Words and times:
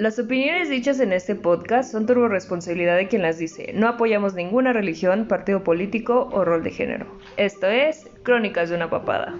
Las 0.00 0.18
opiniones 0.18 0.70
dichas 0.70 0.98
en 1.00 1.12
este 1.12 1.34
podcast 1.34 1.92
son 1.92 2.06
turbo 2.06 2.26
responsabilidad 2.26 2.96
de 2.96 3.06
quien 3.06 3.20
las 3.20 3.36
dice. 3.36 3.74
No 3.74 3.86
apoyamos 3.86 4.32
ninguna 4.32 4.72
religión, 4.72 5.28
partido 5.28 5.62
político 5.62 6.30
o 6.32 6.42
rol 6.42 6.62
de 6.62 6.70
género. 6.70 7.18
Esto 7.36 7.66
es 7.66 8.08
Crónicas 8.22 8.70
de 8.70 8.76
una 8.76 8.88
papada. 8.88 9.38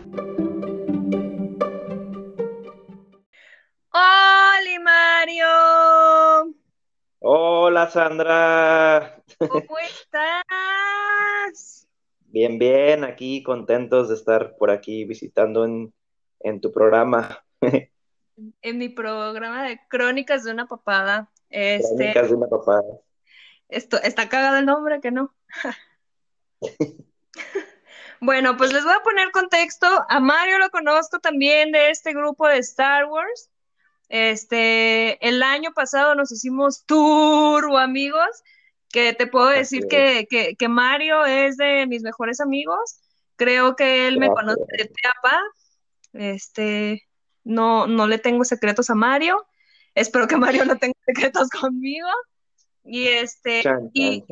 ¡Hola, 3.91 4.81
Mario! 4.83 5.47
Hola, 7.21 7.89
Sandra. 7.89 9.23
¿Cómo 9.39 9.79
estás? 9.79 10.29
Bien, 12.27 12.59
bien, 12.59 13.05
aquí 13.05 13.43
contentos 13.43 14.11
de 14.11 14.15
estar 14.15 14.59
por 14.59 14.71
aquí 14.71 15.07
visitando 15.07 15.65
en, 15.65 15.95
en 16.41 16.61
tu 16.61 16.71
programa. 16.71 17.43
En 18.63 18.79
mi 18.79 18.89
programa 18.89 19.65
de 19.65 19.81
Crónicas 19.89 20.45
de 20.45 20.53
una 20.53 20.67
papada. 20.67 21.31
Este, 21.49 22.13
Crónicas 22.13 22.29
de 22.29 22.35
una 22.35 22.47
papada. 22.49 22.83
Esto, 23.69 24.01
está 24.03 24.29
cagado 24.29 24.57
el 24.57 24.67
nombre, 24.67 25.01
que 25.01 25.11
no. 25.11 25.35
bueno, 28.21 28.57
pues 28.57 28.73
les 28.73 28.85
voy 28.85 28.95
a 28.95 29.03
poner 29.03 29.31
contexto. 29.31 29.87
A 30.09 30.21
Mario 30.21 30.59
lo 30.59 30.71
conozco 30.71 31.21
también 31.21 31.73
de 31.73 31.91
este 31.91 32.13
grupo 32.13 32.49
de 32.49 32.59
Star 32.59 33.07
Wars. 33.07 33.51
Este, 34.09 35.25
el 35.27 35.43
año 35.43 35.73
pasado 35.73 36.17
nos 36.17 36.33
hicimos 36.33 36.85
turbo 36.85 37.79
amigos, 37.79 38.43
que 38.89 39.13
te 39.15 39.29
puedo 39.29 39.47
decir 39.47 39.87
que, 39.89 40.27
que, 40.29 40.57
que, 40.57 40.69
Mario 40.69 41.25
es 41.25 41.57
de 41.57 41.87
mis 41.87 42.03
mejores 42.03 42.41
amigos. 42.41 43.01
Creo 43.37 43.77
que 43.77 44.09
él 44.09 44.19
me 44.19 44.29
conoce 44.29 44.65
de 44.77 44.87
Teapa. 44.87 45.41
Este, 46.13 47.09
no, 47.45 47.87
no 47.87 48.07
le 48.07 48.19
tengo 48.19 48.45
secretos 48.45 48.91
a 48.91 48.95
Mario. 48.95 49.47
Espero 49.95 50.27
que 50.29 50.37
Mario 50.37 50.65
no 50.65 50.77
tenga 50.79 50.95
secretos 51.07 51.49
conmigo. 51.49 52.09
Y 52.85 53.09
este, 53.09 53.63
y, 53.93 54.25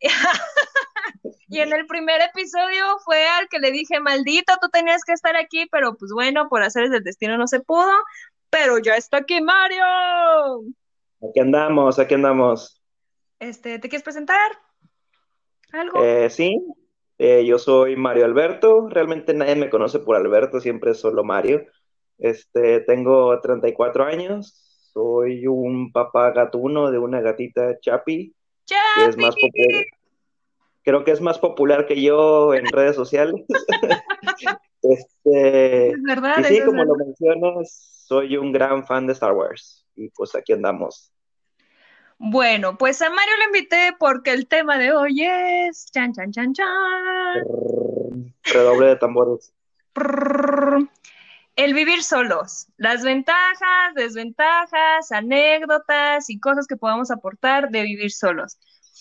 y, 1.48 1.58
en 1.60 1.72
el 1.72 1.86
primer 1.86 2.20
episodio 2.22 2.98
fue 3.04 3.26
al 3.26 3.48
que 3.48 3.60
le 3.60 3.70
dije, 3.70 4.00
maldito, 4.00 4.52
tú 4.60 4.68
tenías 4.68 5.04
que 5.04 5.12
estar 5.12 5.36
aquí, 5.36 5.66
pero 5.70 5.96
pues 5.96 6.10
bueno, 6.12 6.48
por 6.48 6.62
hacer 6.62 6.84
el 6.84 7.04
destino 7.04 7.38
no 7.38 7.46
se 7.46 7.60
pudo. 7.60 7.92
Pero 8.50 8.78
ya 8.78 8.96
está 8.96 9.18
aquí 9.18 9.40
Mario. 9.40 9.84
Aquí 11.28 11.40
andamos, 11.40 11.98
aquí 11.98 12.14
andamos. 12.14 12.80
Este, 13.38 13.78
¿te 13.78 13.88
quieres 13.88 14.02
presentar? 14.02 14.50
¿Algo? 15.72 16.02
Eh, 16.02 16.30
sí, 16.30 16.56
eh, 17.18 17.44
yo 17.44 17.58
soy 17.58 17.96
Mario 17.96 18.24
Alberto. 18.24 18.88
Realmente 18.88 19.34
nadie 19.34 19.56
me 19.56 19.70
conoce 19.70 19.98
por 19.98 20.16
Alberto, 20.16 20.60
siempre 20.60 20.92
es 20.92 21.00
solo 21.00 21.24
Mario. 21.24 21.66
Este, 22.18 22.80
tengo 22.80 23.40
34 23.40 24.04
años, 24.04 24.90
soy 24.92 25.46
un 25.46 25.92
papá 25.92 26.32
gatuno 26.32 26.90
de 26.90 26.98
una 26.98 27.20
gatita 27.20 27.78
Chapi, 27.80 28.34
que 28.66 29.04
es 29.04 29.16
más 29.16 29.34
popular. 29.36 29.84
Creo 30.82 31.04
que 31.04 31.10
es 31.12 31.20
más 31.20 31.38
popular 31.38 31.86
que 31.86 32.00
yo 32.02 32.54
en 32.54 32.66
redes 32.66 32.96
sociales. 32.96 33.34
este, 34.82 35.90
es 35.90 36.02
verdad, 36.02 36.38
y 36.38 36.44
sí, 36.44 36.60
como 36.64 36.84
lo 36.84 36.94
mencionas, 36.96 38.04
soy 38.06 38.36
un 38.36 38.52
gran 38.52 38.86
fan 38.86 39.06
de 39.06 39.12
Star 39.12 39.32
Wars 39.32 39.86
y 39.94 40.08
pues 40.10 40.34
aquí 40.34 40.52
andamos. 40.52 41.12
Bueno, 42.18 42.76
pues 42.76 43.00
a 43.00 43.10
Mario 43.10 43.34
lo 43.38 43.44
invité 43.44 43.94
porque 43.96 44.32
el 44.32 44.48
tema 44.48 44.76
de 44.76 44.92
hoy 44.92 45.22
es 45.22 45.86
chan 45.92 46.12
chan 46.12 46.32
chan 46.32 46.52
chan. 46.52 47.44
Redoble 48.42 48.86
de 48.86 48.96
tambores 48.96 49.52
el 51.58 51.74
vivir 51.74 52.04
solos, 52.04 52.68
las 52.76 53.02
ventajas, 53.02 53.92
desventajas, 53.96 55.10
anécdotas 55.10 56.30
y 56.30 56.38
cosas 56.38 56.68
que 56.68 56.76
podamos 56.76 57.10
aportar 57.10 57.70
de 57.70 57.82
vivir 57.82 58.12
solos. 58.12 58.60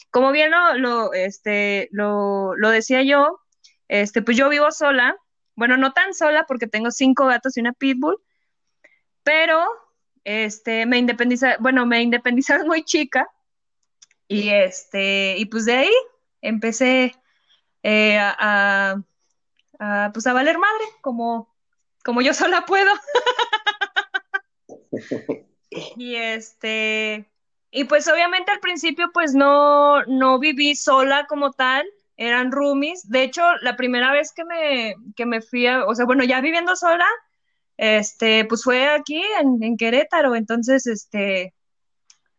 Como 0.09 0.31
bien 0.31 0.49
lo, 0.49 1.13
este, 1.13 1.87
lo, 1.91 2.55
lo 2.55 2.69
decía 2.71 3.03
yo, 3.03 3.41
este, 3.87 4.23
pues 4.23 4.37
yo 4.37 4.49
vivo 4.49 4.71
sola, 4.71 5.15
bueno, 5.55 5.77
no 5.77 5.93
tan 5.93 6.15
sola 6.15 6.47
porque 6.47 6.65
tengo 6.65 6.89
cinco 6.89 7.27
gatos 7.27 7.55
y 7.57 7.59
una 7.59 7.73
pitbull, 7.73 8.17
pero 9.21 9.63
este, 10.23 10.87
me 10.87 10.97
independiza, 10.97 11.57
bueno, 11.59 11.85
me 11.85 12.01
independizaron 12.01 12.65
muy 12.65 12.83
chica 12.83 13.29
y 14.27 14.49
este, 14.49 15.35
y 15.37 15.45
pues 15.45 15.65
de 15.65 15.73
ahí 15.73 15.93
empecé 16.41 17.13
eh, 17.83 18.17
a, 18.17 18.95
a, 19.77 20.11
pues 20.11 20.25
a 20.25 20.33
valer 20.33 20.57
madre, 20.57 20.85
como 21.01 21.55
como 22.07 22.21
yo 22.21 22.33
sola 22.33 22.63
puedo. 22.65 22.89
y 25.97 26.15
este, 26.15 27.29
y 27.69 27.83
pues 27.83 28.07
obviamente 28.07 28.49
al 28.49 28.61
principio 28.61 29.09
pues 29.13 29.33
no, 29.33 30.05
no 30.05 30.39
viví 30.39 30.73
sola 30.77 31.25
como 31.27 31.51
tal, 31.51 31.85
eran 32.15 32.53
roomies. 32.53 33.09
De 33.09 33.23
hecho, 33.23 33.43
la 33.61 33.75
primera 33.75 34.13
vez 34.13 34.31
que 34.31 34.45
me, 34.45 34.95
que 35.17 35.25
me 35.25 35.41
fui 35.41 35.67
a, 35.67 35.83
o 35.83 35.93
sea, 35.95 36.05
bueno, 36.05 36.23
ya 36.23 36.39
viviendo 36.39 36.77
sola, 36.77 37.05
este, 37.75 38.45
pues 38.45 38.63
fue 38.63 38.87
aquí 38.87 39.21
en, 39.41 39.61
en 39.61 39.75
Querétaro, 39.75 40.33
entonces, 40.37 40.87
este, 40.87 41.53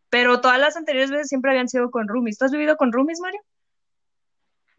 pero 0.09 0.41
todas 0.41 0.59
las 0.59 0.77
anteriores 0.77 1.11
veces 1.11 1.27
siempre 1.27 1.51
habían 1.51 1.69
sido 1.69 1.91
con 1.91 2.07
roomies. 2.07 2.39
¿Tú 2.39 2.45
has 2.45 2.51
vivido 2.51 2.75
con 2.75 2.91
roomies, 2.91 3.19
Mario? 3.19 3.41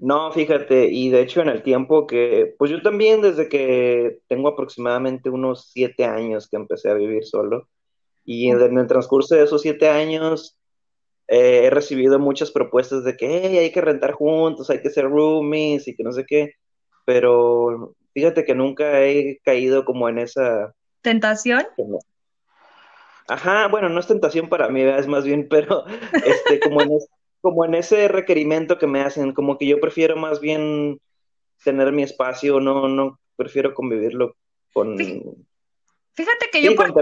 No, 0.01 0.33
fíjate, 0.33 0.87
y 0.87 1.11
de 1.11 1.21
hecho 1.21 1.43
en 1.43 1.51
el 1.51 1.63
tiempo 1.63 2.07
que, 2.07 2.55
pues 2.59 2.71
yo 2.71 2.81
también 2.81 3.21
desde 3.21 3.51
que 3.51 4.21
tengo 4.29 4.49
aproximadamente 4.49 5.29
unos 5.29 5.71
siete 5.73 6.07
años 6.07 6.49
que 6.49 6.57
empecé 6.57 6.89
a 6.89 6.95
vivir 6.95 7.27
solo, 7.27 7.69
y 8.25 8.49
en, 8.49 8.79
el 8.79 8.87
transcurso 8.87 9.35
de 9.35 9.45
esos 9.45 9.61
siete 9.61 9.91
años 9.91 10.57
eh, 11.29 11.67
he 11.67 11.71
recibido 11.71 12.19
muchas 12.19 12.51
propuestas 12.51 13.05
de 13.05 13.15
que 13.15 13.27
hay 13.27 13.73
que 13.73 13.81
rentar 13.83 14.13
juntos, 14.13 14.71
hay 14.71 14.81
que 14.81 14.89
ser 14.89 15.05
roomies 15.05 15.87
y 15.87 15.95
que 15.95 16.03
no 16.03 16.13
sé 16.13 16.25
qué, 16.27 16.55
pero 17.05 17.95
fíjate 18.15 18.47
que 18.47 18.55
nunca 18.55 19.05
he 19.05 19.39
caído 19.45 19.85
como 19.85 20.09
en 20.09 20.19
esa... 20.19 20.75
¿Tentación? 21.03 21.67
Ajá, 23.29 23.69
bueno, 23.69 23.91
no 23.91 24.01
es 24.01 24.07
tentación 24.07 24.49
para 24.49 24.71
mí, 24.71 24.81
es 24.81 25.07
más 25.07 25.25
bien, 25.25 25.47
pero 25.51 25.85
este, 26.25 26.59
como 26.59 26.81
en, 26.81 26.89
como 27.41 27.65
en 27.65 27.75
ese 27.75 28.09
requerimiento 28.09 28.79
que 28.79 28.87
me 28.87 29.01
hacen, 29.01 29.33
como 29.33 29.59
que 29.59 29.67
yo 29.67 29.81
prefiero 29.81 30.17
más 30.17 30.41
bien 30.41 31.01
tener 31.65 31.93
mi 31.93 32.03
espacio, 32.03 32.61
no, 32.61 32.89
no, 32.89 33.19
prefiero 33.37 33.75
convivirlo 33.75 34.37
con... 34.73 34.97
Fíjate 36.15 36.51
que 36.53 36.63
yo 36.63 36.77
cuando, 36.77 37.01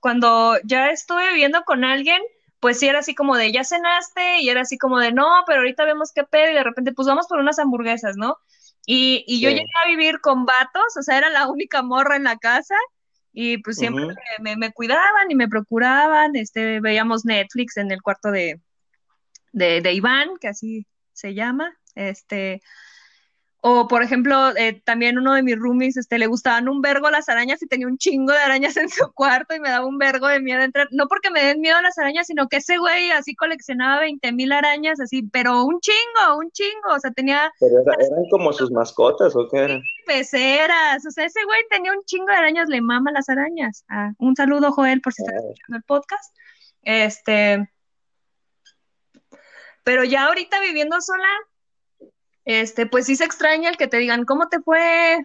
cuando 0.00 0.54
ya 0.64 0.90
estuve 0.90 1.32
viviendo 1.32 1.62
con 1.64 1.84
alguien, 1.84 2.20
pues 2.60 2.78
sí 2.78 2.86
era 2.86 3.00
así 3.00 3.14
como 3.14 3.36
de, 3.36 3.50
ya 3.52 3.64
cenaste, 3.64 4.40
y 4.40 4.48
era 4.48 4.60
así 4.60 4.78
como 4.78 4.98
de, 4.98 5.12
no, 5.12 5.26
pero 5.46 5.60
ahorita 5.60 5.84
vemos 5.84 6.12
qué 6.12 6.24
pedo, 6.24 6.50
y 6.50 6.54
de 6.54 6.62
repente, 6.62 6.92
pues 6.92 7.08
vamos 7.08 7.26
por 7.26 7.38
unas 7.38 7.58
hamburguesas, 7.58 8.16
¿no? 8.16 8.36
Y, 8.86 9.24
y 9.26 9.40
yo 9.40 9.50
llegué 9.50 9.66
a 9.84 9.88
vivir 9.88 10.20
con 10.20 10.44
vatos, 10.44 10.96
o 10.98 11.02
sea, 11.02 11.18
era 11.18 11.30
la 11.30 11.48
única 11.48 11.82
morra 11.82 12.16
en 12.16 12.24
la 12.24 12.36
casa, 12.36 12.76
y 13.32 13.58
pues 13.58 13.76
siempre 13.76 14.06
me, 14.40 14.56
me, 14.56 14.72
cuidaban 14.72 15.30
y 15.30 15.34
me 15.34 15.48
procuraban, 15.48 16.36
este, 16.36 16.80
veíamos 16.80 17.24
Netflix 17.24 17.76
en 17.76 17.90
el 17.90 18.02
cuarto 18.02 18.30
de, 18.30 18.60
de, 19.52 19.80
de 19.80 19.92
Iván, 19.92 20.36
que 20.40 20.48
así 20.48 20.86
se 21.12 21.34
llama, 21.34 21.76
este, 21.94 22.62
o 23.60 23.88
por 23.88 24.04
ejemplo, 24.04 24.56
eh, 24.56 24.80
también 24.84 25.18
uno 25.18 25.34
de 25.34 25.42
mis 25.42 25.58
roomies, 25.58 25.96
este, 25.96 26.18
le 26.18 26.28
gustaban 26.28 26.68
un 26.68 26.80
vergo 26.80 27.10
las 27.10 27.28
arañas 27.28 27.60
y 27.60 27.66
tenía 27.66 27.88
un 27.88 27.98
chingo 27.98 28.32
de 28.32 28.38
arañas 28.38 28.76
en 28.76 28.88
su 28.88 29.12
cuarto 29.12 29.54
y 29.54 29.60
me 29.60 29.68
daba 29.68 29.86
un 29.86 29.98
vergo 29.98 30.28
de 30.28 30.40
miedo 30.40 30.62
entrar, 30.62 30.86
no 30.92 31.08
porque 31.08 31.30
me 31.30 31.44
den 31.44 31.60
miedo 31.60 31.80
las 31.82 31.98
arañas, 31.98 32.28
sino 32.28 32.48
que 32.48 32.58
ese 32.58 32.78
güey 32.78 33.10
así 33.10 33.34
coleccionaba 33.34 34.00
20 34.00 34.32
mil 34.32 34.52
arañas, 34.52 35.00
así, 35.00 35.22
pero 35.22 35.64
un 35.64 35.80
chingo, 35.80 36.38
un 36.38 36.50
chingo, 36.52 36.94
o 36.94 37.00
sea, 37.00 37.10
tenía... 37.10 37.52
Pero 37.58 37.80
eran 37.80 38.24
como 38.30 38.52
sus 38.52 38.70
mascotas, 38.70 39.34
¿o 39.34 39.48
qué 39.48 39.58
eran? 39.58 39.82
Peceras, 40.06 41.04
o 41.04 41.10
sea, 41.10 41.24
ese 41.24 41.44
güey 41.44 41.60
tenía 41.68 41.92
un 41.92 42.04
chingo 42.04 42.26
de 42.26 42.36
arañas, 42.36 42.68
le 42.68 42.80
mama 42.80 43.10
las 43.10 43.28
arañas. 43.28 43.84
Ah, 43.88 44.12
un 44.18 44.36
saludo, 44.36 44.70
Joel, 44.70 45.00
por 45.00 45.12
si 45.12 45.22
estás 45.22 45.36
escuchando 45.36 45.76
el 45.78 45.82
podcast. 45.82 46.34
Este, 46.82 47.68
pero 49.88 50.04
ya 50.04 50.26
ahorita 50.26 50.60
viviendo 50.60 51.00
sola, 51.00 51.26
este, 52.44 52.84
pues 52.84 53.06
sí 53.06 53.16
se 53.16 53.24
extraña 53.24 53.70
el 53.70 53.78
que 53.78 53.86
te 53.86 53.96
digan, 53.96 54.26
¿cómo 54.26 54.50
te 54.50 54.60
fue? 54.60 55.24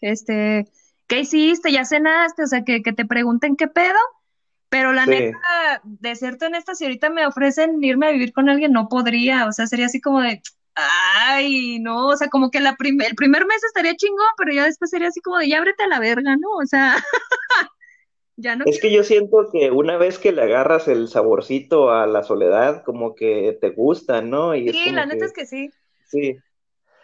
Este, 0.00 0.68
¿qué 1.08 1.18
hiciste? 1.18 1.72
¿Ya 1.72 1.84
cenaste? 1.84 2.44
O 2.44 2.46
sea, 2.46 2.62
que, 2.62 2.80
te 2.82 3.04
pregunten 3.04 3.56
qué 3.56 3.66
pedo. 3.66 3.98
Pero 4.68 4.92
la 4.92 5.06
neta, 5.06 5.82
de 5.82 6.14
cierto 6.14 6.46
honesta, 6.46 6.76
si 6.76 6.84
ahorita 6.84 7.10
me 7.10 7.26
ofrecen 7.26 7.82
irme 7.82 8.06
a 8.06 8.12
vivir 8.12 8.32
con 8.32 8.48
alguien, 8.48 8.70
no 8.70 8.88
podría. 8.88 9.48
O 9.48 9.52
sea, 9.52 9.66
sería 9.66 9.86
así 9.86 10.00
como 10.00 10.20
de, 10.20 10.40
ay, 10.76 11.80
no, 11.80 12.06
o 12.06 12.16
sea, 12.16 12.28
como 12.28 12.52
que 12.52 12.60
la 12.60 12.76
el 12.78 13.14
primer 13.16 13.44
mes 13.44 13.64
estaría 13.64 13.96
chingón, 13.96 14.24
pero 14.36 14.52
ya 14.52 14.66
después 14.66 14.92
sería 14.92 15.08
así 15.08 15.20
como 15.20 15.38
de, 15.38 15.48
ya 15.48 15.58
ábrete 15.58 15.82
a 15.82 15.88
la 15.88 15.98
verga, 15.98 16.36
¿no? 16.36 16.48
O 16.62 16.64
sea, 16.64 16.94
es 18.66 18.80
que 18.80 18.92
yo 18.92 19.04
siento 19.04 19.48
que 19.52 19.70
una 19.70 19.96
vez 19.96 20.18
que 20.18 20.32
le 20.32 20.42
agarras 20.42 20.88
el 20.88 21.08
saborcito 21.08 21.90
a 21.90 22.06
la 22.06 22.22
soledad, 22.22 22.82
como 22.84 23.14
que 23.14 23.58
te 23.60 23.70
gusta, 23.70 24.22
¿no? 24.22 24.54
Y 24.54 24.68
sí, 24.70 24.90
la 24.90 25.06
neta 25.06 25.24
es 25.24 25.32
que 25.32 25.46
sí. 25.46 25.70
Sí. 26.06 26.38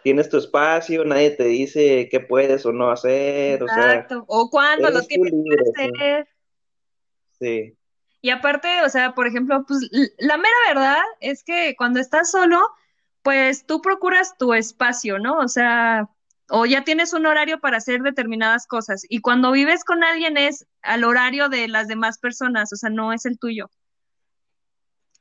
Tienes 0.03 0.29
tu 0.29 0.37
espacio, 0.37 1.03
nadie 1.03 1.31
te 1.31 1.45
dice 1.45 2.07
qué 2.09 2.19
puedes 2.19 2.65
o 2.65 2.71
no 2.71 2.89
hacer. 2.89 3.61
Exacto. 3.61 4.23
O, 4.27 4.49
cuándo 4.49 4.89
lo 4.89 5.01
tienes 5.01 5.31
que 5.31 5.83
hacer. 5.83 6.27
Sí. 7.39 7.77
Y 8.21 8.29
aparte, 8.29 8.81
o 8.83 8.89
sea, 8.89 9.13
por 9.13 9.27
ejemplo, 9.27 9.63
pues 9.67 9.89
la 10.17 10.37
mera 10.37 10.55
verdad 10.67 11.03
es 11.19 11.43
que 11.43 11.75
cuando 11.77 11.99
estás 11.99 12.31
solo, 12.31 12.61
pues 13.21 13.65
tú 13.65 13.81
procuras 13.81 14.37
tu 14.37 14.53
espacio, 14.53 15.19
¿no? 15.19 15.37
O 15.39 15.47
sea, 15.47 16.09
o 16.49 16.65
ya 16.65 16.83
tienes 16.83 17.13
un 17.13 17.25
horario 17.25 17.59
para 17.59 17.77
hacer 17.77 18.01
determinadas 18.01 18.67
cosas. 18.67 19.03
Y 19.09 19.21
cuando 19.21 19.51
vives 19.51 19.83
con 19.83 20.03
alguien 20.03 20.37
es 20.37 20.65
al 20.81 21.03
horario 21.03 21.49
de 21.49 21.67
las 21.67 21.87
demás 21.87 22.19
personas, 22.19 22.71
o 22.71 22.75
sea, 22.75 22.89
no 22.89 23.13
es 23.13 23.25
el 23.25 23.37
tuyo. 23.37 23.69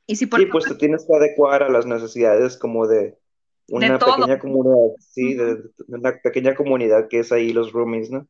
Y 0.07 0.17
si 0.17 0.27
por 0.27 0.41
sí, 0.41 0.47
pues 0.47 0.65
te 0.65 0.77
tienes 0.77 1.05
que 1.05 1.17
adecuar 1.17 1.65
a 1.65 1.69
las 1.69 1.85
necesidades 1.85 2.57
como 2.57 2.87
de 2.87 3.19
una 3.69 3.99
pequeña 3.99 4.39
comunidad, 4.39 4.95
sí, 5.01 5.35
de, 5.35 5.59
una 5.89 6.13
pequeña 6.23 6.55
comunidad 6.55 7.09
que 7.09 7.21
es 7.21 7.33
ahí 7.33 7.53
los 7.53 7.73
roomies, 7.73 8.11
¿no? 8.11 8.29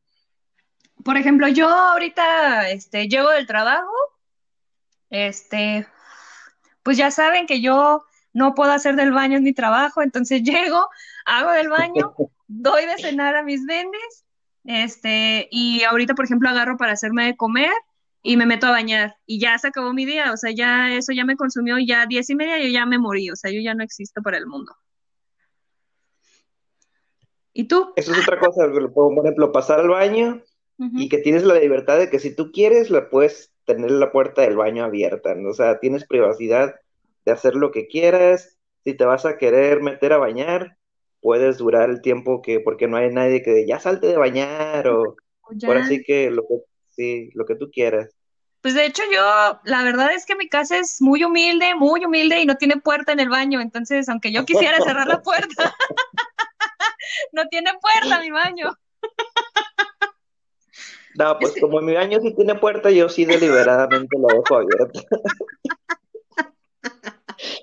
Por 1.03 1.17
ejemplo, 1.17 1.47
yo 1.47 1.69
ahorita 1.69 2.71
este, 2.71 3.07
llego 3.07 3.29
del 3.29 3.45
trabajo, 3.45 3.93
este, 5.11 5.85
pues 6.81 6.97
ya 6.97 7.11
saben 7.11 7.45
que 7.45 7.61
yo 7.61 8.05
no 8.33 8.55
puedo 8.55 8.71
hacer 8.71 8.95
del 8.95 9.11
baño 9.11 9.37
en 9.37 9.43
mi 9.43 9.53
trabajo, 9.53 10.01
entonces 10.01 10.41
llego, 10.43 10.89
hago 11.25 11.51
del 11.51 11.69
baño, 11.69 12.15
doy 12.47 12.85
de 12.85 12.97
cenar 12.97 13.35
a 13.35 13.43
mis 13.43 13.65
bendis, 13.65 14.25
este, 14.63 15.47
y 15.51 15.83
ahorita, 15.83 16.13
por 16.13 16.25
ejemplo, 16.25 16.49
agarro 16.49 16.77
para 16.77 16.93
hacerme 16.93 17.25
de 17.25 17.37
comer 17.37 17.71
y 18.21 18.35
me 18.35 18.45
meto 18.45 18.67
a 18.67 18.71
bañar 18.71 19.15
y 19.25 19.39
ya 19.39 19.57
se 19.57 19.69
acabó 19.69 19.93
mi 19.93 20.05
día, 20.05 20.33
o 20.33 20.37
sea, 20.37 20.51
ya 20.51 20.93
eso 20.93 21.13
ya 21.13 21.23
me 21.23 21.37
consumió 21.37 21.77
y 21.77 21.87
ya 21.87 22.05
diez 22.05 22.29
y 22.29 22.35
media 22.35 22.59
yo 22.59 22.67
ya 22.67 22.85
me 22.85 22.99
morí, 22.99 23.29
o 23.29 23.35
sea, 23.35 23.51
yo 23.51 23.61
ya 23.61 23.73
no 23.73 23.83
existo 23.83 24.21
para 24.21 24.37
el 24.37 24.47
mundo. 24.47 24.75
¿Y 27.53 27.67
tú? 27.67 27.93
Eso 27.95 28.11
es 28.11 28.19
otra 28.19 28.39
cosa, 28.39 28.69
por 28.93 29.25
ejemplo, 29.25 29.51
pasar 29.51 29.79
al 29.79 29.89
baño 29.89 30.43
y 30.77 31.09
que 31.09 31.17
tienes 31.17 31.43
la 31.43 31.55
libertad 31.55 31.97
de 31.97 32.09
que 32.09 32.19
si 32.19 32.35
tú 32.35 32.51
quieres, 32.51 32.91
la 32.91 33.09
puedes 33.09 33.51
tener 33.65 33.89
la 33.89 34.11
puerta 34.11 34.43
del 34.43 34.55
baño 34.55 34.83
abierta, 34.83 35.33
¿no? 35.33 35.49
o 35.49 35.53
sea, 35.53 35.79
tienes 35.79 36.05
privacidad 36.05 36.75
de 37.25 37.31
hacer 37.31 37.55
lo 37.55 37.71
que 37.71 37.87
quieras, 37.87 38.57
si 38.83 38.93
te 38.93 39.05
vas 39.05 39.25
a 39.25 39.37
querer 39.37 39.81
meter 39.81 40.13
a 40.13 40.17
bañar, 40.17 40.76
puedes 41.27 41.57
durar 41.57 41.89
el 41.89 42.01
tiempo 42.01 42.41
que, 42.41 42.61
porque 42.61 42.87
no 42.87 42.95
hay 42.95 43.09
nadie 43.09 43.43
que 43.43 43.67
ya 43.67 43.81
salte 43.81 44.07
de 44.07 44.15
bañar 44.15 44.87
o 44.87 45.17
por 45.65 45.77
así 45.77 46.01
que 46.01 46.31
lo 46.31 46.43
que, 46.43 46.55
sí, 46.95 47.31
lo 47.33 47.43
que 47.43 47.55
tú 47.55 47.69
quieras. 47.69 48.15
Pues 48.61 48.75
de 48.75 48.85
hecho 48.85 49.03
yo, 49.13 49.59
la 49.65 49.83
verdad 49.83 50.13
es 50.13 50.25
que 50.25 50.37
mi 50.37 50.47
casa 50.47 50.77
es 50.77 51.01
muy 51.01 51.25
humilde, 51.25 51.75
muy 51.75 52.05
humilde 52.05 52.39
y 52.39 52.45
no 52.45 52.55
tiene 52.55 52.77
puerta 52.77 53.11
en 53.11 53.19
el 53.19 53.27
baño, 53.27 53.59
entonces 53.59 54.07
aunque 54.07 54.31
yo 54.31 54.45
quisiera 54.45 54.79
cerrar 54.79 55.05
la 55.05 55.21
puerta, 55.21 55.75
no 57.33 57.45
tiene 57.49 57.71
puerta 57.81 58.21
mi 58.21 58.31
baño. 58.31 58.73
No, 61.15 61.37
pues 61.39 61.55
como 61.59 61.81
mi 61.81 61.93
baño 61.93 62.21
sí 62.21 62.33
tiene 62.35 62.55
puerta, 62.55 62.89
yo 62.89 63.09
sí 63.09 63.25
deliberadamente 63.25 64.17
lo 64.17 64.27
dejo 64.33 64.55
abierto. 64.55 65.01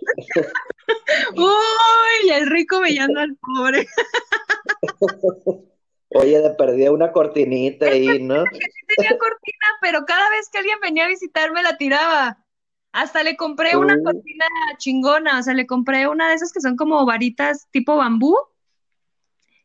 Uy, 1.36 2.30
el 2.30 2.46
rico 2.48 2.80
veían 2.80 3.16
al 3.16 3.36
pobre. 3.36 3.86
Oye, 6.16 6.40
le 6.40 6.50
perdí 6.50 6.86
una 6.88 7.10
cortinita 7.10 7.86
ahí, 7.86 8.22
¿no? 8.22 8.44
Sí 8.44 8.58
tenía 8.96 9.18
cortina, 9.18 9.66
pero 9.80 10.04
cada 10.04 10.30
vez 10.30 10.48
que 10.50 10.58
alguien 10.58 10.78
venía 10.80 11.06
a 11.06 11.08
visitarme 11.08 11.62
la 11.62 11.76
tiraba. 11.76 12.38
Hasta 12.92 13.24
le 13.24 13.36
compré 13.36 13.76
una 13.76 13.96
cortina 14.04 14.46
chingona, 14.78 15.40
o 15.40 15.42
sea, 15.42 15.54
le 15.54 15.66
compré 15.66 16.06
una 16.06 16.28
de 16.28 16.34
esas 16.34 16.52
que 16.52 16.60
son 16.60 16.76
como 16.76 17.04
varitas 17.04 17.66
tipo 17.72 17.96
bambú. 17.96 18.36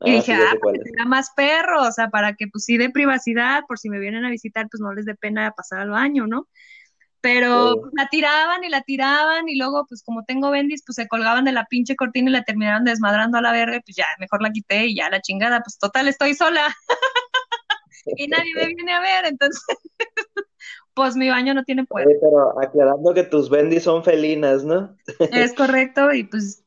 Y 0.01 0.11
ah, 0.11 0.13
dije, 0.15 0.33
ah, 0.33 0.55
porque 0.59 0.79
tenga 0.79 1.05
más 1.05 1.29
perros, 1.35 1.87
o 1.87 1.91
sea, 1.91 2.09
para 2.09 2.33
que 2.33 2.47
pues 2.47 2.63
sí 2.65 2.77
de 2.77 2.89
privacidad, 2.89 3.63
por 3.67 3.77
si 3.77 3.89
me 3.89 3.99
vienen 3.99 4.25
a 4.25 4.31
visitar, 4.31 4.67
pues 4.71 4.81
no 4.81 4.93
les 4.93 5.05
dé 5.05 5.13
pena 5.13 5.51
pasar 5.51 5.81
al 5.81 5.91
baño, 5.91 6.25
¿no? 6.25 6.47
Pero 7.21 7.75
pues, 7.81 7.93
la 7.95 8.07
tiraban 8.07 8.63
y 8.63 8.69
la 8.69 8.81
tiraban 8.81 9.49
y 9.49 9.57
luego 9.57 9.85
pues 9.87 10.03
como 10.03 10.23
tengo 10.23 10.51
bendis 10.51 10.83
pues 10.85 10.95
se 10.95 11.07
colgaban 11.07 11.45
de 11.45 11.51
la 11.51 11.65
pinche 11.65 11.95
cortina 11.95 12.29
y 12.29 12.33
la 12.33 12.43
terminaron 12.43 12.85
desmadrando 12.85 13.37
a 13.37 13.41
la 13.41 13.51
verga 13.51 13.81
pues 13.85 13.97
ya 13.97 14.05
mejor 14.19 14.41
la 14.41 14.51
quité 14.51 14.85
y 14.87 14.95
ya 14.95 15.09
la 15.09 15.21
chingada 15.21 15.61
pues 15.61 15.77
total 15.77 16.07
estoy 16.07 16.33
sola 16.33 16.73
y 18.17 18.27
nadie 18.27 18.53
me 18.55 18.67
viene 18.67 18.93
a 18.93 19.01
ver 19.01 19.25
entonces 19.25 19.61
pues 20.93 21.15
mi 21.15 21.29
baño 21.29 21.53
no 21.53 21.63
tiene 21.63 21.85
puerta. 21.85 22.11
pero 22.21 22.59
aclarando 22.61 23.13
que 23.13 23.23
tus 23.23 23.49
bendis 23.49 23.83
son 23.83 24.03
felinas, 24.03 24.63
¿no? 24.63 24.95
es 25.31 25.53
correcto 25.53 26.13
y 26.13 26.23
pues 26.23 26.63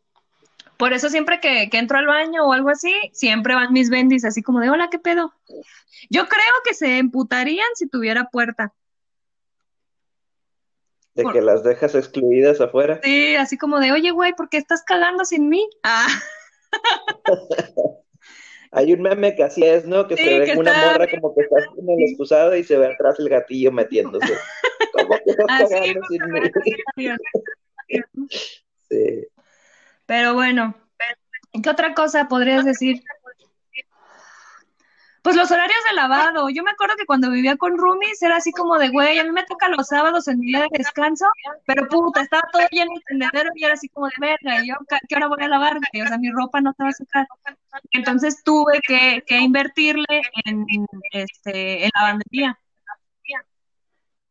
por 0.76 0.92
eso 0.92 1.08
siempre 1.10 1.38
que, 1.38 1.70
que, 1.70 1.78
entro 1.78 1.98
al 1.98 2.06
baño 2.06 2.44
o 2.44 2.52
algo 2.52 2.68
así, 2.68 2.92
siempre 3.12 3.54
van 3.54 3.72
mis 3.72 3.88
bendis 3.88 4.24
así 4.24 4.42
como 4.42 4.58
de, 4.58 4.68
hola, 4.68 4.88
¿qué 4.90 4.98
pedo? 4.98 5.32
Yo 6.10 6.26
creo 6.26 6.54
que 6.64 6.74
se 6.74 6.98
emputarían 6.98 7.68
si 7.74 7.88
tuviera 7.88 8.30
puerta. 8.30 8.72
De 11.14 11.24
que 11.32 11.42
las 11.42 11.62
dejas 11.62 11.94
excluidas 11.94 12.60
afuera. 12.60 13.00
Sí, 13.02 13.36
así 13.36 13.58
como 13.58 13.80
de, 13.80 13.92
oye, 13.92 14.10
güey, 14.12 14.32
¿por 14.32 14.48
qué 14.48 14.56
estás 14.56 14.82
cagando 14.82 15.24
sin 15.24 15.48
mí? 15.48 15.68
Ah. 15.82 16.06
Hay 18.74 18.94
un 18.94 19.02
meme 19.02 19.34
que 19.34 19.44
así 19.44 19.62
es, 19.62 19.84
¿no? 19.84 20.08
Que 20.08 20.16
se 20.16 20.38
ve 20.38 20.56
una 20.56 20.72
morra 20.72 21.06
como 21.06 21.34
que 21.34 21.42
está 21.42 21.56
en 21.76 21.90
el 21.90 22.08
excusado 22.08 22.56
y 22.56 22.64
se 22.64 22.78
ve 22.78 22.86
atrás 22.86 23.16
el 23.18 23.28
gatillo 23.28 23.70
metiéndose. 23.70 24.32
¿Cómo 24.92 25.14
que 25.22 25.30
estás 25.30 25.68
cagando 25.68 26.00
sin 26.08 26.22
mí? 26.32 26.40
sí. 28.88 29.26
Pero 30.06 30.32
bueno, 30.32 30.74
¿qué 31.62 31.68
otra 31.68 31.92
cosa 31.92 32.28
podrías 32.28 32.64
decir? 32.64 33.02
Pues 35.22 35.36
los 35.36 35.50
horarios 35.52 35.78
de 35.88 35.94
lavado. 35.94 36.50
Yo 36.50 36.64
me 36.64 36.72
acuerdo 36.72 36.96
que 36.96 37.06
cuando 37.06 37.30
vivía 37.30 37.56
con 37.56 37.78
roomies 37.78 38.20
era 38.22 38.36
así 38.36 38.50
como 38.50 38.76
de, 38.76 38.88
güey, 38.88 39.20
a 39.20 39.24
mí 39.24 39.30
me 39.30 39.44
toca 39.44 39.68
los 39.68 39.86
sábados 39.86 40.26
en 40.26 40.40
mi 40.40 40.46
día 40.46 40.62
de 40.62 40.78
descanso, 40.78 41.26
pero 41.64 41.86
puta, 41.88 42.22
estaba 42.22 42.42
todo 42.52 42.62
lleno 42.72 42.92
de 42.94 43.02
tendedero 43.06 43.50
y 43.54 43.64
era 43.64 43.74
así 43.74 43.88
como 43.88 44.08
de 44.08 44.14
verga, 44.18 44.64
yo, 44.64 44.74
¿qué 45.08 45.14
hora 45.14 45.28
voy 45.28 45.42
a 45.42 45.48
lavar? 45.48 45.76
O 45.76 46.06
sea, 46.08 46.18
mi 46.18 46.30
ropa 46.32 46.60
no 46.60 46.70
estaba 46.70 46.90
va 46.90 47.26
a 47.72 47.80
Entonces 47.92 48.42
tuve 48.42 48.80
que, 48.86 49.22
que 49.24 49.38
invertirle 49.38 50.22
en, 50.44 50.66
este, 51.12 51.84
en 51.84 51.90
lavandería. 51.94 52.58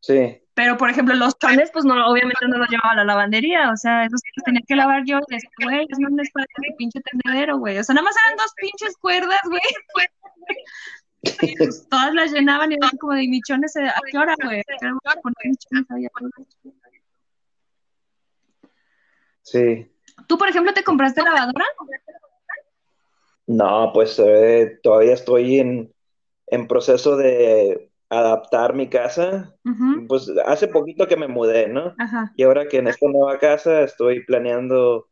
Sí. 0.00 0.41
Pero, 0.54 0.76
por 0.76 0.90
ejemplo, 0.90 1.14
los 1.14 1.38
chones, 1.38 1.70
pues 1.72 1.84
no, 1.84 1.94
obviamente 2.06 2.46
no 2.46 2.58
los 2.58 2.68
llevaba 2.68 2.92
a 2.92 2.96
la 2.96 3.04
lavandería, 3.04 3.70
o 3.70 3.76
sea, 3.76 4.04
esos 4.04 4.20
los 4.36 4.44
tenía 4.44 4.60
que 4.66 4.76
lavar 4.76 5.02
yo, 5.06 5.18
y 5.18 5.34
decía, 5.34 5.50
güey, 5.64 5.86
es 5.88 5.98
un 5.98 6.20
espacio 6.20 6.54
de 6.58 6.74
pinche 6.76 7.00
tendedero, 7.00 7.58
güey. 7.58 7.78
O 7.78 7.84
sea, 7.84 7.94
nada 7.94 8.04
más 8.04 8.16
eran 8.26 8.36
dos 8.36 8.52
pinches 8.56 8.96
cuerdas, 8.98 9.40
güey. 9.48 9.60
Pues, 11.22 11.88
todas 11.88 12.12
las 12.14 12.32
llenaban 12.32 12.72
y 12.72 12.74
eran 12.74 12.90
como 12.98 13.14
de 13.14 13.28
michones, 13.28 13.76
¿a 13.76 13.94
qué 14.10 14.18
hora, 14.18 14.34
güey? 14.42 14.62
Sí. 19.42 19.90
¿Tú, 20.26 20.36
por 20.36 20.48
ejemplo, 20.48 20.74
te 20.74 20.84
compraste 20.84 21.22
lavadora? 21.22 21.64
No, 23.46 23.90
pues 23.94 24.18
eh, 24.18 24.80
todavía 24.82 25.14
estoy 25.14 25.60
en, 25.60 25.94
en 26.46 26.68
proceso 26.68 27.16
de 27.16 27.91
adaptar 28.18 28.74
mi 28.74 28.88
casa. 28.88 29.56
Pues 30.08 30.30
hace 30.46 30.68
poquito 30.68 31.06
que 31.06 31.16
me 31.16 31.28
mudé, 31.28 31.68
¿no? 31.68 31.94
Y 32.36 32.42
ahora 32.44 32.66
que 32.68 32.78
en 32.78 32.88
esta 32.88 33.08
nueva 33.08 33.38
casa 33.38 33.82
estoy 33.82 34.24
planeando, 34.24 35.08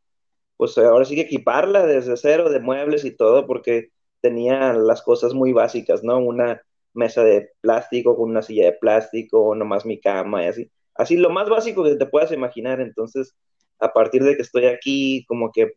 pues 0.56 0.76
ahora 0.78 1.04
sí 1.04 1.14
que 1.14 1.22
equiparla 1.22 1.86
desde 1.86 2.16
cero, 2.16 2.50
de 2.50 2.60
muebles 2.60 3.04
y 3.04 3.16
todo, 3.16 3.46
porque 3.46 3.90
tenía 4.20 4.72
las 4.74 5.02
cosas 5.02 5.34
muy 5.34 5.52
básicas, 5.52 6.02
¿no? 6.04 6.18
Una 6.18 6.62
mesa 6.94 7.22
de 7.24 7.50
plástico 7.60 8.16
con 8.16 8.30
una 8.30 8.42
silla 8.42 8.66
de 8.66 8.72
plástico, 8.72 9.54
nomás 9.54 9.86
mi 9.86 10.00
cama 10.00 10.44
y 10.44 10.46
así. 10.48 10.70
Así 10.94 11.16
lo 11.16 11.30
más 11.30 11.48
básico 11.48 11.84
que 11.84 11.96
te 11.96 12.06
puedas 12.06 12.32
imaginar. 12.32 12.80
Entonces, 12.80 13.34
a 13.78 13.92
partir 13.92 14.22
de 14.24 14.36
que 14.36 14.42
estoy 14.42 14.66
aquí, 14.66 15.24
como 15.26 15.50
que 15.52 15.72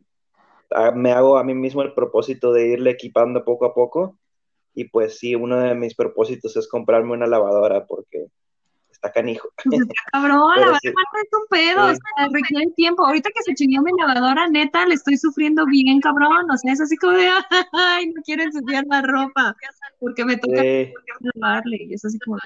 ah, 0.71 0.91
me 0.91 1.11
hago 1.11 1.37
a 1.37 1.43
mí 1.43 1.53
mismo 1.53 1.81
el 1.83 1.93
propósito 1.93 2.51
de 2.53 2.67
irle 2.67 2.91
equipando 2.91 3.45
poco 3.45 3.65
a 3.65 3.73
poco. 3.73 4.17
Y 4.75 4.85
pues 4.85 5.19
sí, 5.19 5.35
uno 5.35 5.59
de 5.59 5.75
mis 5.75 5.95
propósitos 5.95 6.55
es 6.57 6.67
comprarme 6.67 7.13
una 7.13 7.27
lavadora 7.27 7.85
porque 7.85 8.27
está 8.91 9.11
canijo. 9.11 9.49
Pues 9.65 9.81
cabrón, 10.11 10.59
la 10.59 10.65
verdad 10.65 10.79
es 10.83 11.29
un 11.31 11.47
pedo, 11.49 11.83
o 11.83 11.93
sea, 11.93 12.27
requiere 12.31 12.71
tiempo. 12.75 13.05
Ahorita 13.05 13.29
que 13.29 13.43
se 13.43 13.53
chingó 13.53 13.83
mi 13.83 13.91
lavadora, 13.99 14.47
neta, 14.49 14.85
le 14.85 14.95
estoy 14.95 15.17
sufriendo 15.17 15.65
bien, 15.65 15.99
cabrón. 15.99 16.49
O 16.49 16.57
sea, 16.57 16.73
es 16.73 16.81
así 16.81 16.97
como 16.97 17.13
de, 17.13 17.27
ay, 17.73 18.07
no 18.07 18.21
quiero 18.23 18.43
ensuciar 18.43 18.85
la 18.87 19.01
ropa, 19.01 19.55
porque 19.99 20.25
me 20.25 20.37
toca 20.37 20.61
lavarle, 21.35 21.77
y 21.83 21.93
es 21.93 22.05
así 22.05 22.17
como 22.19 22.37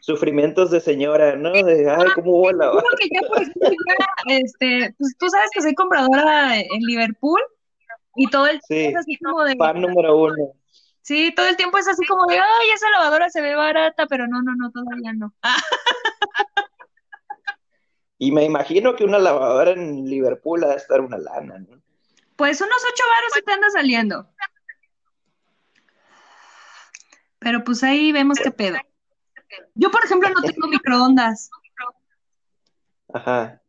sufrimientos 0.00 0.70
de 0.70 0.80
señora, 0.80 1.36
¿no? 1.36 1.52
De, 1.52 1.90
ay, 1.90 2.06
cómo. 2.14 2.48
Que 2.48 3.08
ya, 3.12 3.28
por 3.28 3.42
ejemplo, 3.42 3.68
este, 4.28 4.94
pues 4.98 5.14
tú 5.18 5.28
sabes 5.28 5.50
que 5.52 5.60
soy 5.60 5.74
compradora 5.74 6.58
en 6.58 6.80
Liverpool 6.80 7.40
y 8.18 8.28
todo 8.28 8.46
el 8.46 8.60
tiempo 8.60 8.98
es 8.98 9.06
así 9.06 9.16
como 9.18 9.44
de... 9.44 9.54
Número 9.54 10.16
uno. 10.16 10.52
Sí, 11.02 11.32
todo 11.34 11.46
el 11.46 11.56
tiempo 11.56 11.78
es 11.78 11.88
así 11.88 12.04
como 12.04 12.26
de, 12.26 12.38
ay, 12.38 12.70
esa 12.74 12.90
lavadora 12.90 13.30
se 13.30 13.40
ve 13.40 13.54
barata, 13.54 14.06
pero 14.06 14.26
no, 14.26 14.42
no, 14.42 14.54
no, 14.56 14.70
todavía 14.70 15.12
no. 15.14 15.32
y 18.18 18.32
me 18.32 18.44
imagino 18.44 18.94
que 18.96 19.04
una 19.04 19.18
lavadora 19.18 19.70
en 19.70 20.04
Liverpool 20.04 20.64
ha 20.64 20.68
de 20.68 20.76
estar 20.76 21.00
una 21.00 21.16
lana, 21.16 21.60
¿no? 21.60 21.80
Pues 22.36 22.60
unos 22.60 22.76
ocho 22.92 23.04
varos 23.08 23.32
se 23.32 23.42
te 23.42 23.52
anda 23.52 23.70
saliendo. 23.70 24.28
Pero 27.38 27.62
pues 27.64 27.82
ahí 27.84 28.12
vemos 28.12 28.38
qué 28.38 28.50
pedo. 28.50 28.78
Yo, 29.74 29.90
por 29.90 30.04
ejemplo, 30.04 30.28
no 30.28 30.42
tengo 30.42 30.66
microondas. 30.68 31.50
Ajá. 33.14 33.62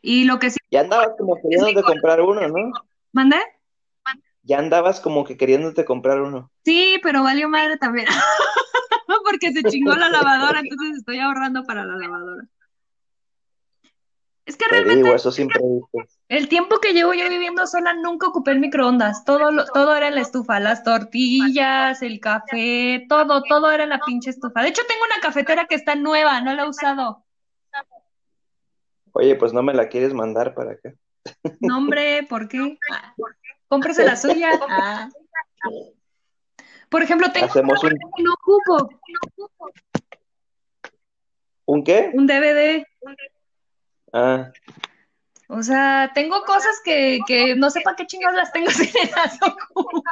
Y 0.00 0.24
lo 0.24 0.38
que 0.38 0.50
sí. 0.50 0.58
Ya 0.70 0.80
andabas 0.80 1.10
como 1.18 1.36
queriéndote 1.42 1.82
comprar 1.82 2.20
uno, 2.20 2.48
¿no? 2.48 2.72
¿Mandé? 3.12 3.36
Ya 4.42 4.58
andabas 4.58 5.00
como 5.00 5.24
que 5.24 5.36
queriéndote 5.36 5.84
comprar 5.84 6.20
uno. 6.20 6.50
Sí, 6.64 6.98
pero 7.02 7.22
valió 7.22 7.48
madre 7.48 7.76
también. 7.76 8.06
Porque 9.24 9.52
se 9.52 9.62
chingó 9.64 9.94
la 9.94 10.08
lavadora, 10.08 10.60
entonces 10.64 10.98
estoy 10.98 11.18
ahorrando 11.18 11.64
para 11.64 11.84
la 11.84 11.96
lavadora. 11.96 12.44
Es 14.46 14.56
que 14.56 14.64
realmente. 14.68 15.14
eso 15.14 15.30
siempre 15.30 15.60
El 16.28 16.48
tiempo 16.48 16.80
que 16.80 16.92
llevo 16.92 17.14
yo 17.14 17.28
viviendo 17.28 17.68
sola 17.68 17.92
nunca 17.94 18.26
ocupé 18.26 18.50
el 18.50 18.58
microondas. 18.58 19.24
Todo, 19.24 19.64
todo 19.72 19.94
era 19.94 20.08
en 20.08 20.16
la 20.16 20.22
estufa. 20.22 20.58
Las 20.58 20.82
tortillas, 20.82 22.02
el 22.02 22.18
café, 22.18 23.06
todo, 23.08 23.44
todo 23.44 23.70
era 23.70 23.84
en 23.84 23.90
la 23.90 24.00
pinche 24.00 24.30
estufa. 24.30 24.62
De 24.62 24.70
hecho, 24.70 24.82
tengo 24.88 25.04
una 25.04 25.20
cafetera 25.20 25.66
que 25.66 25.76
está 25.76 25.94
nueva, 25.94 26.40
no 26.40 26.52
la 26.54 26.64
he 26.64 26.68
usado. 26.68 27.24
Oye, 29.12 29.36
pues 29.36 29.52
no 29.52 29.62
me 29.62 29.74
la 29.74 29.88
quieres 29.88 30.14
mandar 30.14 30.54
para 30.54 30.72
acá. 30.72 30.94
No, 31.60 31.78
hombre, 31.78 32.22
¿por 32.28 32.48
qué? 32.48 32.78
Cómprese 33.70 34.04
la 34.04 34.16
suya. 34.16 34.50
Ah. 35.62 35.76
Por 36.88 37.02
ejemplo, 37.02 37.30
tengo 37.30 37.46
Hacemos 37.46 37.84
un... 37.84 37.90
que 37.90 38.22
no 38.22 38.32
ocupo. 38.32 38.88
¿Un 41.66 41.84
qué? 41.84 42.10
Un 42.14 42.26
DVD. 42.26 42.82
Ah. 44.14 44.50
O 45.48 45.62
sea, 45.62 46.10
tengo 46.14 46.42
cosas 46.44 46.80
que, 46.82 47.18
que 47.26 47.54
no 47.56 47.68
sé 47.68 47.82
para 47.82 47.94
qué 47.94 48.06
chingados 48.06 48.36
las 48.36 48.52
tengo 48.52 48.70
si 48.70 48.90
las 49.10 49.38
ocupo. 49.42 50.02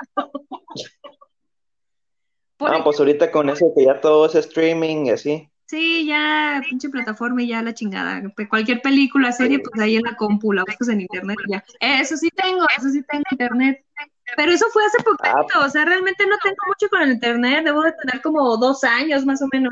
Ah, 2.60 2.82
pues 2.84 3.00
ahorita 3.00 3.32
con 3.32 3.48
eso 3.48 3.72
que 3.74 3.86
ya 3.86 4.00
todo 4.02 4.26
es 4.26 4.34
streaming 4.34 5.06
y 5.06 5.10
así. 5.10 5.50
Sí, 5.68 6.06
ya, 6.06 6.62
pinche 6.66 6.88
plataforma 6.88 7.42
y 7.42 7.48
ya 7.48 7.62
la 7.62 7.74
chingada. 7.74 8.22
Cualquier 8.48 8.80
película, 8.80 9.32
serie, 9.32 9.58
pues 9.58 9.78
ahí 9.78 9.96
en 9.96 10.02
la 10.02 10.16
compu, 10.16 10.54
la 10.54 10.64
buscas 10.66 10.88
en 10.88 11.02
internet 11.02 11.36
y 11.46 11.52
ya. 11.52 11.64
Eso 11.78 12.16
sí 12.16 12.30
tengo, 12.30 12.64
eso 12.74 12.88
sí 12.88 13.02
tengo 13.02 13.24
internet. 13.30 13.84
Pero 14.34 14.50
eso 14.50 14.64
fue 14.72 14.82
hace 14.86 15.02
poquito, 15.02 15.60
o 15.60 15.68
sea, 15.68 15.84
realmente 15.84 16.26
no 16.26 16.36
tengo 16.42 16.56
mucho 16.66 16.88
con 16.88 17.02
el 17.02 17.12
internet, 17.12 17.64
debo 17.64 17.82
de 17.82 17.92
tener 17.92 18.22
como 18.22 18.56
dos 18.56 18.82
años 18.82 19.26
más 19.26 19.42
o 19.42 19.48
menos. 19.52 19.70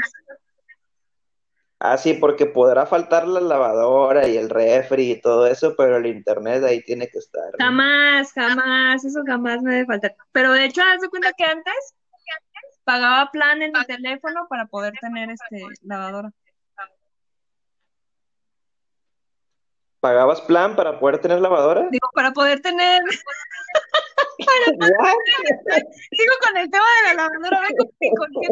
Ah, 1.78 1.96
sí, 1.96 2.12
porque 2.14 2.44
podrá 2.44 2.84
faltar 2.84 3.26
la 3.26 3.40
lavadora 3.40 4.28
y 4.28 4.36
el 4.36 4.50
refri 4.50 5.12
y 5.12 5.20
todo 5.20 5.46
eso, 5.46 5.74
pero 5.76 5.96
el 5.96 6.06
internet 6.06 6.62
ahí 6.64 6.82
tiene 6.82 7.08
que 7.08 7.18
estar. 7.18 7.44
Jamás, 7.58 8.32
jamás, 8.32 9.02
eso 9.02 9.22
jamás 9.26 9.62
me 9.62 9.72
debe 9.72 9.86
faltar. 9.86 10.14
Pero 10.32 10.52
de 10.52 10.66
hecho, 10.66 10.82
haz 10.82 11.00
de 11.00 11.08
cuenta 11.08 11.32
que 11.32 11.44
antes 11.44 11.94
pagaba 12.86 13.30
plan 13.32 13.60
en 13.62 13.72
mi 13.72 13.84
teléfono 13.84 14.46
para 14.48 14.66
poder 14.66 14.94
tener 15.00 15.28
este 15.28 15.64
lavadora. 15.82 16.30
¿Pagabas 19.98 20.40
plan 20.42 20.76
para 20.76 21.00
poder 21.00 21.18
tener 21.20 21.40
lavadora? 21.40 21.88
Digo, 21.90 22.08
para 22.14 22.30
poder 22.30 22.60
tener. 22.60 23.02
Sigo 24.38 26.34
con 26.44 26.56
el 26.58 26.70
tema 26.70 26.84
de 26.84 27.08
la 27.08 27.14
lavadora. 27.24 27.60
Ven 27.60 27.76
con 28.16 28.28
qué 28.40 28.48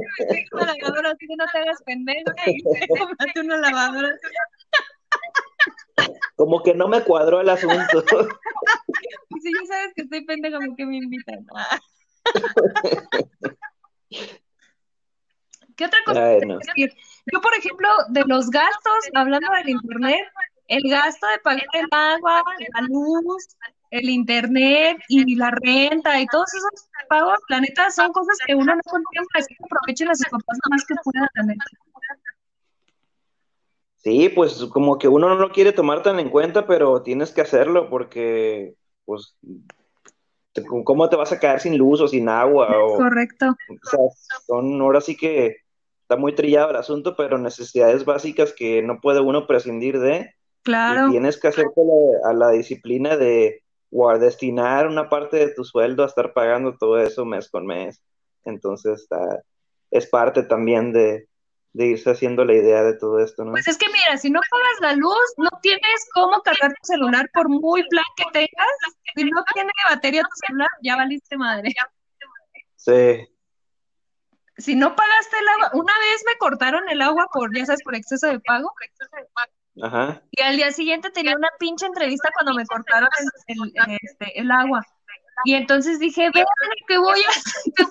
me 0.52 0.60
la 0.66 0.74
lavadora, 0.74 1.10
así 1.10 1.26
que 1.28 1.36
no 1.36 1.44
te 1.52 1.58
hagas 1.58 1.80
pendeja 1.84 2.34
y 2.46 2.60
cómprate 2.98 3.40
una 3.40 3.58
lavadora. 3.58 4.10
Como 6.34 6.60
que 6.64 6.74
no 6.74 6.88
me 6.88 7.04
cuadró 7.04 7.40
el 7.40 7.48
asunto. 7.50 8.04
Si 9.42 9.52
ya 9.52 9.66
sabes 9.66 9.92
que 9.94 10.02
estoy 10.02 10.24
pendeja, 10.24 10.58
¿por 10.58 10.74
qué 10.74 10.86
me 10.86 10.96
invitan? 10.96 11.44
¿Qué 15.76 15.87
otra 15.87 15.99
cosa? 16.04 16.35
Yo, 16.76 17.40
por 17.40 17.54
ejemplo, 17.54 17.88
de 18.11 18.23
los 18.26 18.50
gastos, 18.50 19.11
hablando 19.14 19.50
del 19.52 19.71
internet, 19.71 20.21
el 20.68 20.83
gasto 20.90 21.26
de 21.26 21.38
pagar 21.38 21.66
el 21.73 21.88
agua, 21.90 22.44
la 22.75 22.80
luz, 22.83 23.56
el 23.90 24.09
internet 24.09 24.99
y 25.09 25.35
la 25.37 25.50
renta 25.50 26.21
y 26.21 26.26
todos 26.26 26.52
esos 26.54 26.88
pagos, 27.09 27.38
la 27.49 27.61
neta, 27.61 27.90
son 27.90 28.12
cosas 28.12 28.38
que 28.47 28.54
uno 28.54 28.75
no 28.75 28.80
contempla, 28.85 29.40
así 29.40 29.54
que 29.54 29.64
aprovechen 29.64 30.09
a 30.11 30.14
sus 30.14 30.28
papás 30.28 30.59
lo 30.64 30.71
más 30.71 30.85
que 30.87 30.94
puedan, 31.02 31.28
la 31.35 31.42
neta. 31.44 31.64
Sí, 33.97 34.28
pues 34.28 34.64
como 34.66 34.99
que 34.99 35.09
uno 35.09 35.28
no 35.28 35.37
lo 35.37 35.50
quiere 35.50 35.73
tomar 35.73 36.02
tan 36.02 36.21
en 36.21 36.28
cuenta, 36.28 36.66
pero 36.66 37.02
tienes 37.02 37.33
que 37.33 37.40
hacerlo 37.40 37.88
porque, 37.88 38.75
pues, 39.06 39.37
¿cómo 40.84 41.08
te 41.08 41.16
vas 41.16 41.32
a 41.32 41.40
quedar 41.40 41.61
sin 41.61 41.76
luz 41.76 42.00
o 42.00 42.08
sin 42.08 42.28
agua? 42.28 42.68
O, 42.84 42.96
Correcto. 42.96 43.56
O 43.68 44.11
sea, 44.11 44.38
son 44.46 44.80
ahora 44.80 45.00
sí 45.00 45.16
que 45.16 45.56
está 46.02 46.16
muy 46.16 46.34
trillado 46.34 46.70
el 46.70 46.76
asunto, 46.76 47.16
pero 47.16 47.38
necesidades 47.38 48.04
básicas 48.04 48.52
que 48.52 48.82
no 48.82 49.00
puede 49.00 49.20
uno 49.20 49.46
prescindir 49.46 49.99
de. 49.99 50.34
Claro. 50.62 51.08
Y 51.08 51.12
tienes 51.12 51.38
que 51.38 51.49
hacerte 51.49 51.80
a 52.25 52.32
la 52.32 52.50
disciplina 52.50 53.16
de 53.16 53.62
o 53.90 54.18
destinar 54.18 54.88
una 54.88 55.08
parte 55.08 55.37
de 55.37 55.54
tu 55.54 55.64
sueldo 55.64 56.02
a 56.02 56.06
estar 56.06 56.32
pagando 56.32 56.76
todo 56.76 56.99
eso 56.99 57.25
mes 57.25 57.49
con 57.49 57.64
mes. 57.64 58.02
Entonces, 58.44 59.02
está, 59.02 59.42
es 59.90 60.08
parte 60.08 60.42
también 60.42 60.92
de, 60.92 61.28
de 61.75 61.87
irse 61.87 62.09
haciendo 62.09 62.45
la 62.45 62.54
idea 62.54 62.83
de 62.85 62.95
todo 62.95 63.19
esto, 63.19 63.45
¿no? 63.45 63.50
Pues 63.50 63.66
es 63.66 63.76
que 63.76 63.88
mira, 63.88 64.16
si 64.16 64.31
no 64.31 64.40
pagas 64.49 64.81
la 64.81 64.93
luz, 64.95 65.35
no 65.37 65.50
tienes 65.61 66.09
cómo 66.14 66.40
cargar 66.40 66.71
tu 66.71 66.87
celular 66.87 67.28
por 67.35 67.49
muy 67.49 67.87
plan 67.88 68.04
que 68.16 68.25
tengas. 68.33 68.66
Si 69.16 69.25
no 69.25 69.43
tiene 69.52 69.73
batería 69.90 70.23
tu 70.23 70.47
celular, 70.47 70.69
ya 70.83 70.97
valiste 70.97 71.37
madre. 71.37 71.75
Sí. 72.76 73.28
Si 74.57 74.76
no 74.76 74.95
pagaste 74.95 75.37
el 75.37 75.49
agua, 75.49 75.71
una 75.75 75.93
vez 75.99 76.23
me 76.25 76.38
cortaron 76.38 76.88
el 76.88 77.02
agua 77.02 77.26
por, 77.33 77.54
ya 77.57 77.66
sabes, 77.66 77.83
por 77.83 77.97
exceso 77.97 78.28
de 78.28 78.38
pago. 78.38 78.71
Ajá. 79.83 80.23
Y 80.31 80.43
al 80.43 80.57
día 80.57 80.71
siguiente 80.71 81.11
tenía 81.11 81.35
una 81.37 81.50
pinche 81.59 81.87
entrevista 81.87 82.31
cuando 82.35 82.54
me 82.54 82.64
cortaron 82.66 83.09
el, 83.49 83.57
el, 83.75 83.99
este, 84.00 84.38
el 84.38 84.49
agua. 84.52 84.87
Y 85.44 85.54
entonces 85.54 85.98
dije, 85.98 86.30
ven, 86.34 86.44
que 86.86 86.98
voy 86.98 87.20
a 87.20 87.84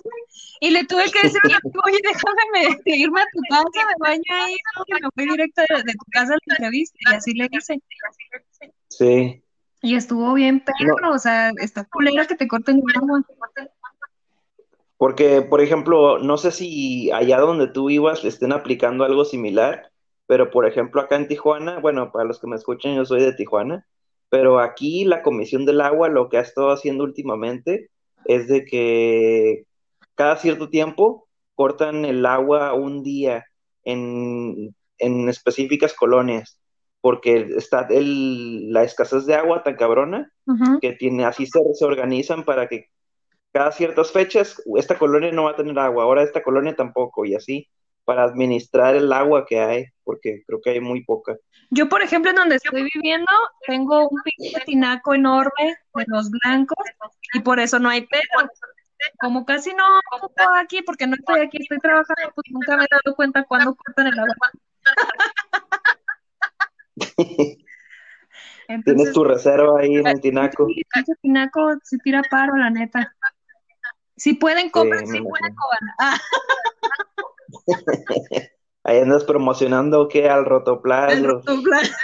Y 0.59 0.71
le 0.71 0.85
tuve 0.85 1.03
que 1.11 1.23
decir, 1.23 1.41
oye, 1.83 1.97
déjame 2.03 2.79
irme 2.85 3.21
a 3.21 3.25
tu 3.33 3.41
casa, 3.49 3.87
me 3.87 4.07
baño 4.07 4.23
ahí, 4.31 4.55
y 4.87 4.93
me 4.93 5.09
fui 5.13 5.29
directo 5.29 5.61
de, 5.61 5.93
tu 5.93 6.05
casa 6.11 6.33
a 6.33 6.37
la 6.45 6.55
entrevista. 6.55 6.97
Y 6.99 7.13
así 7.13 7.33
le 7.33 7.49
hice. 7.51 7.81
Sí. 8.89 9.43
Y 9.81 9.95
estuvo 9.95 10.33
bien 10.33 10.63
perro, 10.63 11.11
o 11.11 11.19
sea, 11.19 11.51
está 11.57 11.83
culera 11.83 12.25
que 12.25 12.35
te 12.35 12.47
corten 12.47 12.81
agua. 12.95 13.21
Porque, 14.97 15.41
por 15.41 15.59
ejemplo, 15.59 16.19
no 16.19 16.37
sé 16.37 16.51
si 16.51 17.11
allá 17.11 17.39
donde 17.39 17.67
tú 17.67 17.89
ibas 17.89 18.23
le 18.23 18.29
estén 18.29 18.53
aplicando 18.53 19.03
algo 19.03 19.25
similar, 19.25 19.91
pero 20.27 20.49
por 20.49 20.65
ejemplo 20.65 21.01
acá 21.01 21.17
en 21.17 21.27
Tijuana, 21.27 21.79
bueno, 21.79 22.11
para 22.11 22.25
los 22.25 22.39
que 22.39 22.47
me 22.47 22.55
escuchan, 22.55 22.95
yo 22.95 23.03
soy 23.03 23.21
de 23.21 23.33
Tijuana, 23.33 23.85
pero 24.33 24.59
aquí 24.59 25.05
la 25.05 25.21
Comisión 25.21 25.63
del 25.63 25.79
Agua 25.79 26.09
lo 26.09 26.27
que 26.27 26.37
ha 26.37 26.41
estado 26.41 26.71
haciendo 26.71 27.03
últimamente 27.03 27.91
es 28.25 28.47
de 28.47 28.65
que 28.65 29.67
cada 30.15 30.37
cierto 30.37 30.69
tiempo 30.69 31.27
cortan 31.53 32.03
el 32.03 32.25
agua 32.25 32.73
un 32.73 33.03
día 33.03 33.45
en, 33.83 34.73
específicas 34.97 35.93
colonias, 35.93 36.59
porque 36.99 37.47
está 37.55 37.85
el, 37.91 38.73
la 38.73 38.81
escasez 38.81 39.27
de 39.27 39.35
agua 39.35 39.61
tan 39.61 39.75
cabrona 39.75 40.33
que 40.81 40.93
tiene, 40.93 41.25
así 41.25 41.45
se, 41.45 41.59
se 41.75 41.85
organizan 41.85 42.43
para 42.43 42.67
que 42.67 42.87
cada 43.51 43.71
ciertas 43.71 44.11
fechas 44.11 44.59
esta 44.77 44.97
colonia 44.97 45.31
no 45.31 45.43
va 45.43 45.51
a 45.51 45.57
tener 45.57 45.77
agua, 45.77 46.05
ahora 46.05 46.23
esta 46.23 46.41
colonia 46.41 46.75
tampoco, 46.75 47.23
y 47.23 47.35
así 47.35 47.69
para 48.05 48.23
administrar 48.23 48.95
el 48.95 49.11
agua 49.13 49.45
que 49.45 49.59
hay, 49.59 49.85
porque 50.03 50.43
creo 50.45 50.61
que 50.61 50.71
hay 50.71 50.79
muy 50.79 51.03
poca. 51.03 51.35
Yo, 51.69 51.87
por 51.89 52.01
ejemplo, 52.01 52.31
en 52.31 52.37
donde 52.37 52.55
estoy 52.55 52.89
viviendo, 52.93 53.31
tengo 53.65 54.07
un 54.07 54.21
pinche 54.23 54.59
tinaco 54.65 55.13
enorme 55.13 55.77
de 55.95 56.05
los 56.07 56.29
blancos 56.29 56.85
y 57.33 57.39
por 57.39 57.59
eso 57.59 57.79
no 57.79 57.89
hay 57.89 58.01
pedo. 58.01 58.21
Como 59.19 59.45
casi 59.45 59.73
no 59.73 59.83
estoy 60.27 60.45
aquí, 60.61 60.81
porque 60.81 61.07
no 61.07 61.15
estoy 61.15 61.41
aquí, 61.41 61.57
estoy 61.61 61.79
trabajando, 61.79 62.31
pues 62.35 62.45
nunca 62.51 62.77
me 62.77 62.83
he 62.83 62.87
dado 62.89 63.15
cuenta 63.15 63.43
cuando 63.43 63.75
cortan 63.75 64.07
el 64.07 64.19
agua. 64.19 64.51
Tienes 68.85 69.11
tu 69.11 69.23
reserva 69.23 69.79
ahí 69.81 69.95
en 69.95 70.07
el 70.07 70.21
tinaco. 70.21 70.67
Sí, 70.67 70.83
ese 70.95 71.15
tinaco 71.21 71.73
se 71.83 71.97
tira 71.97 72.21
paro, 72.29 72.55
la 72.55 72.69
neta. 72.69 73.13
Si 74.15 74.35
pueden, 74.35 74.69
comprar, 74.69 75.05
si 75.05 75.19
pueden, 75.21 75.55
cobrar. 75.55 75.81
Ahí 78.85 78.99
andas 78.99 79.23
promocionando 79.23 80.09
que 80.09 80.29
al 80.29 80.45
rotoplas. 80.45 81.13
El 81.13 81.23
rotoplas. 81.23 81.89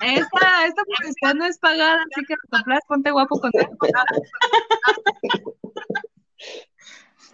esta, 0.00 0.66
esta 0.66 1.34
no 1.34 1.44
es 1.44 1.58
pagada, 1.58 2.02
así 2.02 2.24
que 2.26 2.34
rotoplas, 2.42 2.80
ponte 2.88 3.10
guapo 3.12 3.40
con 3.40 3.52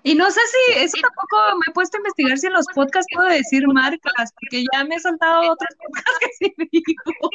Y 0.02 0.14
no 0.14 0.30
sé 0.30 0.40
si, 0.46 0.80
eso 0.80 0.98
tampoco 1.00 1.56
me 1.56 1.70
he 1.70 1.72
puesto 1.72 1.96
a 1.96 2.00
investigar 2.00 2.36
si 2.36 2.46
en 2.48 2.52
los 2.52 2.66
podcasts 2.74 3.10
puedo 3.14 3.28
decir 3.30 3.66
marcas, 3.68 4.34
porque 4.38 4.62
ya 4.70 4.84
me 4.84 4.96
he 4.96 5.00
saltado 5.00 5.52
otros 5.52 5.70
podcasts 5.78 6.18
que 6.20 6.28
sí 6.38 6.54
digo. 6.70 7.30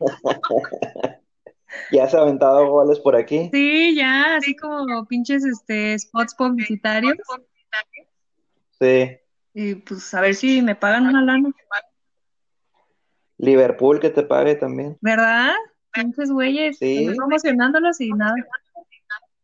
¿Ya 1.92 2.04
has 2.04 2.14
aventado 2.14 2.68
goles 2.68 2.98
por 3.00 3.16
aquí? 3.16 3.48
Sí, 3.52 3.94
ya, 3.94 4.36
así 4.36 4.54
como 4.56 5.06
pinches 5.06 5.44
este 5.44 5.98
spots 5.98 6.34
publicitarios. 6.34 7.16
Sí. 8.80 9.18
Y 9.52 9.74
pues 9.76 10.12
a 10.14 10.20
ver 10.20 10.34
si 10.34 10.62
me 10.62 10.74
pagan 10.74 11.06
una 11.06 11.22
lana. 11.22 11.50
Liverpool 13.38 14.00
que 14.00 14.10
te 14.10 14.22
pague 14.22 14.54
también. 14.54 14.96
¿Verdad? 15.00 15.54
Pinches 15.92 16.30
güeyes, 16.30 16.78
sí. 16.78 17.10
promocionándolos 17.16 18.00
y 18.00 18.10
nada. 18.10 18.34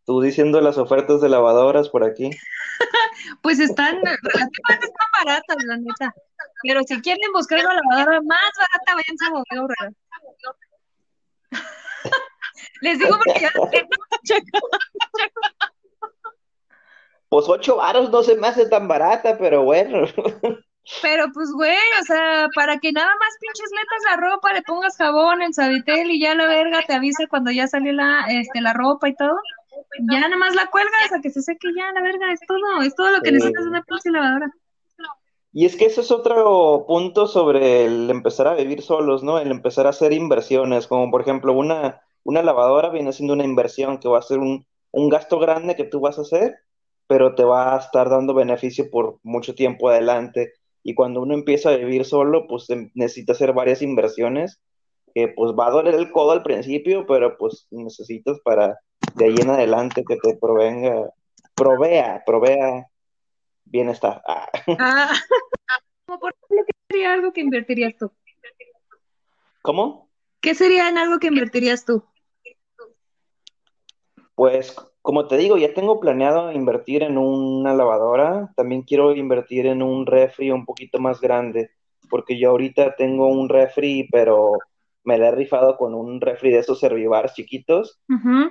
Tú 0.05 0.21
diciendo 0.21 0.61
las 0.61 0.78
ofertas 0.78 1.21
de 1.21 1.28
lavadoras 1.28 1.88
por 1.88 2.05
aquí. 2.05 2.31
pues 3.43 3.59
están 3.59 3.97
relativamente 4.05 4.87
están 4.87 5.09
baratas, 5.25 5.57
la 5.64 5.76
neta. 5.76 6.14
Pero 6.62 6.83
si 6.85 7.00
quieren 7.00 7.33
buscar 7.33 7.59
una 7.61 7.75
lavadora 7.75 8.21
más 8.23 8.50
barata, 8.57 8.95
vayan 8.95 9.16
a 9.26 9.31
Bodega 9.31 9.93
Les 12.81 12.99
digo 12.99 13.19
porque 13.25 13.40
ya 14.25 14.37
Pues 17.28 17.49
ocho 17.49 17.76
varos 17.76 18.11
no 18.11 18.23
se 18.23 18.37
me 18.37 18.49
hace 18.49 18.68
tan 18.68 18.88
barata, 18.88 19.37
pero 19.38 19.64
bueno. 19.64 20.06
Pero 21.02 21.26
pues, 21.35 21.50
güey, 21.52 21.76
o 22.00 22.04
sea, 22.04 22.47
para 22.54 22.78
que 22.78 22.92
nada 22.92 23.11
más 23.18 23.37
pinches 23.40 23.71
letas 23.73 24.02
la 24.09 24.30
ropa, 24.30 24.52
le 24.52 24.62
pongas 24.62 24.97
jabón, 24.97 25.42
el 25.42 25.52
sabitel 25.52 26.12
y 26.12 26.21
ya 26.21 26.37
la 26.37 26.47
verga 26.47 26.80
te 26.87 26.95
avisa 26.95 27.26
cuando 27.28 27.50
ya 27.50 27.66
salió 27.66 27.92
la, 27.92 28.26
este, 28.28 28.61
la 28.61 28.73
ropa 28.73 29.09
y 29.09 29.16
todo. 29.16 29.37
Ya 30.09 30.21
nada 30.21 30.37
más 30.37 30.54
la 30.54 30.66
cuelgas 30.66 31.12
a 31.12 31.21
que 31.21 31.30
se 31.30 31.42
seque 31.42 31.68
ya 31.76 31.90
la 31.92 32.02
verga, 32.02 32.33
es 32.33 32.38
todo, 32.47 32.83
es 32.83 32.95
todo 32.95 33.11
lo 33.11 33.21
que 33.21 33.33
necesitas 33.33 33.66
una 33.66 33.83
pinche 33.83 34.11
lavadora. 34.11 34.52
Y 35.52 35.64
es 35.64 35.75
que 35.75 35.87
ese 35.87 36.02
es 36.02 36.11
otro 36.11 36.85
punto 36.87 37.26
sobre 37.26 37.87
el 37.87 38.11
empezar 38.11 38.47
a 38.47 38.54
vivir 38.54 38.83
solos, 38.83 39.25
¿no? 39.25 39.38
El 39.38 39.50
empezar 39.50 39.87
a 39.87 39.90
hacer 39.90 40.12
inversiones, 40.12 40.87
como 40.87 41.11
por 41.11 41.23
ejemplo 41.23 41.52
una, 41.54 42.02
una 42.25 42.42
lavadora 42.42 42.90
viene 42.90 43.12
siendo 43.12 43.33
una 43.33 43.45
inversión 43.45 43.99
que 43.99 44.09
va 44.09 44.18
a 44.18 44.23
ser 44.23 44.38
un, 44.38 44.66
un 44.92 45.09
gasto 45.09 45.38
grande 45.38 45.75
que 45.75 45.85
tú 45.85 46.00
vas 46.00 46.18
a 46.18 46.23
hacer, 46.23 46.56
pero 47.06 47.34
te 47.34 47.44
va 47.44 47.75
a 47.75 47.78
estar 47.78 48.08
dando 48.08 48.34
beneficio 48.34 48.90
por 48.90 49.18
mucho 49.22 49.54
tiempo 49.54 49.88
adelante. 49.88 50.52
Y 50.82 50.94
cuando 50.94 51.22
uno 51.22 51.34
empieza 51.34 51.70
a 51.70 51.76
vivir 51.76 52.04
solo, 52.04 52.46
pues 52.46 52.68
em, 52.70 52.90
necesita 52.94 53.32
hacer 53.32 53.52
varias 53.52 53.82
inversiones, 53.82 54.60
que 55.14 55.28
pues 55.28 55.52
va 55.58 55.68
a 55.68 55.70
doler 55.70 55.94
el 55.94 56.10
codo 56.10 56.32
al 56.32 56.42
principio, 56.42 57.06
pero 57.06 57.36
pues 57.38 57.66
necesitas 57.70 58.38
para 58.44 58.78
de 59.14 59.25
ahí 59.26 59.36
en 59.40 59.50
adelante 59.50 60.04
que 60.06 60.16
te 60.16 60.36
provenga, 60.36 61.10
provea, 61.54 62.22
provea 62.26 62.86
bienestar. 63.64 64.22
Ah. 64.26 64.48
Ah. 64.78 65.12
por 66.20 66.32
ejemplo, 66.32 66.64
¿qué 66.66 66.75
sería 66.88 67.12
algo 67.12 67.32
que 67.32 67.40
invertirías 67.40 67.96
tú? 67.96 68.12
¿Cómo? 69.62 70.08
¿Qué 70.40 70.54
sería 70.54 70.88
en 70.88 70.98
algo 70.98 71.18
que 71.18 71.26
invertirías 71.26 71.84
tú? 71.84 72.04
Pues, 74.36 74.76
como 75.06 75.28
te 75.28 75.36
digo, 75.36 75.56
ya 75.56 75.72
tengo 75.72 76.00
planeado 76.00 76.50
invertir 76.50 77.04
en 77.04 77.16
una 77.16 77.72
lavadora. 77.72 78.52
También 78.56 78.82
quiero 78.82 79.14
invertir 79.14 79.66
en 79.66 79.80
un 79.80 80.04
refri 80.04 80.50
un 80.50 80.64
poquito 80.64 80.98
más 80.98 81.20
grande, 81.20 81.70
porque 82.10 82.36
yo 82.36 82.50
ahorita 82.50 82.96
tengo 82.96 83.28
un 83.28 83.48
refri, 83.48 84.08
pero 84.10 84.54
me 85.04 85.16
la 85.16 85.28
he 85.28 85.30
rifado 85.30 85.76
con 85.76 85.94
un 85.94 86.20
refri 86.20 86.50
de 86.50 86.58
esos 86.58 86.80
servibars 86.80 87.34
chiquitos, 87.34 88.00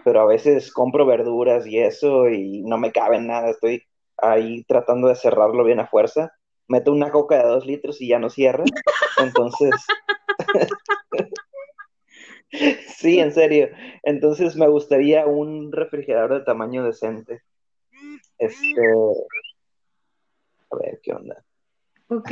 pero 0.05 0.21
a 0.21 0.25
veces 0.25 0.71
compro 0.71 1.05
verduras 1.05 1.67
y 1.67 1.77
eso 1.77 2.29
y 2.29 2.61
no 2.61 2.77
me 2.77 2.93
cabe 2.93 3.19
nada. 3.19 3.49
Estoy 3.49 3.83
ahí 4.17 4.63
tratando 4.63 5.09
de 5.09 5.15
cerrarlo 5.15 5.65
bien 5.65 5.81
a 5.81 5.87
fuerza. 5.87 6.31
Meto 6.69 6.93
una 6.93 7.11
coca 7.11 7.35
de 7.35 7.49
dos 7.49 7.65
litros 7.65 7.99
y 7.99 8.07
ya 8.07 8.17
no 8.17 8.29
cierra. 8.29 8.63
Entonces, 9.21 9.71
sí, 12.87 13.19
en 13.19 13.31
serio. 13.31 13.69
Entonces 14.03 14.55
me 14.55 14.67
gustaría 14.67 15.25
un 15.25 15.71
refrigerador 15.71 16.39
de 16.39 16.45
tamaño 16.45 16.83
decente. 16.83 17.41
Este, 18.37 18.81
a 20.71 20.77
ver, 20.77 20.99
¿qué 21.01 21.13
onda? 21.13 21.43
Ok. 22.09 22.31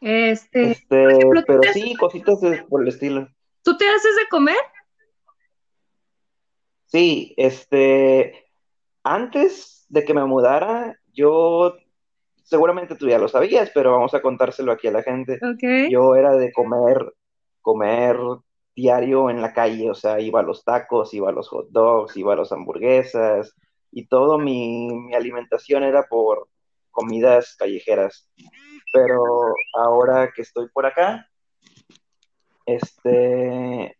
Este, 0.00 0.70
este 0.70 1.18
pero 1.46 1.62
sí, 1.72 1.94
cositas 1.96 2.38
por 2.68 2.82
el 2.82 2.88
estilo. 2.88 3.28
¿Tú 3.62 3.76
te 3.76 3.88
haces 3.88 4.16
de 4.16 4.28
comer? 4.30 4.56
Sí, 6.86 7.34
este, 7.36 8.46
antes 9.02 9.84
de 9.88 10.04
que 10.04 10.14
me 10.14 10.24
mudara, 10.24 10.98
yo 11.12 11.74
seguramente 12.44 12.94
tú 12.94 13.08
ya 13.08 13.18
lo 13.18 13.28
sabías, 13.28 13.70
pero 13.74 13.92
vamos 13.92 14.14
a 14.14 14.22
contárselo 14.22 14.72
aquí 14.72 14.88
a 14.88 14.92
la 14.92 15.02
gente. 15.02 15.38
Yo 15.90 16.14
era 16.14 16.32
de 16.32 16.50
comer, 16.52 17.12
comer 17.60 18.16
diario 18.80 19.30
en 19.30 19.42
la 19.42 19.52
calle, 19.52 19.90
o 19.90 19.94
sea, 19.94 20.20
iba 20.20 20.40
a 20.40 20.42
los 20.42 20.64
tacos, 20.64 21.12
iba 21.14 21.30
a 21.30 21.32
los 21.32 21.48
hot 21.48 21.68
dogs, 21.70 22.16
iba 22.16 22.32
a 22.32 22.36
las 22.36 22.52
hamburguesas, 22.52 23.54
y 23.90 24.06
todo 24.06 24.38
mi, 24.38 24.88
mi 24.88 25.14
alimentación 25.14 25.82
era 25.82 26.04
por 26.04 26.48
comidas 26.90 27.56
callejeras. 27.58 28.28
Pero 28.92 29.22
ahora 29.74 30.30
que 30.34 30.42
estoy 30.42 30.68
por 30.68 30.86
acá, 30.86 31.28
este, 32.66 33.96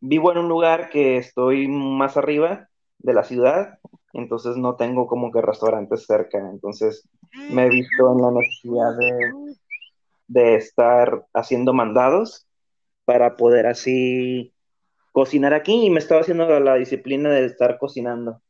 vivo 0.00 0.32
en 0.32 0.38
un 0.38 0.48
lugar 0.48 0.90
que 0.90 1.18
estoy 1.18 1.68
más 1.68 2.16
arriba 2.16 2.68
de 2.98 3.14
la 3.14 3.22
ciudad 3.22 3.78
entonces 4.18 4.56
no 4.56 4.74
tengo 4.76 5.06
como 5.06 5.30
que 5.30 5.40
restaurantes 5.40 6.06
cerca, 6.06 6.38
entonces 6.38 7.08
me 7.50 7.66
he 7.66 7.68
visto 7.68 8.12
en 8.12 8.22
la 8.22 8.30
necesidad 8.32 8.96
de, 8.98 9.54
de 10.26 10.54
estar 10.56 11.26
haciendo 11.34 11.72
mandados 11.72 12.47
para 13.08 13.36
poder 13.36 13.66
así 13.66 14.52
cocinar 15.12 15.54
aquí 15.54 15.86
y 15.86 15.88
me 15.88 15.98
estaba 15.98 16.20
haciendo 16.20 16.60
la, 16.60 16.74
disciplina 16.74 17.30
de 17.30 17.46
estar 17.46 17.78
cocinando. 17.78 18.42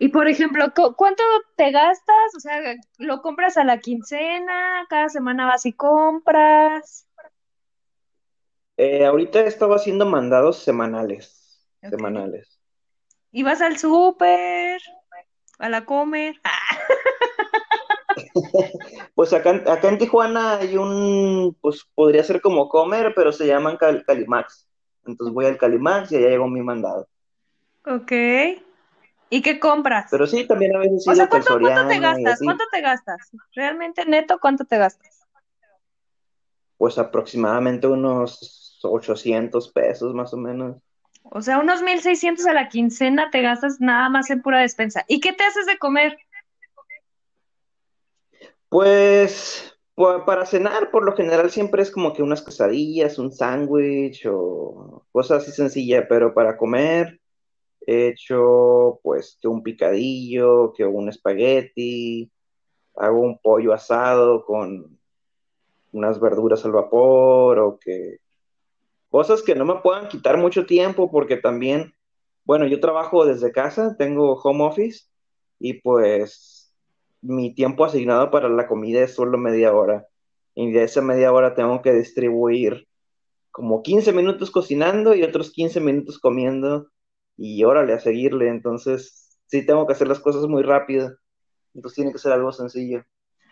Y 0.00 0.08
por 0.08 0.26
ejemplo, 0.26 0.64
¿cuánto 0.96 1.22
te 1.54 1.70
gastas? 1.70 2.34
O 2.36 2.40
sea, 2.40 2.60
¿lo 2.98 3.22
compras 3.22 3.56
a 3.56 3.62
la 3.62 3.78
quincena? 3.78 4.84
¿Cada 4.88 5.08
semana 5.10 5.46
vas 5.46 5.64
y 5.64 5.72
compras? 5.72 7.06
Eh, 8.76 9.06
ahorita 9.06 9.42
he 9.42 9.46
estado 9.46 9.74
haciendo 9.74 10.06
mandados 10.06 10.64
semanales. 10.64 11.64
Semanales. 11.88 12.60
Y 13.30 13.44
vas 13.44 13.60
al 13.60 13.78
súper, 13.78 14.80
a 15.60 15.68
la 15.68 15.84
comer. 15.84 16.34
pues 19.14 19.32
acá, 19.32 19.62
acá 19.66 19.88
en 19.88 19.98
Tijuana 19.98 20.58
hay 20.58 20.76
un, 20.76 21.56
pues 21.60 21.86
podría 21.94 22.24
ser 22.24 22.40
como 22.40 22.68
comer, 22.68 23.12
pero 23.14 23.32
se 23.32 23.46
llaman 23.46 23.76
Calimax. 23.76 24.68
Entonces 25.06 25.34
voy 25.34 25.46
al 25.46 25.58
Calimax 25.58 26.12
y 26.12 26.16
allá 26.16 26.28
llegó 26.28 26.48
mi 26.48 26.62
mandado. 26.62 27.08
Ok. 27.86 28.12
¿Y 29.30 29.42
qué 29.42 29.60
compras? 29.60 30.08
Pero 30.10 30.26
sí, 30.26 30.46
también 30.46 30.74
a 30.74 30.80
veces 30.80 31.04
sí. 31.04 31.10
O 31.10 31.14
sea, 31.14 31.28
¿cuánto, 31.28 31.58
¿cuánto 31.58 31.86
te 31.88 32.00
gastas? 32.00 32.40
¿Cuánto 32.42 32.64
te 32.70 32.80
gastas? 32.80 33.30
Realmente 33.54 34.04
neto, 34.04 34.38
¿cuánto 34.40 34.64
te 34.64 34.76
gastas? 34.76 35.20
Pues 36.76 36.98
aproximadamente 36.98 37.86
unos 37.86 38.78
800 38.82 39.70
pesos 39.72 40.14
más 40.14 40.34
o 40.34 40.36
menos. 40.36 40.76
O 41.22 41.42
sea, 41.42 41.58
unos 41.58 41.82
1600 41.82 42.46
a 42.46 42.54
la 42.54 42.68
quincena 42.68 43.30
te 43.30 43.42
gastas 43.42 43.80
nada 43.80 44.08
más 44.08 44.30
en 44.30 44.42
pura 44.42 44.60
despensa. 44.60 45.04
¿Y 45.06 45.20
qué 45.20 45.32
te 45.32 45.44
haces 45.44 45.66
de 45.66 45.78
comer? 45.78 46.18
Pues 48.70 49.76
para 50.24 50.46
cenar, 50.46 50.90
por 50.92 51.04
lo 51.04 51.14
general 51.14 51.50
siempre 51.50 51.82
es 51.82 51.90
como 51.90 52.12
que 52.12 52.22
unas 52.22 52.40
quesadillas, 52.42 53.18
un 53.18 53.32
sándwich 53.32 54.26
o 54.26 55.04
cosas 55.12 55.42
así 55.42 55.52
sencillas, 55.52 56.06
pero 56.08 56.32
para 56.32 56.56
comer 56.56 57.20
he 57.86 58.08
hecho 58.08 59.00
pues 59.02 59.38
que 59.42 59.48
un 59.48 59.62
picadillo, 59.62 60.72
que 60.72 60.84
un 60.84 61.08
espagueti, 61.08 62.30
hago 62.96 63.20
un 63.20 63.38
pollo 63.38 63.72
asado 63.72 64.44
con 64.44 64.98
unas 65.92 66.20
verduras 66.20 66.64
al 66.64 66.72
vapor 66.72 67.58
o 67.58 67.78
que 67.78 68.18
cosas 69.10 69.42
que 69.42 69.56
no 69.56 69.64
me 69.64 69.80
puedan 69.82 70.08
quitar 70.08 70.38
mucho 70.38 70.64
tiempo 70.64 71.10
porque 71.10 71.36
también, 71.36 71.92
bueno, 72.44 72.66
yo 72.68 72.78
trabajo 72.78 73.26
desde 73.26 73.50
casa, 73.50 73.96
tengo 73.98 74.34
home 74.34 74.64
office 74.64 75.06
y 75.58 75.74
pues 75.74 76.59
mi 77.22 77.54
tiempo 77.54 77.84
asignado 77.84 78.30
para 78.30 78.48
la 78.48 78.66
comida 78.66 79.02
es 79.02 79.14
solo 79.14 79.38
media 79.38 79.72
hora. 79.72 80.06
Y 80.54 80.72
de 80.72 80.84
esa 80.84 81.00
media 81.00 81.32
hora 81.32 81.54
tengo 81.54 81.82
que 81.82 81.92
distribuir 81.92 82.88
como 83.50 83.82
15 83.82 84.12
minutos 84.12 84.50
cocinando 84.50 85.14
y 85.14 85.22
otros 85.22 85.50
15 85.50 85.80
minutos 85.80 86.18
comiendo 86.18 86.88
y 87.36 87.62
órale 87.64 87.92
a 87.94 88.00
seguirle. 88.00 88.48
Entonces, 88.48 89.38
sí 89.46 89.64
tengo 89.64 89.86
que 89.86 89.92
hacer 89.92 90.08
las 90.08 90.20
cosas 90.20 90.46
muy 90.46 90.62
rápido. 90.62 91.12
Entonces 91.74 91.96
tiene 91.96 92.12
que 92.12 92.18
ser 92.18 92.32
algo 92.32 92.52
sencillo. 92.52 93.04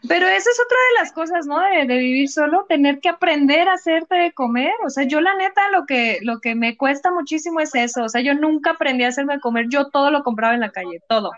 Pero 0.06 0.26
esa 0.28 0.50
es 0.50 0.60
otra 0.64 0.76
de 0.76 1.00
las 1.00 1.12
cosas, 1.12 1.46
¿no? 1.46 1.58
De, 1.60 1.84
vivir 1.86 2.28
solo, 2.28 2.66
tener 2.68 3.00
que 3.00 3.08
aprender 3.08 3.68
a 3.68 3.74
hacerte 3.74 4.14
de 4.14 4.32
comer. 4.32 4.72
O 4.84 4.90
sea, 4.90 5.04
yo 5.04 5.20
la 5.20 5.34
neta 5.34 5.70
lo 5.70 5.86
que, 5.86 6.18
lo 6.22 6.40
que 6.40 6.54
me 6.54 6.76
cuesta 6.76 7.10
muchísimo 7.10 7.60
es 7.60 7.74
eso. 7.74 8.04
O 8.04 8.08
sea, 8.08 8.20
yo 8.20 8.34
nunca 8.34 8.72
aprendí 8.72 9.04
a 9.04 9.08
hacerme 9.08 9.34
de 9.34 9.40
comer. 9.40 9.66
Yo 9.68 9.90
todo 9.90 10.10
lo 10.10 10.22
compraba 10.22 10.54
en 10.54 10.60
la 10.60 10.70
calle, 10.70 11.00
todo. 11.08 11.32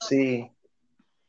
Sí. 0.00 0.50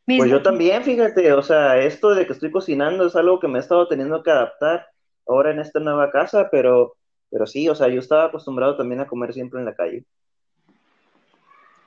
Pues 0.06 0.30
yo 0.30 0.42
también, 0.42 0.84
fíjate, 0.84 1.32
o 1.34 1.42
sea, 1.42 1.78
esto 1.78 2.14
de 2.14 2.26
que 2.26 2.34
estoy 2.34 2.52
cocinando 2.52 3.06
es 3.06 3.16
algo 3.16 3.40
que 3.40 3.48
me 3.48 3.60
he 3.60 3.62
estado 3.62 3.88
teniendo 3.88 4.24
que 4.24 4.32
adaptar 4.32 4.88
ahora 5.28 5.52
en 5.52 5.60
esta 5.60 5.80
nueva 5.80 6.12
casa, 6.12 6.50
pero, 6.52 6.98
pero 7.30 7.48
sí, 7.48 7.70
o 7.70 7.76
sea, 7.76 7.88
yo 7.88 8.00
estaba 8.00 8.26
acostumbrado 8.26 8.76
también 8.76 9.00
a 9.00 9.08
comer 9.08 9.34
siempre 9.34 9.60
en 9.60 9.66
la 9.66 9.76
calle. 9.76 10.04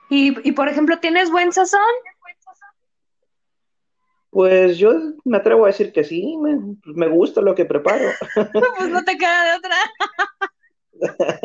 Y, 0.08 0.48
y 0.48 0.52
por 0.52 0.68
ejemplo, 0.68 0.98
¿tienes 1.00 1.30
buen 1.30 1.52
sazón? 1.52 1.80
Pues 4.34 4.78
yo 4.78 4.92
me 5.24 5.36
atrevo 5.36 5.64
a 5.64 5.68
decir 5.68 5.92
que 5.92 6.02
sí, 6.02 6.36
me, 6.36 7.06
gusta 7.06 7.40
lo 7.40 7.54
que 7.54 7.66
preparo. 7.66 8.10
pues 8.52 8.90
no 8.90 9.04
te 9.04 9.16
queda 9.16 9.44
de 9.44 9.56
otra. 9.56 9.76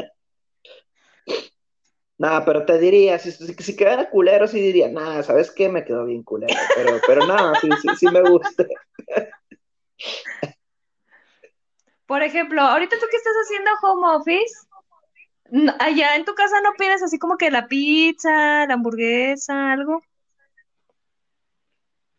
Nada, 2.19 2.43
pero 2.43 2.65
te 2.65 2.77
diría, 2.77 3.17
si, 3.17 3.31
si, 3.31 3.75
quedara 3.77 4.09
culero, 4.09 4.45
sí 4.45 4.59
diría, 4.59 4.89
nada, 4.89 5.23
¿sabes 5.23 5.49
qué? 5.51 5.69
Me 5.69 5.85
quedó 5.85 6.05
bien 6.05 6.21
culero. 6.21 6.53
Pero, 6.75 6.99
pero 7.07 7.25
nada, 7.25 7.53
sí, 7.61 7.69
sí, 7.81 7.87
sí 7.97 8.07
me 8.07 8.21
gusta. 8.29 8.65
Por 12.05 12.21
ejemplo, 12.21 12.61
ahorita 12.61 12.97
tú 12.99 13.05
que 13.09 13.15
estás 13.15 13.33
haciendo 13.45 13.71
home 13.81 14.17
office, 14.17 14.53
allá 15.79 16.17
en 16.17 16.25
tu 16.25 16.35
casa 16.35 16.59
no 16.59 16.71
pides 16.77 17.01
así 17.01 17.17
como 17.17 17.37
que 17.37 17.51
la 17.51 17.67
pizza, 17.69 18.65
la 18.65 18.73
hamburguesa, 18.73 19.71
algo. 19.71 20.01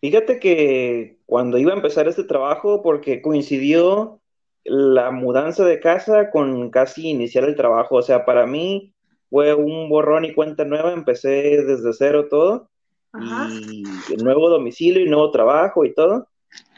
Fíjate 0.01 0.39
que 0.41 1.19
cuando 1.27 1.59
iba 1.59 1.73
a 1.73 1.77
empezar 1.77 2.09
este 2.09 2.25
trabajo, 2.25 2.83
porque 2.83 3.21
coincidió 3.21 4.23
la 4.65 5.11
mudanza 5.11 5.67
de 5.67 5.79
casa 5.79 6.31
con 6.31 6.71
casi 6.71 7.11
iniciar 7.11 7.45
el 7.45 7.55
trabajo, 7.55 7.97
o 7.97 8.03
sea, 8.03 8.25
para 8.25 8.47
mí 8.47 8.95
fue 9.31 9.55
un 9.55 9.89
borrón 9.89 10.25
y 10.25 10.35
cuenta 10.35 10.65
nueva, 10.65 10.93
empecé 10.93 11.63
desde 11.65 11.93
cero 11.93 12.27
todo, 12.29 12.69
y 13.15 13.83
nuevo 14.23 14.51
domicilio 14.51 15.05
y 15.05 15.09
nuevo 15.09 15.31
trabajo 15.31 15.85
y 15.85 15.95
todo. 15.95 16.29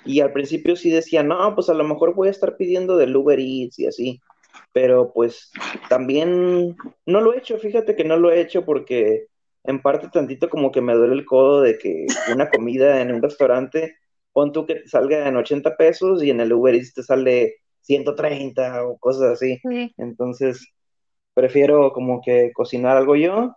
Y 0.04 0.20
al 0.20 0.32
principio 0.32 0.76
sí 0.76 0.90
decía, 0.90 1.22
no, 1.22 1.54
pues 1.54 1.68
a 1.68 1.74
lo 1.74 1.84
mejor 1.84 2.14
voy 2.14 2.28
a 2.28 2.32
estar 2.32 2.56
pidiendo 2.56 2.96
del 2.96 3.16
Uber 3.16 3.38
Eats 3.38 3.78
y 3.78 3.86
así. 3.86 4.20
Pero 4.72 5.12
pues 5.12 5.50
también 5.88 6.76
no 7.06 7.20
lo 7.20 7.32
he 7.32 7.38
hecho, 7.38 7.58
fíjate 7.58 7.94
que 7.94 8.04
no 8.04 8.16
lo 8.16 8.30
he 8.30 8.40
hecho 8.40 8.64
porque 8.64 9.26
en 9.64 9.80
parte 9.80 10.08
tantito 10.08 10.48
como 10.50 10.72
que 10.72 10.80
me 10.80 10.94
duele 10.94 11.14
el 11.14 11.24
codo 11.24 11.60
de 11.60 11.78
que 11.78 12.06
una 12.32 12.50
comida 12.50 13.00
en 13.00 13.14
un 13.14 13.22
restaurante, 13.22 13.96
pon 14.32 14.52
tú 14.52 14.66
que 14.66 14.76
te 14.76 14.88
salga 14.88 15.28
en 15.28 15.36
80 15.36 15.76
pesos 15.76 16.22
y 16.22 16.30
en 16.30 16.40
el 16.40 16.52
Uber 16.52 16.74
Eats 16.74 16.94
te 16.94 17.02
sale 17.02 17.56
130 17.82 18.84
o 18.86 18.98
cosas 18.98 19.32
así. 19.32 19.60
Entonces, 19.96 20.66
prefiero 21.34 21.92
como 21.92 22.20
que 22.20 22.52
cocinar 22.52 22.96
algo 22.96 23.16
yo 23.16 23.56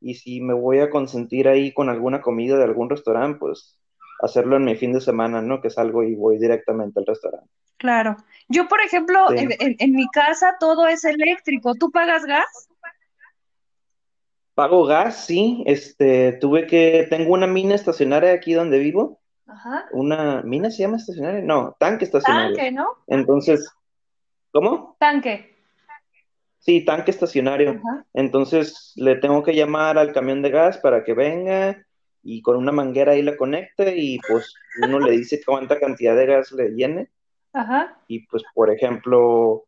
y 0.00 0.14
si 0.14 0.40
me 0.40 0.54
voy 0.54 0.80
a 0.80 0.90
consentir 0.90 1.48
ahí 1.48 1.72
con 1.72 1.88
alguna 1.88 2.20
comida 2.20 2.56
de 2.58 2.64
algún 2.64 2.90
restaurante, 2.90 3.38
pues 3.38 3.78
hacerlo 4.20 4.56
en 4.56 4.64
mi 4.64 4.76
fin 4.76 4.92
de 4.92 5.00
semana, 5.00 5.40
¿no? 5.40 5.60
Que 5.60 5.70
salgo 5.70 6.02
y 6.02 6.14
voy 6.14 6.38
directamente 6.38 7.00
al 7.00 7.06
restaurante. 7.06 7.48
Claro. 7.78 8.16
Yo, 8.48 8.68
por 8.68 8.80
ejemplo, 8.80 9.26
en, 9.32 9.92
mi 9.92 10.06
casa 10.08 10.56
todo 10.60 10.86
es 10.86 11.04
eléctrico. 11.04 11.74
¿Tú 11.74 11.90
pagas 11.90 12.24
gas? 12.24 12.68
Pago 14.54 14.84
gas, 14.84 15.24
sí. 15.26 15.64
Este, 15.66 16.32
tuve 16.32 16.66
que, 16.66 17.06
tengo 17.10 17.32
una 17.32 17.46
mina 17.46 17.74
estacionaria 17.74 18.32
aquí 18.32 18.52
donde 18.52 18.78
vivo. 18.78 19.20
Ajá. 19.46 19.86
Una 19.92 20.42
mina 20.42 20.70
se 20.70 20.82
llama 20.82 20.96
estacionaria, 20.96 21.42
no, 21.42 21.76
tanque 21.78 22.04
estacionario. 22.06 22.56
Tanque, 22.56 22.72
¿no? 22.72 22.88
Entonces, 23.06 23.70
¿cómo? 24.52 24.96
Tanque. 24.98 25.53
Sí, 26.64 26.82
tanque 26.82 27.10
estacionario. 27.10 27.78
Entonces 28.14 28.94
le 28.96 29.16
tengo 29.16 29.42
que 29.42 29.54
llamar 29.54 29.98
al 29.98 30.14
camión 30.14 30.40
de 30.40 30.48
gas 30.48 30.78
para 30.78 31.04
que 31.04 31.12
venga 31.12 31.84
y 32.22 32.40
con 32.40 32.56
una 32.56 32.72
manguera 32.72 33.12
ahí 33.12 33.20
la 33.20 33.36
conecte 33.36 33.94
y 33.98 34.18
pues 34.26 34.54
uno 34.82 34.98
le 34.98 35.10
dice 35.10 35.42
cuánta 35.44 35.78
cantidad 35.78 36.16
de 36.16 36.24
gas 36.24 36.52
le 36.52 36.70
llene. 36.70 37.10
Ajá. 37.52 38.00
Y 38.08 38.26
pues, 38.28 38.42
por 38.54 38.70
ejemplo, 38.70 39.66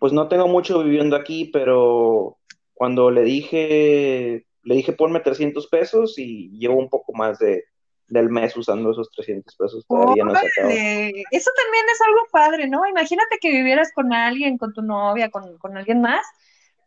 pues 0.00 0.12
no 0.12 0.26
tengo 0.26 0.48
mucho 0.48 0.82
viviendo 0.82 1.14
aquí, 1.14 1.50
pero 1.52 2.36
cuando 2.74 3.12
le 3.12 3.22
dije, 3.22 4.44
le 4.64 4.74
dije 4.74 4.92
ponme 4.94 5.20
300 5.20 5.68
pesos 5.68 6.18
y 6.18 6.50
llevo 6.58 6.78
un 6.78 6.88
poco 6.88 7.12
más 7.12 7.38
de, 7.38 7.62
del 8.08 8.30
mes 8.30 8.56
usando 8.56 8.90
esos 8.90 9.10
300 9.10 9.54
pesos. 9.54 9.84
Todavía 9.86 10.24
no 10.24 10.32
Eso 10.32 10.40
también 10.40 11.84
es 11.92 12.00
algo 12.06 12.20
padre, 12.32 12.68
¿no? 12.68 12.86
Imagínate 12.86 13.38
que 13.40 13.50
vivieras 13.50 13.92
con 13.94 14.12
alguien, 14.12 14.58
con 14.58 14.72
tu 14.72 14.82
novia, 14.82 15.30
con, 15.30 15.58
con 15.58 15.76
alguien 15.76 16.00
más. 16.00 16.26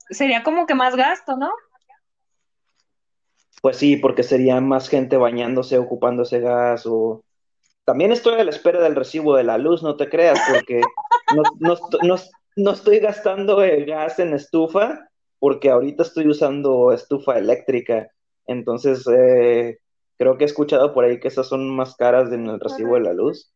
Sería 0.09 0.43
como 0.43 0.65
que 0.65 0.75
más 0.75 0.95
gasto, 0.95 1.37
¿no? 1.37 1.51
Pues 3.61 3.77
sí, 3.77 3.95
porque 3.95 4.23
sería 4.23 4.59
más 4.59 4.89
gente 4.89 5.17
bañándose, 5.17 5.77
ocupando 5.77 6.23
ese 6.23 6.39
gas 6.39 6.85
o... 6.85 7.23
También 7.85 8.11
estoy 8.11 8.39
a 8.39 8.43
la 8.43 8.51
espera 8.51 8.81
del 8.81 8.95
recibo 8.95 9.35
de 9.35 9.43
la 9.43 9.57
luz, 9.57 9.83
no 9.83 9.95
te 9.97 10.09
creas, 10.09 10.39
porque 10.49 10.81
no, 12.55 12.71
estoy 12.71 12.99
gastando 12.99 13.63
el 13.63 13.85
gas 13.85 14.19
en 14.19 14.33
estufa, 14.33 15.09
porque 15.39 15.69
ahorita 15.69 16.03
estoy 16.03 16.27
usando 16.27 16.91
estufa 16.91 17.37
eléctrica. 17.37 18.11
Entonces, 18.45 19.03
eh, 19.07 19.79
creo 20.21 20.37
que 20.37 20.43
he 20.43 20.45
escuchado 20.45 20.93
por 20.93 21.03
ahí 21.03 21.19
que 21.19 21.29
esas 21.29 21.47
son 21.47 21.75
más 21.75 21.95
caras 21.95 22.31
en 22.31 22.45
el 22.45 22.59
recibo 22.59 22.93
de 22.93 23.01
la 23.01 23.11
luz. 23.11 23.51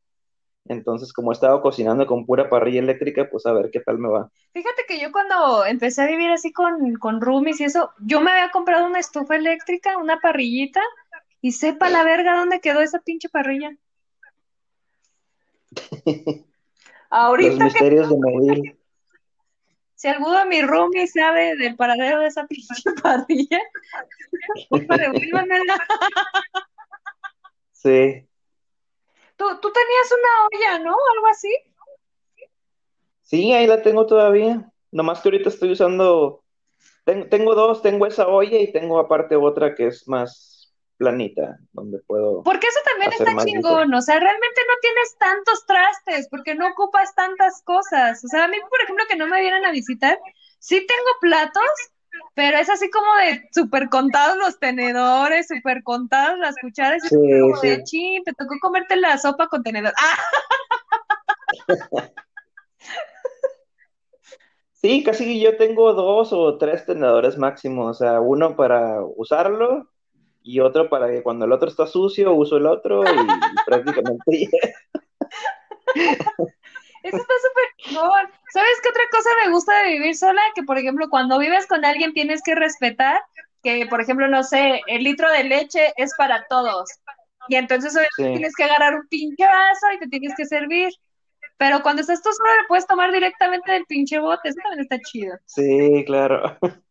Entonces, 0.68 1.14
como 1.14 1.32
he 1.32 1.36
estado 1.36 1.62
cocinando 1.62 2.08
con 2.08 2.26
pura 2.26 2.50
parrilla 2.50 2.80
eléctrica, 2.80 3.30
pues 3.30 3.46
a 3.46 3.54
ver 3.54 3.70
qué 3.70 3.82
tal 3.82 4.00
me 4.00 4.10
va. 4.10 4.32
Fíjate 4.52 4.82
que 4.88 5.00
yo 5.00 5.12
cuando 5.12 5.64
empecé 5.64 6.02
a 6.02 6.08
vivir 6.08 6.32
así 6.32 6.52
con, 6.52 6.96
con 6.96 7.22
roomies 7.22 7.62
y 7.62 7.66
eso, 7.66 7.92
yo 8.00 8.20
me 8.20 8.32
había 8.32 8.50
comprado 8.50 8.88
una 8.88 8.98
estufa 8.98 9.36
eléctrica, 9.36 10.00
una 10.00 10.20
parrillita, 10.20 10.82
y 11.40 11.52
sepa 11.52 11.88
la 11.92 12.04
verga 12.04 12.36
dónde 12.36 12.60
quedó 12.60 12.82
esa 12.82 12.98
pinche 12.98 13.30
parrilla. 13.30 13.70
Ahorita 17.12 17.52
Los 17.52 17.60
misterios 17.60 18.10
de 18.10 18.16
móvil. 18.16 18.76
Si 19.96 20.08
alguno 20.08 20.40
de 20.40 20.46
mis 20.46 20.68
roomies 20.68 21.14
sabe 21.14 21.56
del 21.56 21.76
paradero 21.76 22.20
de 22.20 22.28
esa 22.28 22.46
pinche 22.46 22.92
parrilla, 23.02 23.60
devuélvanmela. 24.70 25.78
Sí. 27.72 28.28
Tú, 29.38 29.46
tú 29.62 29.72
tenías 29.72 30.12
una 30.12 30.48
olla, 30.48 30.80
¿no? 30.84 30.98
Algo 31.16 31.28
así. 31.28 31.50
Sí, 33.22 33.54
ahí 33.54 33.68
la 33.68 33.82
tengo 33.82 34.06
todavía. 34.06 34.72
Nomás 34.92 35.22
que 35.22 35.30
ahorita 35.30 35.50
estoy 35.50 35.72
usando. 35.72 36.44
tengo 37.06 37.56
dos, 37.56 37.82
tengo 37.82 38.06
esa 38.06 38.28
olla 38.28 38.58
y 38.58 38.72
tengo 38.72 39.00
aparte 39.00 39.36
otra 39.36 39.76
que 39.76 39.88
es 39.88 40.08
más 40.08 40.55
planita, 40.98 41.58
donde 41.74 42.00
puedo. 42.08 42.44
Porque 42.44 42.68
eso 42.68 42.80
también 42.86 43.12
está 43.14 43.46
chingón, 43.46 43.94
o 43.94 44.02
sea, 44.02 44.20
realmente 44.20 44.62
no 44.68 44.74
tienes 44.82 45.18
tantos 45.18 45.66
trastes, 45.66 46.28
porque 46.30 46.56
no 46.56 46.68
ocupas 46.70 47.14
tantas 47.16 47.62
cosas. 47.64 48.24
O 48.24 48.28
sea, 48.28 48.46
a 48.46 48.48
mí, 48.48 48.58
por 48.70 48.82
ejemplo, 48.82 49.06
que 49.10 49.16
no 49.16 49.28
me 49.28 49.42
vienen 49.42 49.66
a 49.66 49.72
visitar, 49.72 50.20
sí 50.60 50.86
tengo 50.86 51.10
platos, 51.22 51.70
pero 52.34 52.58
es 52.58 52.70
así 52.70 52.90
como 52.90 53.14
de 53.16 53.50
súper 53.54 53.90
contados 53.90 54.38
los 54.38 54.60
tenedores, 54.60 55.48
súper 55.48 55.84
contados 55.84 56.40
las 56.40 56.56
cucharas. 56.62 57.02
Sí, 57.04 57.16
como 57.16 57.60
de 57.62 57.84
chin, 57.84 58.24
te 58.24 58.34
tocó 58.34 58.56
comerte 58.62 58.96
la 58.96 59.18
sopa 59.18 59.48
con 59.48 59.64
tenedor. 59.64 59.94
Sí, 64.86 65.04
casi 65.04 65.42
yo 65.42 65.58
tengo 65.58 65.94
dos 65.94 66.32
o 66.32 66.60
tres 66.60 66.86
tenedores 66.86 67.40
máximo, 67.40 67.88
o 67.88 67.94
sea, 67.96 68.20
uno 68.20 68.56
para 68.56 69.04
usarlo 69.04 69.90
y 70.46 70.60
otro 70.60 70.88
para 70.90 71.10
que 71.10 71.24
cuando 71.24 71.46
el 71.46 71.52
otro 71.52 71.68
está 71.68 71.88
sucio 71.88 72.32
uso 72.34 72.58
el 72.58 72.68
otro 72.68 73.04
y, 73.04 73.06
prácticamente 73.66 74.50
Eso 77.04 77.18
está 77.18 77.34
súper 77.44 77.66
chingón. 77.78 78.30
¿Sabes 78.54 78.80
qué 78.82 78.90
otra 78.90 79.04
cosa 79.12 79.30
me 79.44 79.52
gusta 79.52 79.84
de 79.84 79.94
vivir 79.94 80.16
sola? 80.16 80.42
Que, 80.54 80.64
por 80.64 80.78
ejemplo, 80.78 81.10
cuando 81.10 81.40
vives 81.40 81.66
con 81.68 81.84
alguien 81.84 82.14
tienes 82.14 82.42
que 82.44 82.56
respetar 82.56 83.22
que, 83.64 83.88
por 83.88 84.02
ejemplo, 84.02 84.28
no 84.28 84.44
sé, 84.44 84.82
el 84.88 85.04
litro 85.04 85.32
de 85.32 85.44
leche 85.46 85.94
es 85.98 86.12
para 86.16 86.46
todos. 86.48 86.90
Y 87.48 87.56
entonces 87.56 87.98
tienes 88.16 88.54
que 88.56 88.64
agarrar 88.64 88.96
un 88.96 89.08
pinche 89.08 89.46
vaso 89.46 89.88
y 89.96 90.00
te 90.00 90.08
tienes 90.08 90.34
que 90.38 90.46
servir. 90.46 90.90
Pero 91.58 91.82
cuando 91.82 92.02
estás 92.02 92.22
tú 92.22 92.32
solo 92.32 92.50
le 92.62 92.68
puedes 92.68 92.86
tomar 92.86 93.12
directamente 93.12 93.72
del 93.72 93.86
pinche 93.86 94.20
bote. 94.20 94.50
Eso 94.50 94.60
también 94.64 94.82
está 94.82 95.00
chido. 95.00 95.36
Sí, 95.46 96.04
claro. 96.06 96.58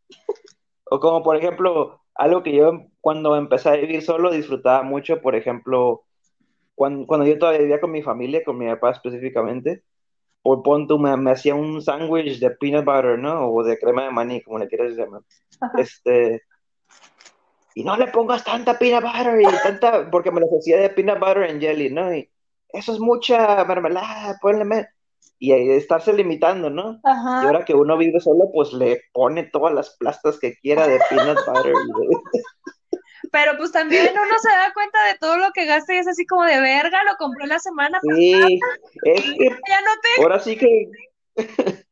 o 0.85 1.01
como, 1.01 1.23
por 1.23 1.37
ejemplo, 1.37 2.04
algo 2.15 2.43
que 2.43 2.55
yo 2.55 2.87
cuando 3.01 3.37
empecé 3.37 3.69
a 3.69 3.77
vivir 3.77 4.03
solo 4.03 4.31
disfrutaba 4.31 4.83
mucho, 4.83 5.21
por 5.21 5.35
ejemplo, 5.35 6.05
cuando, 6.75 7.07
cuando 7.07 7.27
yo 7.27 7.39
todavía 7.39 7.61
vivía 7.61 7.81
con 7.81 7.91
mi 7.91 8.03
familia, 8.03 8.45
con 8.45 8.59
mi 8.59 8.67
papá 8.67 8.91
específicamente, 8.93 9.83
por 10.43 10.63
punto 10.63 10.99
me, 10.99 11.31
hacía 11.31 11.55
un 11.55 11.81
sándwich 11.81 12.39
de 12.39 12.51
peanut 12.51 12.85
butter, 12.85 13.19
¿no? 13.19 13.49
O 13.49 13.65
de 13.65 13.79
crema 13.79 14.05
de 14.05 14.11
maní, 14.11 14.43
como 14.43 14.59
le 14.59 14.69
quieras 14.69 14.93
llamar. 14.95 15.23
Este, 15.79 16.43
y 17.75 17.83
no 17.83 17.97
le 17.97 18.09
pongas 18.09 18.45
tanta 18.45 18.79
peanut 18.79 19.05
butter 19.05 19.41
y 19.41 19.45
tanta, 19.63 20.11
porque 20.11 20.31
me 20.31 20.41
lo 20.41 20.47
hacía 20.59 20.79
de 20.79 20.91
peanut 20.91 21.19
butter 21.19 21.45
and 21.45 21.61
jelly, 21.61 21.91
¿no? 21.91 22.15
Y 22.15 22.31
eso 22.69 22.93
es 22.93 23.01
mucha 23.01 23.65
mermelada, 23.65 24.39
ponle 24.41 24.87
y 25.53 25.71
estarse 25.71 26.13
limitando, 26.13 26.71
¿no? 26.71 27.01
Y 27.05 27.47
ahora 27.47 27.65
que 27.65 27.75
uno 27.75 27.97
vive 27.97 28.21
solo, 28.21 28.51
pues 28.53 28.73
le 28.73 29.03
pone 29.13 29.45
todas 29.45 29.75
las 29.75 29.97
plastas 29.97 30.39
que 30.39 30.55
quiera 30.57 30.87
de 30.87 31.01
peanut 31.09 31.39
butter. 31.47 31.73
pero 33.35 33.57
pues 33.57 33.73
también 33.73 34.13
uno 34.13 34.39
se 34.41 34.49
da 34.49 34.73
cuenta 34.73 35.05
de 35.07 35.19
todo 35.19 35.39
lo 35.39 35.51
que 35.53 35.67
gasta 35.67 35.93
y 35.93 35.97
es 35.99 36.07
así 36.07 36.25
como 36.25 36.45
de 36.45 36.61
verga, 36.61 37.03
lo 37.03 37.17
compré 37.17 37.49
la 37.49 37.59
semana 37.59 38.01
sí, 38.15 38.61
Es 39.03 39.23
que 39.23 39.49
ya 39.69 39.81
no 39.81 39.91
te... 40.03 40.23
Ahora 40.23 40.39
sí 40.39 40.57
que 40.57 40.91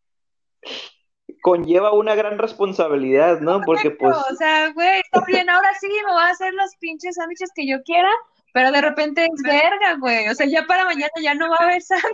conlleva 1.43 1.93
una 1.95 2.15
gran 2.15 2.39
responsabilidad, 2.39 3.41
¿no? 3.41 3.61
Porque 3.63 3.91
pues... 3.91 4.17
O 4.31 4.37
sea, 4.37 4.71
güey, 4.73 5.01
está 5.01 5.25
bien, 5.27 5.51
ahora 5.51 5.71
sí 5.81 5.89
me 5.89 6.13
voy 6.13 6.23
a 6.23 6.29
hacer 6.29 6.55
los 6.55 6.77
pinches 6.79 7.17
sándwiches 7.17 7.51
que 7.57 7.67
yo 7.67 7.83
quiera, 7.83 8.11
pero 8.53 8.71
de 8.71 8.81
repente 8.81 9.25
es 9.25 9.43
verga, 9.43 9.97
güey. 9.99 10.29
O 10.29 10.35
sea, 10.35 10.47
ya 10.47 10.65
para 10.67 10.85
mañana 10.85 11.13
ya 11.23 11.35
no 11.35 11.49
va 11.51 11.57
a 11.61 11.65
haber 11.65 11.83
sándwich. 11.83 12.09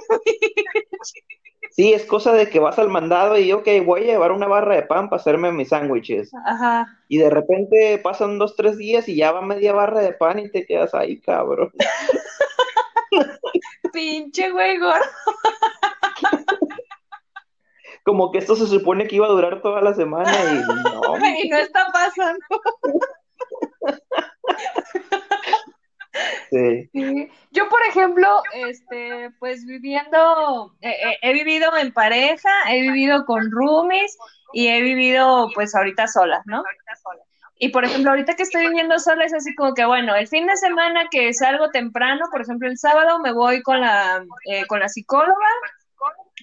Sí, 1.71 1.93
es 1.93 2.05
cosa 2.07 2.33
de 2.33 2.49
que 2.49 2.61
vas 2.61 2.79
al 2.79 2.89
mandado 2.89 3.39
y, 3.39 3.53
ok, 3.53 3.69
voy 3.85 4.03
a 4.03 4.07
llevar 4.07 4.33
una 4.33 4.47
barra 4.47 4.75
de 4.77 4.83
pan 4.83 5.09
para 5.09 5.21
hacerme 5.21 5.53
mis 5.53 5.69
sándwiches. 5.69 6.31
Ajá. 6.47 6.87
Y 7.09 7.19
de 7.19 7.31
repente 7.31 7.99
pasan 7.99 8.39
dos, 8.39 8.57
tres 8.57 8.79
días 8.79 9.09
y 9.09 9.17
ya 9.17 9.33
va 9.33 9.43
media 9.43 9.73
barra 9.73 10.01
de 10.01 10.13
pan 10.13 10.39
y 10.39 10.51
te 10.51 10.67
quedas 10.67 10.95
ahí, 10.95 11.21
cabrón. 11.21 11.73
Pinche 13.93 14.51
güey 14.51 14.79
gordo. 14.79 15.05
Como 18.05 18.33
que 18.33 18.39
esto 18.39 18.57
se 18.57 18.67
supone 18.67 19.07
que 19.07 19.17
iba 19.17 19.27
a 19.27 19.31
durar 19.31 19.61
toda 19.61 19.83
la 19.83 19.95
semana 19.95 20.33
y 20.33 20.55
no. 20.65 21.19
y 21.43 21.49
no 21.49 21.59
está 21.59 21.87
pasando. 21.93 22.41
Sí. 26.51 27.31
Yo, 27.51 27.69
por 27.69 27.81
ejemplo, 27.89 28.43
este, 28.55 29.31
pues 29.39 29.65
viviendo, 29.65 30.75
eh, 30.81 30.91
eh, 30.91 31.19
he 31.23 31.33
vivido 31.33 31.77
en 31.77 31.93
pareja, 31.93 32.51
he 32.71 32.81
vivido 32.83 33.25
con 33.25 33.51
roomies 33.51 34.17
y 34.53 34.69
he 34.69 34.81
vivido, 34.81 35.49
pues, 35.55 35.75
ahorita 35.75 36.07
sola, 36.07 36.43
¿no? 36.47 36.63
Y 37.61 37.71
por 37.71 37.85
ejemplo, 37.85 38.11
ahorita 38.11 38.35
que 38.35 38.45
estoy 38.45 38.69
viviendo 38.69 38.99
sola 39.01 39.25
es 39.25 39.35
así 39.35 39.55
como 39.55 39.75
que, 39.75 39.85
bueno, 39.85 40.15
el 40.15 40.29
fin 40.29 40.47
de 40.47 40.57
semana 40.57 41.09
que 41.11 41.33
salgo 41.35 41.71
temprano, 41.71 42.27
por 42.31 42.43
ejemplo, 42.43 42.69
el 42.69 42.79
sábado 42.79 43.19
me 43.19 43.33
voy 43.33 43.63
con 43.63 43.81
la, 43.81 44.25
eh, 44.45 44.65
con 44.67 44.79
la 44.81 44.89
psicóloga. 44.89 45.35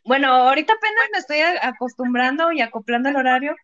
Bueno, 0.04 0.28
ahorita 0.34 0.74
apenas 0.74 1.10
me 1.13 1.19
estoy 1.19 1.39
acostumbrando 1.62 2.52
y 2.52 2.62
acoplando 2.62 3.10
el 3.10 3.15
horario 3.15 3.56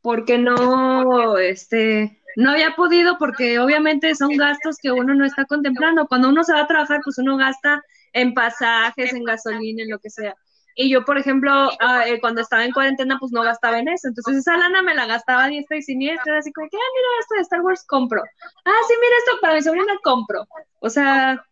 porque 0.00 0.38
no, 0.38 1.38
este, 1.38 2.20
no 2.36 2.50
había 2.50 2.74
podido 2.74 3.18
porque 3.18 3.58
obviamente 3.58 4.14
son 4.14 4.36
gastos 4.36 4.76
que 4.80 4.92
uno 4.92 5.14
no 5.14 5.24
está 5.24 5.44
contemplando. 5.44 6.06
Cuando 6.06 6.28
uno 6.28 6.44
se 6.44 6.52
va 6.52 6.62
a 6.62 6.66
trabajar, 6.66 7.00
pues 7.04 7.18
uno 7.18 7.36
gasta 7.36 7.82
en 8.12 8.34
pasajes, 8.34 9.12
en 9.12 9.24
gasolina, 9.24 9.82
en 9.82 9.90
lo 9.90 9.98
que 9.98 10.10
sea. 10.10 10.34
Y 10.76 10.90
yo, 10.90 11.04
por 11.04 11.18
ejemplo, 11.18 11.70
ah, 11.80 12.04
eh, 12.06 12.20
cuando 12.20 12.40
estaba 12.40 12.64
en 12.64 12.72
cuarentena, 12.72 13.16
pues 13.20 13.30
no 13.32 13.42
gastaba 13.42 13.78
en 13.78 13.88
eso. 13.88 14.08
Entonces 14.08 14.38
esa 14.38 14.56
lana 14.56 14.82
me 14.82 14.94
la 14.94 15.06
gastaba 15.06 15.46
diestra 15.46 15.76
y 15.76 15.82
siniestra, 15.82 16.38
así 16.38 16.52
como 16.52 16.68
que, 16.68 16.76
ah, 16.76 16.92
mira, 16.94 17.08
esto 17.20 17.34
de 17.36 17.40
Star 17.42 17.60
Wars 17.60 17.84
compro. 17.86 18.22
Ah, 18.64 18.80
sí, 18.88 18.94
mira, 19.00 19.16
esto 19.18 19.40
para 19.40 19.54
mi 19.54 19.62
sobrina 19.62 19.92
compro. 20.02 20.46
O 20.80 20.90
sea, 20.90 21.44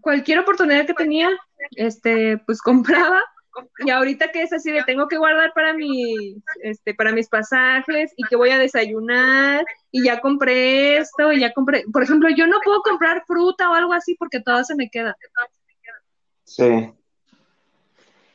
cualquier 0.00 0.38
oportunidad 0.38 0.86
que 0.86 0.94
tenía, 0.94 1.28
este, 1.76 2.38
pues 2.46 2.62
compraba 2.62 3.22
y 3.84 3.90
ahorita 3.90 4.30
que 4.32 4.42
es 4.42 4.52
así 4.52 4.70
de 4.70 4.82
tengo 4.84 5.08
que 5.08 5.18
guardar 5.18 5.52
para 5.54 5.74
mis, 5.74 6.36
este, 6.62 6.94
para 6.94 7.12
mis 7.12 7.28
pasajes 7.28 8.12
y 8.16 8.24
que 8.24 8.36
voy 8.36 8.50
a 8.50 8.58
desayunar 8.58 9.64
y 9.90 10.04
ya 10.04 10.20
compré 10.20 10.98
esto 10.98 11.32
y 11.32 11.40
ya 11.40 11.52
compré, 11.52 11.84
por 11.92 12.02
ejemplo, 12.02 12.28
yo 12.30 12.46
no 12.46 12.58
puedo 12.64 12.80
comprar 12.82 13.24
fruta 13.26 13.70
o 13.70 13.74
algo 13.74 13.92
así 13.92 14.14
porque 14.18 14.40
todo 14.40 14.62
se 14.64 14.74
me 14.74 14.88
queda. 14.88 15.16
Sí. 16.44 16.92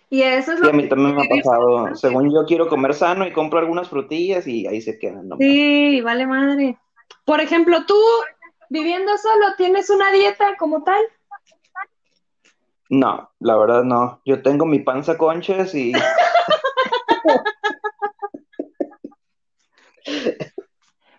Y 0.10 0.22
eso 0.22 0.54
es 0.54 0.60
lo 0.60 0.70
a 0.70 0.74
mí 0.74 0.88
también 0.88 1.16
me 1.16 1.24
ha 1.24 1.30
pasado. 1.30 1.96
Según 1.96 2.34
yo 2.34 2.46
quiero 2.46 2.68
comer 2.68 2.94
sano 2.94 3.28
y 3.28 3.34
compro 3.34 3.60
algunas 3.60 3.90
frutillas 3.90 4.48
y 4.48 4.68
ahí 4.68 4.80
se 4.82 4.98
quedan. 4.98 5.30
Sí, 5.40 6.02
vale 6.02 6.28
madre. 6.28 6.78
Por 7.26 7.42
ejemplo, 7.42 7.86
tú 7.86 7.96
viviendo 8.70 9.12
solo, 9.18 9.56
¿tienes 9.58 9.90
una 9.90 10.12
dieta 10.12 10.56
como 10.58 10.84
tal? 10.84 11.04
No, 12.90 13.32
la 13.40 13.58
verdad 13.58 13.84
no. 13.84 14.22
Yo 14.26 14.42
tengo 14.42 14.66
mi 14.66 14.80
panza 14.80 15.18
conches 15.18 15.74
y. 15.74 15.94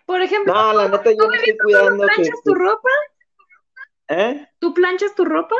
Por 0.07 0.23
ejemplo, 0.23 0.55
no, 0.55 0.73
la 0.73 0.89
neta 0.89 1.11
yo 1.11 1.29
me 1.29 1.37
estoy 1.37 1.59
cuidando. 1.59 2.05
¿Tú 2.05 2.07
planchas 2.07 2.43
tu 2.45 2.55
ropa? 2.55 2.89
¿Eh? 4.09 4.49
¿Tú 4.61 4.75
planchas 4.75 5.15
tu 5.15 5.25
ropa? 5.25 5.57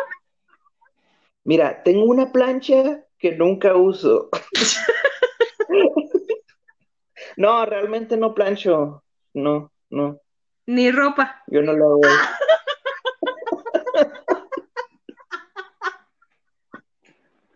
Mira, 1.45 1.83
tengo 1.83 2.05
una 2.05 2.31
plancha 2.31 3.05
que 3.19 3.33
nunca 3.33 3.75
uso. 3.75 4.29
no, 7.37 7.67
realmente 7.67 8.17
no 8.17 8.35
plancho. 8.35 9.03
No, 9.35 9.73
no. 9.91 10.21
Ni 10.67 10.91
ropa. 10.91 11.43
Yo 11.49 11.63
no 11.63 11.73
lo 11.73 11.87
hago. 11.87 12.01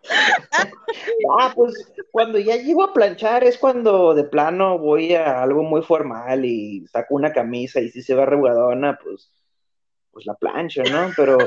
Ah, 1.39 1.53
pues 1.55 1.93
cuando 2.11 2.39
ya 2.39 2.57
llego 2.57 2.83
a 2.83 2.93
planchar 2.93 3.45
es 3.45 3.59
cuando 3.59 4.15
de 4.15 4.25
plano 4.25 4.79
voy 4.79 5.15
a 5.15 5.43
algo 5.43 5.63
muy 5.63 5.83
formal 5.83 6.45
y 6.45 6.87
saco 6.89 7.15
una 7.15 7.33
camisa 7.33 7.81
y 7.81 7.91
si 7.91 8.03
se 8.03 8.15
ve 8.15 8.23
arrugadona, 8.23 8.99
pues, 9.03 9.31
pues 10.11 10.27
la 10.27 10.35
plancho, 10.35 10.83
¿no? 10.91 11.11
Pero, 11.17 11.39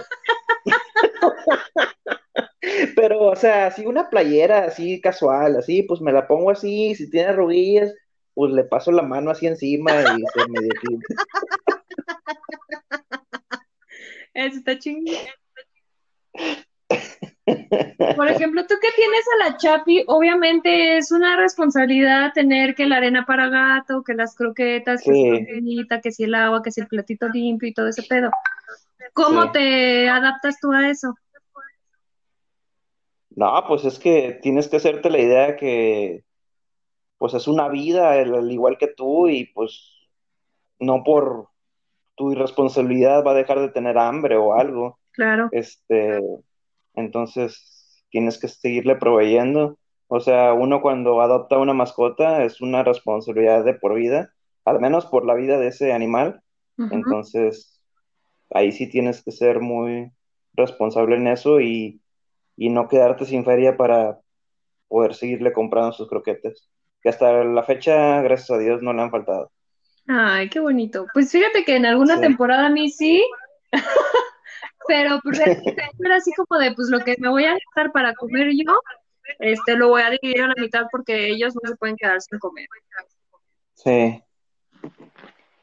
pero, 2.95 3.21
o 3.21 3.35
sea, 3.35 3.71
si 3.71 3.85
una 3.85 4.09
playera 4.09 4.65
así 4.65 5.01
casual, 5.01 5.57
así, 5.57 5.83
pues 5.83 6.01
me 6.01 6.11
la 6.11 6.27
pongo 6.27 6.51
así, 6.51 6.95
si 6.95 7.09
tiene 7.09 7.29
arruguillas, 7.29 7.93
pues 8.33 8.51
le 8.53 8.63
paso 8.63 8.91
la 8.91 9.03
mano 9.03 9.31
así 9.31 9.47
encima 9.47 9.91
y 9.91 10.23
se 10.33 10.47
me 10.49 10.69
quita. 10.69 11.07
Eso 14.33 14.57
está 14.57 14.77
chingón. 14.79 15.15
Por 17.45 18.27
ejemplo, 18.29 18.65
tú 18.65 18.75
que 18.81 18.89
tienes 18.95 19.25
a 19.33 19.49
la 19.49 19.57
Chapi, 19.57 20.03
obviamente 20.07 20.97
es 20.97 21.11
una 21.11 21.35
responsabilidad 21.35 22.31
tener 22.33 22.73
que 22.73 22.85
la 22.85 22.97
arena 22.97 23.25
para 23.25 23.49
gato, 23.49 24.03
que 24.03 24.13
las 24.13 24.35
croquetas, 24.35 25.03
que 25.03 25.11
si 25.11 25.87
que 26.01 26.11
si 26.11 26.23
el 26.23 26.35
agua, 26.35 26.61
que 26.63 26.71
si 26.71 26.81
el 26.81 26.87
platito 26.87 27.27
limpio 27.27 27.67
y 27.67 27.73
todo 27.73 27.87
ese 27.87 28.03
pedo. 28.03 28.31
¿Cómo 29.13 29.51
te 29.51 30.07
adaptas 30.09 30.59
tú 30.59 30.71
a 30.71 30.89
eso? 30.89 31.15
No, 33.35 33.63
pues 33.67 33.83
es 33.85 33.99
que 33.99 34.39
tienes 34.41 34.67
que 34.67 34.77
hacerte 34.77 35.09
la 35.09 35.19
idea 35.19 35.55
que 35.55 36.23
pues 37.17 37.33
es 37.33 37.47
una 37.47 37.67
vida 37.69 38.11
al 38.11 38.51
igual 38.51 38.77
que 38.77 38.87
tú 38.87 39.27
y 39.27 39.45
pues 39.45 39.91
no 40.79 41.03
por 41.03 41.49
tu 42.15 42.31
irresponsabilidad 42.31 43.23
va 43.25 43.31
a 43.31 43.35
dejar 43.35 43.59
de 43.59 43.69
tener 43.69 43.97
hambre 43.97 44.37
o 44.37 44.53
algo. 44.53 44.99
Claro. 45.11 45.49
Este, 45.51 46.21
entonces 46.95 48.05
tienes 48.09 48.39
que 48.39 48.47
seguirle 48.47 48.95
proveyendo. 48.95 49.77
O 50.07 50.19
sea, 50.19 50.53
uno 50.53 50.81
cuando 50.81 51.21
adopta 51.21 51.57
una 51.57 51.73
mascota 51.73 52.43
es 52.43 52.61
una 52.61 52.83
responsabilidad 52.83 53.63
de 53.63 53.73
por 53.73 53.95
vida, 53.95 54.31
al 54.65 54.79
menos 54.79 55.05
por 55.07 55.25
la 55.25 55.33
vida 55.33 55.57
de 55.57 55.67
ese 55.67 55.93
animal. 55.93 56.41
Entonces, 56.91 57.81
ahí 58.51 58.71
sí 58.71 58.89
tienes 58.89 59.23
que 59.23 59.31
ser 59.31 59.59
muy 59.59 60.11
responsable 60.53 61.15
en 61.15 61.27
eso 61.27 61.61
y, 61.61 62.01
y 62.55 62.69
no 62.69 62.87
quedarte 62.87 63.25
sin 63.25 63.45
feria 63.45 63.77
para 63.77 64.19
poder 64.87 65.15
seguirle 65.15 65.53
comprando 65.53 65.91
sus 65.93 66.07
croquetes. 66.07 66.69
Que 67.01 67.09
hasta 67.09 67.43
la 67.43 67.63
fecha, 67.63 68.21
gracias 68.21 68.51
a 68.51 68.57
Dios, 68.59 68.81
no 68.81 68.93
le 68.93 69.01
han 69.01 69.11
faltado. 69.11 69.51
Ay, 70.07 70.49
qué 70.49 70.59
bonito. 70.59 71.07
Pues 71.13 71.31
fíjate 71.31 71.63
que 71.63 71.75
en 71.75 71.85
alguna 71.85 72.19
temporada 72.19 72.67
a 72.67 72.69
mí 72.69 72.89
sí. 72.89 73.25
pero 74.87 75.19
pues 75.23 75.39
era 75.39 76.15
así 76.15 76.31
como 76.33 76.59
de, 76.59 76.73
pues 76.73 76.89
lo 76.89 76.99
que 76.99 77.15
me 77.19 77.29
voy 77.29 77.45
a 77.45 77.53
gastar 77.53 77.91
para 77.91 78.13
comer 78.13 78.49
yo, 78.53 78.79
este, 79.39 79.75
lo 79.75 79.89
voy 79.89 80.01
a 80.01 80.09
dividir 80.09 80.41
a 80.41 80.47
la 80.47 80.55
mitad 80.57 80.85
porque 80.91 81.29
ellos 81.29 81.53
no 81.55 81.69
se 81.69 81.75
pueden 81.75 81.95
quedar 81.95 82.21
sin 82.21 82.39
comer. 82.39 82.67
Sí. 83.75 84.21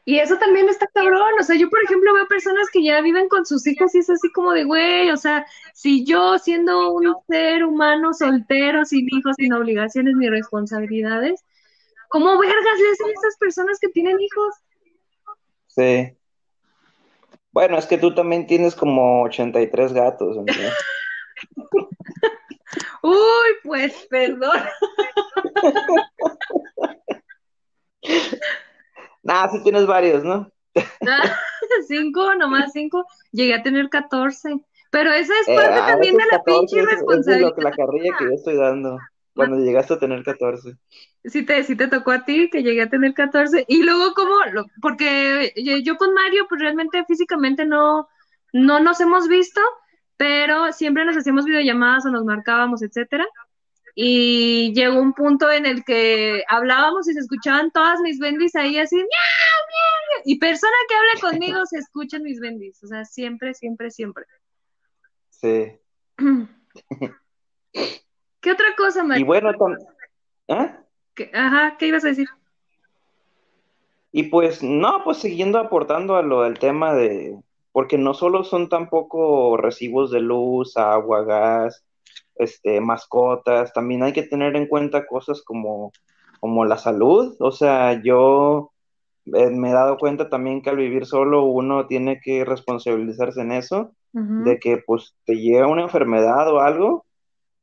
Y 0.04 0.18
eso 0.18 0.38
también 0.38 0.68
está 0.68 0.86
cabrón, 0.88 1.34
o 1.38 1.42
sea, 1.42 1.56
yo 1.56 1.68
por 1.70 1.82
ejemplo 1.84 2.12
veo 2.14 2.26
personas 2.26 2.68
que 2.72 2.82
ya 2.82 3.00
viven 3.00 3.28
con 3.28 3.46
sus 3.46 3.66
hijos 3.66 3.94
y 3.94 3.98
es 3.98 4.10
así 4.10 4.32
como 4.32 4.52
de, 4.52 4.64
güey, 4.64 5.10
o 5.10 5.16
sea, 5.16 5.46
si 5.74 6.04
yo 6.04 6.38
siendo 6.38 6.94
un 6.94 7.14
ser 7.28 7.64
humano 7.64 8.12
soltero, 8.14 8.84
sin 8.84 9.06
hijos, 9.14 9.36
sin 9.36 9.52
obligaciones 9.52 10.14
ni 10.16 10.28
responsabilidades, 10.28 11.44
¿cómo 12.08 12.38
vergas 12.38 12.78
le 12.78 12.90
hacen 12.90 13.06
a 13.08 13.20
esas 13.20 13.36
personas 13.38 13.78
que 13.78 13.88
tienen 13.88 14.18
hijos? 14.18 14.54
Sí. 15.68 16.16
Bueno, 17.52 17.78
es 17.78 17.86
que 17.86 17.98
tú 17.98 18.14
también 18.14 18.46
tienes 18.46 18.74
como 18.74 19.22
83 19.22 19.92
gatos. 19.92 20.36
Uy, 23.02 23.48
pues 23.64 24.06
perdón. 24.08 24.60
Nah, 29.22 29.48
sí 29.48 29.62
tienes 29.62 29.86
varios, 29.86 30.24
¿no? 30.24 30.50
Ah, 30.74 30.74
cinco, 31.86 32.34
nomás 32.34 32.72
cinco. 32.72 33.04
Llegué 33.32 33.52
a 33.54 33.62
tener 33.62 33.90
14. 33.90 34.64
Pero 34.90 35.12
eso 35.12 35.32
es 35.42 35.46
parte 35.54 35.78
eh, 35.78 35.82
también 35.86 36.16
de 36.16 36.24
la 36.32 36.42
pinche 36.42 36.82
responsabilidad. 36.82 37.36
Es 37.36 37.42
lo 37.50 37.54
que 37.54 37.62
la 37.62 37.70
carrilla 37.70 38.16
que 38.18 38.24
yo 38.24 38.32
estoy 38.32 38.56
dando 38.56 38.98
cuando 39.46 39.64
llegaste 39.64 39.94
a 39.94 39.98
tener 39.98 40.22
14. 40.22 40.76
Sí 41.24 41.44
te, 41.44 41.62
sí 41.64 41.76
te 41.76 41.88
tocó 41.88 42.12
a 42.12 42.24
ti, 42.24 42.48
que 42.50 42.62
llegué 42.62 42.82
a 42.82 42.90
tener 42.90 43.14
14. 43.14 43.64
Y 43.68 43.82
luego, 43.82 44.14
¿cómo? 44.14 44.36
Porque 44.80 45.52
yo 45.84 45.96
con 45.96 46.14
Mario, 46.14 46.46
pues 46.48 46.60
realmente 46.60 47.04
físicamente 47.06 47.64
no, 47.64 48.08
no 48.52 48.80
nos 48.80 49.00
hemos 49.00 49.28
visto, 49.28 49.60
pero 50.16 50.72
siempre 50.72 51.04
nos 51.04 51.16
hacíamos 51.16 51.44
videollamadas 51.44 52.06
o 52.06 52.10
nos 52.10 52.24
marcábamos, 52.24 52.82
etcétera. 52.82 53.26
y 53.94 54.72
llegó 54.74 55.00
un 55.00 55.12
punto 55.12 55.50
en 55.50 55.66
el 55.66 55.84
que 55.84 56.44
hablábamos 56.48 57.08
y 57.08 57.12
se 57.12 57.20
escuchaban 57.20 57.70
todas 57.70 58.00
mis 58.00 58.18
bendis 58.18 58.54
ahí 58.54 58.78
así, 58.78 58.96
¡miau, 58.96 59.06
miau! 59.06 60.22
y 60.24 60.38
persona 60.38 60.76
que 60.88 60.94
hable 60.94 61.20
conmigo 61.20 61.66
se 61.66 61.78
escuchan 61.78 62.22
mis 62.22 62.40
bendis, 62.40 62.82
o 62.82 62.86
sea, 62.86 63.04
siempre, 63.04 63.54
siempre, 63.54 63.90
siempre. 63.90 64.24
Sí. 65.30 65.72
¿Qué 68.40 68.52
otra 68.52 68.74
cosa, 68.76 69.04
María? 69.04 69.20
Y 69.20 69.24
bueno, 69.24 69.50
¿eh? 70.48 70.74
Ajá, 71.34 71.76
¿qué 71.78 71.86
ibas 71.86 72.04
a 72.04 72.08
decir? 72.08 72.28
Y 74.12 74.24
pues, 74.24 74.62
no, 74.62 75.04
pues 75.04 75.18
siguiendo 75.18 75.58
aportando 75.58 76.16
a 76.16 76.22
lo 76.22 76.42
del 76.42 76.58
tema 76.58 76.94
de, 76.94 77.38
porque 77.72 77.98
no 77.98 78.14
solo 78.14 78.42
son 78.44 78.68
tampoco 78.68 79.56
recibos 79.56 80.10
de 80.10 80.20
luz, 80.20 80.76
agua, 80.76 81.22
gas, 81.22 81.84
este, 82.36 82.80
mascotas, 82.80 83.72
también 83.72 84.02
hay 84.02 84.12
que 84.12 84.22
tener 84.22 84.56
en 84.56 84.66
cuenta 84.66 85.06
cosas 85.06 85.42
como, 85.42 85.92
como 86.40 86.64
la 86.64 86.78
salud, 86.78 87.36
o 87.38 87.52
sea, 87.52 88.02
yo 88.02 88.72
eh, 89.26 89.50
me 89.50 89.70
he 89.70 89.72
dado 89.72 89.98
cuenta 89.98 90.28
también 90.28 90.62
que 90.62 90.70
al 90.70 90.76
vivir 90.76 91.06
solo 91.06 91.44
uno 91.44 91.86
tiene 91.86 92.20
que 92.20 92.44
responsabilizarse 92.44 93.42
en 93.42 93.52
eso, 93.52 93.92
de 94.12 94.58
que 94.58 94.78
pues 94.78 95.14
te 95.24 95.36
llega 95.36 95.68
una 95.68 95.82
enfermedad 95.82 96.52
o 96.52 96.58
algo 96.58 97.06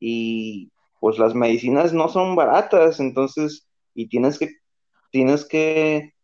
y 0.00 0.70
pues 1.00 1.18
las 1.18 1.34
medicinas 1.34 1.92
no 1.92 2.08
son 2.08 2.36
baratas, 2.36 3.00
entonces, 3.00 3.66
y 3.94 4.08
tienes 4.08 4.38
que, 4.38 4.48
tienes 5.10 5.44
que 5.44 6.14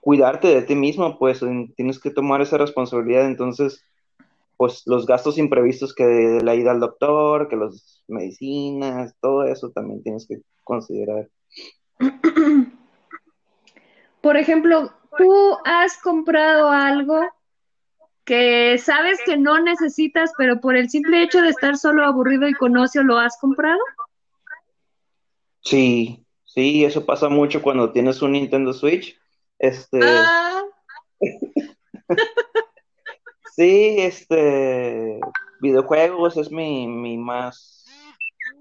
cuidarte 0.00 0.48
de 0.48 0.62
ti 0.62 0.74
mismo, 0.74 1.18
pues 1.18 1.42
tienes 1.76 2.00
que 2.00 2.10
tomar 2.10 2.40
esa 2.40 2.58
responsabilidad, 2.58 3.26
entonces, 3.26 3.82
pues 4.56 4.82
los 4.86 5.06
gastos 5.06 5.38
imprevistos 5.38 5.94
que 5.94 6.04
de, 6.04 6.44
la 6.44 6.54
ida 6.54 6.70
al 6.70 6.80
doctor, 6.80 7.48
que 7.48 7.56
las 7.56 8.04
medicinas, 8.08 9.14
todo 9.20 9.44
eso 9.44 9.70
también 9.70 10.02
tienes 10.02 10.26
que 10.26 10.40
considerar. 10.64 11.28
Por 14.20 14.36
ejemplo, 14.36 14.90
¿tú 15.16 15.56
has 15.64 15.98
comprado 15.98 16.70
algo 16.70 17.20
que 18.26 18.76
sabes 18.78 19.18
que 19.24 19.38
no 19.38 19.60
necesitas, 19.60 20.32
pero 20.36 20.60
por 20.60 20.76
el 20.76 20.90
simple 20.90 21.22
hecho 21.22 21.40
de 21.40 21.48
estar 21.48 21.78
solo 21.78 22.04
aburrido 22.04 22.48
y 22.48 22.54
con 22.54 22.76
ocio 22.76 23.02
lo 23.02 23.16
has 23.16 23.38
comprado? 23.40 23.78
Sí, 25.60 26.26
sí, 26.44 26.84
eso 26.84 27.06
pasa 27.06 27.28
mucho 27.28 27.62
cuando 27.62 27.92
tienes 27.92 28.20
un 28.20 28.32
Nintendo 28.32 28.72
Switch. 28.72 29.18
Este. 29.58 30.00
Ah. 30.02 30.62
sí, 33.56 33.96
este. 33.98 35.20
Videojuegos 35.60 36.36
es 36.36 36.50
mi, 36.50 36.86
mi 36.86 37.16
más. 37.16 37.86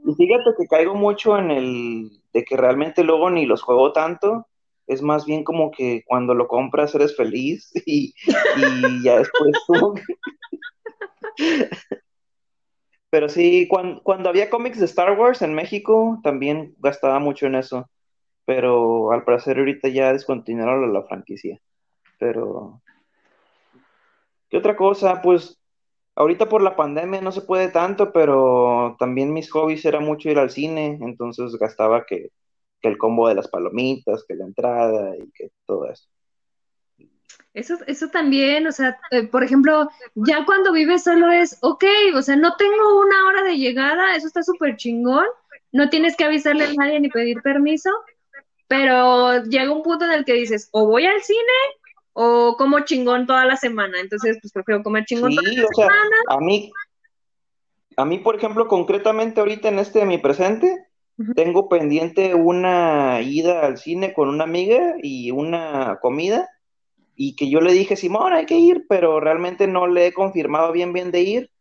Y 0.06 0.14
fíjate 0.14 0.52
que 0.58 0.68
caigo 0.68 0.94
mucho 0.94 1.38
en 1.38 1.52
el 1.52 2.12
de 2.32 2.46
que 2.46 2.56
realmente 2.56 3.04
luego 3.04 3.30
ni 3.30 3.46
los 3.46 3.64
juego 3.64 3.92
tanto 3.92 4.48
es 4.88 5.02
más 5.02 5.26
bien 5.26 5.44
como 5.44 5.72
que 5.72 6.04
cuando 6.06 6.34
lo 6.34 6.48
compras 6.48 6.94
eres 6.96 7.16
feliz 7.16 7.72
y, 7.86 8.14
ya 9.04 9.20
después 9.20 9.54
Pero 13.10 13.30
sí, 13.30 13.68
cuando, 13.70 14.02
cuando, 14.04 14.30
había 14.30 14.50
cómics 14.50 14.80
de 14.80 14.86
Star 14.86 15.18
Wars 15.18 15.42
en 15.42 15.54
México, 15.54 16.20
también 16.22 16.76
gastaba 16.80 17.20
mucho 17.20 17.46
en 17.46 17.56
eso. 17.56 17.90
Pero 18.46 19.12
al 19.14 19.24
parecer 19.24 19.58
ahorita 19.58 19.88
ya 19.88 20.12
descontinuaron 20.12 20.82
la, 20.82 21.00
la 21.00 21.06
franquicia. 21.08 21.62
Pero... 22.20 22.82
¿Qué 24.50 24.58
otra 24.58 24.76
cosa? 24.76 25.22
Pues 25.22 25.58
ahorita 26.16 26.48
por 26.50 26.62
la 26.62 26.76
pandemia 26.76 27.22
no 27.22 27.32
se 27.32 27.42
puede 27.42 27.70
tanto, 27.70 28.12
pero 28.12 28.96
también 29.00 29.34
mis 29.34 29.52
hobbies 29.52 29.86
era 29.86 30.00
mucho 30.00 30.30
ir 30.30 30.40
al 30.40 30.50
cine, 30.50 30.98
entonces 31.02 31.56
gastaba 31.58 32.06
que 32.06 32.30
el 32.88 32.98
combo 32.98 33.28
de 33.28 33.36
las 33.36 33.48
palomitas, 33.48 34.24
que 34.28 34.36
la 34.36 34.46
entrada 34.46 35.16
y 35.16 35.32
que 35.32 35.52
todo 35.66 35.90
eso. 35.90 36.08
Eso, 37.54 37.78
eso 37.88 38.10
también, 38.10 38.68
o 38.68 38.72
sea, 38.72 39.00
eh, 39.12 39.24
por 39.28 39.44
ejemplo, 39.44 39.90
ya 40.14 40.46
cuando 40.46 40.74
vives 40.74 41.04
solo 41.04 41.32
es, 41.32 41.58
ok, 41.62 41.86
o 42.14 42.22
sea, 42.22 42.36
no 42.36 42.58
tengo 42.58 43.00
una 43.00 43.28
hora 43.28 43.44
de 43.44 43.58
llegada, 43.58 44.16
eso 44.16 44.28
está 44.28 44.44
súper 44.44 44.76
chingón, 44.76 45.26
no 45.72 45.90
tienes 45.90 46.18
que 46.18 46.26
avisarle 46.26 46.66
a 46.66 46.74
nadie 46.74 47.00
ni 47.00 47.10
pedir 47.10 47.42
permiso, 47.42 47.90
pero 48.68 49.44
llega 49.44 49.72
un 49.72 49.84
punto 49.84 50.04
en 50.04 50.12
el 50.12 50.26
que 50.26 50.34
dices, 50.34 50.68
o 50.74 50.86
voy 50.86 51.06
al 51.06 51.22
cine 51.22 51.40
o 52.12 52.56
como 52.58 52.82
chingón 52.82 53.26
toda 53.26 53.46
la 53.46 53.56
semana, 53.56 54.00
entonces 54.00 54.38
pues 54.42 54.52
prefiero 54.52 54.84
comer 54.84 55.06
chingón 55.06 55.34
toda 55.34 55.50
la 55.50 55.68
semana. 55.76 56.16
A 56.28 56.40
mí, 56.40 56.72
a 57.98 58.06
mí, 58.06 58.20
por 58.20 58.36
ejemplo, 58.36 58.68
concretamente 58.68 59.40
ahorita 59.40 59.70
en 59.70 59.80
este 59.80 60.00
de 60.00 60.06
mi 60.06 60.18
presente, 60.18 60.88
tengo 61.36 61.70
pendiente 61.70 62.36
una 62.36 63.22
ida 63.22 63.66
al 63.66 63.78
cine 63.78 64.14
con 64.14 64.30
una 64.30 64.44
amiga 64.44 64.96
y 65.02 65.32
una 65.32 66.00
comida 66.02 66.50
y 67.16 67.36
que 67.36 67.50
yo 67.50 67.62
le 67.62 67.72
dije, 67.72 67.96
Simón, 67.96 68.34
hay 68.34 68.46
que 68.46 68.58
ir, 68.58 68.86
pero 68.90 69.20
realmente 69.20 69.68
no 69.68 69.88
le 69.88 70.08
he 70.08 70.14
confirmado 70.14 70.74
bien 70.74 70.92
bien 70.92 71.12
de 71.12 71.22
ir 71.22 71.52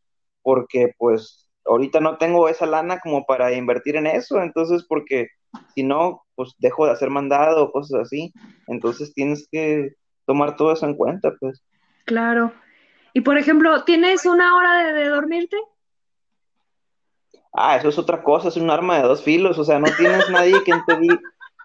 porque 0.43 0.93
pues 0.99 1.49
ahorita 1.64 2.01
no 2.01 2.19
tengo 2.19 2.49
esa 2.49 2.67
lana 2.67 2.99
como 3.01 3.25
para 3.25 3.53
invertir 3.53 3.97
en 3.97 4.07
eso, 4.07 4.43
entonces 4.43 4.85
porque 4.88 5.29
si 5.75 5.83
no, 5.83 6.23
pues 6.35 6.53
dejo 6.59 6.87
de 6.87 6.93
hacer 6.93 7.11
mandado 7.11 7.64
o 7.64 7.73
cosas 7.73 8.03
así, 8.03 8.33
entonces 8.67 9.14
tienes 9.14 9.49
que 9.51 9.95
tomar 10.27 10.57
todo 10.57 10.73
eso 10.73 10.87
en 10.87 10.97
cuenta, 10.97 11.33
pues. 11.40 11.62
Claro. 12.05 12.53
Y 13.12 13.21
por 13.21 13.38
ejemplo, 13.38 13.85
¿tienes 13.85 14.27
una 14.27 14.57
hora 14.57 14.93
de 14.93 15.09
dormirte? 15.09 15.57
Ah, 17.55 17.77
eso 17.77 17.88
es 17.88 17.99
otra 17.99 18.23
cosa, 18.23 18.49
es 18.49 18.57
un 18.57 18.71
arma 18.71 18.99
de 18.99 19.05
dos 19.05 19.23
filos, 19.23 19.59
o 19.59 19.64
sea, 19.64 19.79
no 19.79 19.87
tienes 19.97 20.29
nadie 20.31 20.62
quien 20.64 20.85
te 20.87 20.97
diga, 20.99 21.21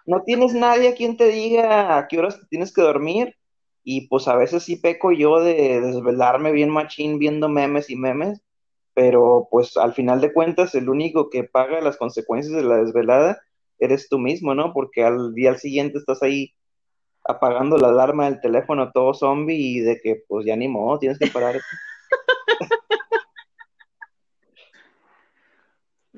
no 0.06 0.22
tienes 0.22 0.54
nadie 0.54 0.88
a 0.88 0.94
quien 0.94 1.16
te 1.16 1.28
diga 1.28 1.98
a 1.98 2.08
qué 2.08 2.18
horas 2.18 2.40
tienes 2.48 2.72
que 2.72 2.82
dormir, 2.82 3.36
y 3.82 4.08
pues 4.08 4.28
a 4.28 4.36
veces 4.36 4.62
sí 4.62 4.76
peco 4.76 5.12
yo 5.12 5.40
de 5.40 5.80
desvelarme 5.80 6.52
bien 6.52 6.70
machín 6.70 7.18
viendo 7.18 7.48
memes 7.48 7.90
y 7.90 7.96
memes, 7.96 8.40
pero 8.94 9.48
pues 9.50 9.76
al 9.76 9.94
final 9.94 10.20
de 10.20 10.32
cuentas 10.32 10.74
el 10.74 10.88
único 10.88 11.30
que 11.30 11.44
paga 11.44 11.80
las 11.80 11.96
consecuencias 11.96 12.54
de 12.54 12.64
la 12.64 12.76
desvelada 12.76 13.40
eres 13.78 14.08
tú 14.08 14.18
mismo, 14.18 14.54
¿no? 14.54 14.72
Porque 14.72 15.04
al 15.04 15.34
día 15.34 15.56
siguiente 15.56 15.98
estás 15.98 16.22
ahí 16.22 16.52
apagando 17.24 17.78
la 17.78 17.88
alarma 17.88 18.26
del 18.26 18.40
teléfono 18.40 18.90
todo 18.92 19.14
zombie 19.14 19.56
y 19.56 19.80
de 19.80 20.00
que 20.00 20.22
pues 20.28 20.46
ya 20.46 20.56
ni 20.56 20.68
modo, 20.68 20.98
tienes 20.98 21.18
que 21.18 21.28
parar. 21.28 21.56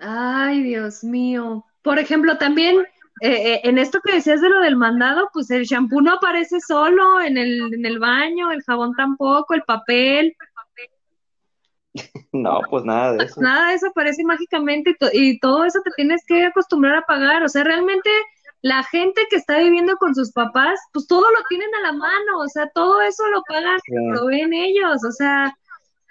Ay, 0.02 0.62
Dios 0.62 1.04
mío. 1.04 1.64
Por 1.82 1.98
ejemplo, 1.98 2.36
también 2.38 2.78
eh, 3.20 3.54
eh, 3.54 3.60
en 3.64 3.78
esto 3.78 4.00
que 4.04 4.14
decías 4.14 4.40
de 4.40 4.48
lo 4.48 4.60
del 4.60 4.76
mandado, 4.76 5.30
pues 5.32 5.50
el 5.50 5.64
shampoo 5.64 6.00
no 6.00 6.14
aparece 6.14 6.60
solo 6.60 7.20
en 7.20 7.38
el, 7.38 7.72
en 7.72 7.86
el 7.86 7.98
baño, 7.98 8.50
el 8.50 8.62
jabón 8.62 8.94
tampoco, 8.94 9.54
el 9.54 9.62
papel. 9.62 10.36
No, 12.32 12.62
pues 12.70 12.82
nada 12.86 13.12
de 13.12 13.24
eso. 13.24 13.42
Nada 13.42 13.68
de 13.68 13.74
eso 13.74 13.88
aparece 13.88 14.24
mágicamente 14.24 14.96
y, 15.12 15.32
y 15.32 15.38
todo 15.38 15.66
eso 15.66 15.80
te 15.84 15.90
tienes 15.96 16.24
que 16.26 16.46
acostumbrar 16.46 16.94
a 16.94 17.02
pagar. 17.02 17.42
O 17.42 17.48
sea, 17.48 17.62
realmente 17.62 18.08
la 18.62 18.82
gente 18.84 19.26
que 19.28 19.36
está 19.36 19.58
viviendo 19.58 19.96
con 19.98 20.14
sus 20.14 20.32
papás, 20.32 20.80
pues 20.92 21.06
todo 21.06 21.30
lo 21.30 21.44
tienen 21.48 21.68
a 21.74 21.80
la 21.80 21.92
mano, 21.92 22.38
o 22.38 22.48
sea, 22.48 22.70
todo 22.74 23.02
eso 23.02 23.28
lo 23.28 23.42
pagan, 23.42 23.78
lo 24.14 24.26
ven 24.26 24.54
ellos, 24.54 25.04
o 25.04 25.12
sea, 25.12 25.54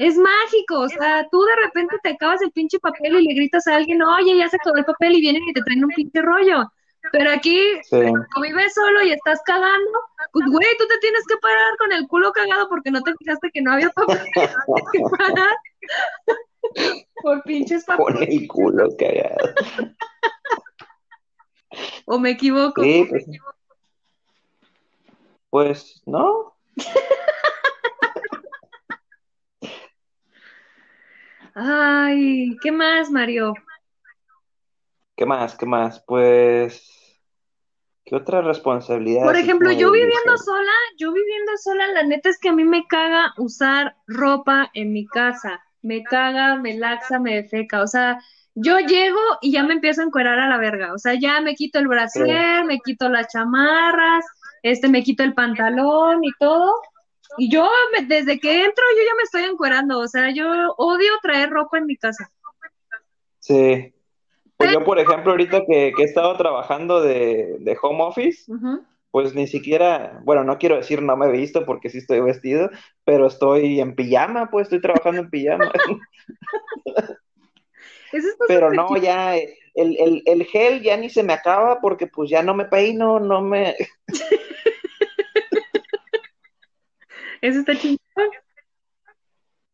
es 0.02 0.18
mágico, 0.18 0.80
o 0.80 0.90
sea, 0.90 1.28
tú 1.30 1.44
de 1.44 1.56
repente 1.64 1.96
te 2.02 2.10
acabas 2.10 2.42
el 2.42 2.52
pinche 2.52 2.80
papel 2.80 3.20
y 3.20 3.24
le 3.24 3.36
gritas 3.36 3.68
a 3.68 3.76
alguien, 3.76 4.02
oye, 4.02 4.36
ya 4.36 4.50
se 4.50 4.56
acabó 4.56 4.78
el 4.78 4.86
papel 4.86 5.14
y 5.14 5.22
vienen 5.22 5.44
y 5.48 5.54
te 5.54 5.62
traen 5.62 5.86
un 5.86 5.92
pinche 5.92 6.22
rollo. 6.24 6.64
Pero 7.12 7.30
aquí, 7.30 7.60
cuando 7.90 8.26
vives 8.42 8.74
solo 8.74 9.04
y 9.04 9.12
estás 9.12 9.40
cagando, 9.46 9.92
pues 10.34 10.46
güey, 10.50 10.68
tú 10.80 10.88
te 10.88 10.98
tienes 11.00 11.24
que 11.28 11.38
parar 11.38 11.78
con 11.78 11.92
el 11.92 12.08
culo 12.08 12.32
cagado 12.32 12.68
porque 12.68 12.90
no 12.90 13.02
te 13.04 13.14
fijaste 13.16 13.52
que 13.54 13.62
no 13.62 13.74
había 13.74 13.90
papel. 13.96 14.20
que 14.34 15.00
parar 15.18 15.56
por 17.22 17.44
pinches 17.44 17.86
papeles. 17.86 18.14
Con 18.14 18.24
el 18.24 18.48
culo 18.48 18.90
cagado. 18.98 19.54
¿O 22.06 22.18
me 22.18 22.32
equivoco? 22.32 22.82
Sí, 22.82 23.06
pues, 23.08 23.26
pues 25.52 26.02
no. 26.08 26.56
Ay, 31.54 32.58
¿qué 32.62 32.72
más, 32.72 33.12
Mario? 33.12 33.54
¿Qué 35.16 35.26
más? 35.26 35.56
¿Qué 35.56 35.66
más? 35.66 36.04
Pues, 36.08 37.20
¿qué 38.06 38.16
otra 38.16 38.42
responsabilidad? 38.42 39.24
Por 39.24 39.36
ejemplo, 39.36 39.72
yo 39.72 39.92
viviendo 39.92 40.38
sola, 40.38 40.72
yo 40.98 41.12
viviendo 41.12 41.52
sola, 41.58 41.88
la 41.88 42.04
neta 42.04 42.30
es 42.30 42.40
que 42.40 42.50
a 42.50 42.54
mí 42.54 42.64
me 42.64 42.86
caga 42.88 43.34
usar 43.38 43.96
ropa 44.08 44.70
en 44.74 44.94
mi 44.94 45.06
casa. 45.08 45.62
Me 45.82 46.04
caga, 46.04 46.56
me 46.56 46.78
laxa, 46.78 47.20
me 47.20 47.36
defeca. 47.36 47.82
O 47.82 47.88
sea, 47.88 48.20
yo 48.56 48.80
llego 48.80 49.20
y 49.42 49.52
ya 49.52 49.64
me 49.64 49.74
empiezo 49.74 50.02
a 50.02 50.06
encuerar 50.06 50.40
a 50.40 50.50
la 50.50 50.58
verga. 50.58 50.94
O 50.94 50.98
sea, 50.98 51.14
ya 51.14 51.42
me 51.42 51.56
quito 51.56 51.80
el 51.80 51.88
brasier, 51.88 52.66
me 52.66 52.80
quito 52.80 53.10
las 53.10 53.28
chamarras, 53.28 54.26
este, 54.64 54.90
me 54.90 55.04
quito 55.04 55.24
el 55.24 55.34
pantalón 55.34 56.24
y 56.24 56.32
todo. 56.40 56.74
Y 57.38 57.50
yo, 57.50 57.68
desde 58.08 58.40
que 58.40 58.64
entro, 58.64 58.84
yo 58.98 59.04
ya 59.04 59.16
me 59.16 59.24
estoy 59.24 59.44
encuerando. 59.44 60.00
O 60.00 60.08
sea, 60.08 60.32
yo 60.34 60.74
odio 60.78 61.12
traer 61.22 61.50
ropa 61.50 61.78
en 61.78 61.86
mi 61.86 61.98
casa. 61.98 62.30
Sí. 63.40 63.94
Pues 64.58 64.72
yo, 64.74 64.84
por 64.84 65.00
ejemplo, 65.00 65.32
ahorita 65.32 65.66
que, 65.66 65.94
he 65.98 66.04
estado 66.04 66.36
trabajando 66.38 67.02
de, 67.02 67.78
home 67.82 68.04
office, 68.04 68.52
pues 69.10 69.34
ni 69.34 69.48
siquiera, 69.48 70.22
bueno, 70.24 70.44
no 70.44 70.58
quiero 70.58 70.76
decir 70.76 71.02
no 71.02 71.18
me 71.18 71.28
he 71.28 71.32
visto 71.32 71.66
porque 71.66 71.90
sí 71.90 71.98
estoy 71.98 72.22
vestido, 72.22 72.70
pero 73.04 73.28
estoy 73.28 73.80
en 73.80 73.96
pijama, 73.96 74.50
pues 74.52 74.66
estoy 74.66 74.82
trabajando 74.82 75.22
en 75.22 75.30
pijama. 75.30 75.72
pero 78.48 78.72
no, 78.72 78.96
ya 78.98 79.36
el, 79.36 80.22
el, 80.26 80.46
gel 80.46 80.82
ya 80.82 80.98
ni 80.98 81.10
se 81.10 81.24
me 81.24 81.34
acaba 81.34 81.80
porque 81.82 82.08
pues 82.08 82.30
ya 82.30 82.44
no 82.44 82.54
me 82.54 82.66
peino, 82.66 83.20
no 83.20 83.42
me... 83.42 83.76
Eso 87.42 87.60
está 87.60 87.78
chingón. 87.78 88.00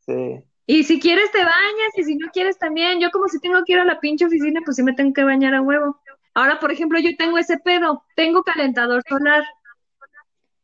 Sí. 0.06 0.42
Y 0.66 0.84
si 0.84 1.00
quieres 1.00 1.32
te 1.32 1.40
bañas 1.40 1.98
y 1.98 2.04
si 2.04 2.16
no 2.16 2.30
quieres 2.32 2.58
también. 2.58 3.00
Yo 3.00 3.12
como 3.12 3.28
si 3.28 3.40
tengo 3.40 3.64
que 3.66 3.74
ir 3.74 3.80
a 3.80 3.86
la 3.86 4.00
pinche 4.00 4.26
oficina, 4.26 4.62
pues 4.66 4.78
sí 4.78 4.84
me 4.84 4.94
tengo 4.94 5.14
que 5.14 5.24
bañar 5.24 5.54
a 5.54 5.62
huevo. 5.62 6.00
Ahora, 6.34 6.60
por 6.60 6.72
ejemplo, 6.72 7.00
yo 7.00 7.16
tengo 7.18 7.38
ese 7.38 7.58
pedo, 7.58 8.04
tengo 8.16 8.44
calentador 8.44 9.02
solar. 9.08 9.44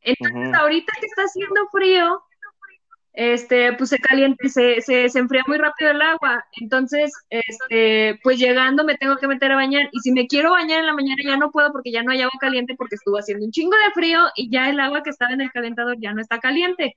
Entonces, 0.01 0.53
ahorita 0.53 0.93
que 0.99 1.05
está 1.05 1.23
haciendo 1.23 1.67
frío, 1.71 2.21
este, 3.13 3.73
pues 3.73 3.91
se 3.91 3.99
calienta, 3.99 4.49
se, 4.49 4.81
se, 4.81 5.07
se, 5.07 5.19
enfría 5.19 5.43
muy 5.47 5.57
rápido 5.57 5.91
el 5.91 6.01
agua. 6.01 6.43
Entonces, 6.59 7.11
este, 7.29 8.19
pues 8.23 8.39
llegando 8.39 8.83
me 8.83 8.97
tengo 8.97 9.17
que 9.17 9.27
meter 9.27 9.51
a 9.51 9.55
bañar. 9.55 9.87
Y 9.91 9.99
si 9.99 10.11
me 10.11 10.27
quiero 10.27 10.51
bañar 10.51 10.79
en 10.79 10.87
la 10.87 10.93
mañana 10.93 11.21
ya 11.23 11.37
no 11.37 11.51
puedo 11.51 11.71
porque 11.71 11.91
ya 11.91 12.01
no 12.01 12.11
hay 12.11 12.21
agua 12.21 12.37
caliente 12.39 12.75
porque 12.75 12.95
estuvo 12.95 13.17
haciendo 13.17 13.45
un 13.45 13.51
chingo 13.51 13.75
de 13.77 13.91
frío 13.93 14.19
y 14.35 14.49
ya 14.49 14.69
el 14.69 14.79
agua 14.79 15.03
que 15.03 15.11
estaba 15.11 15.31
en 15.33 15.41
el 15.41 15.51
calentador 15.51 15.97
ya 15.99 16.13
no 16.13 16.21
está 16.21 16.39
caliente. 16.39 16.95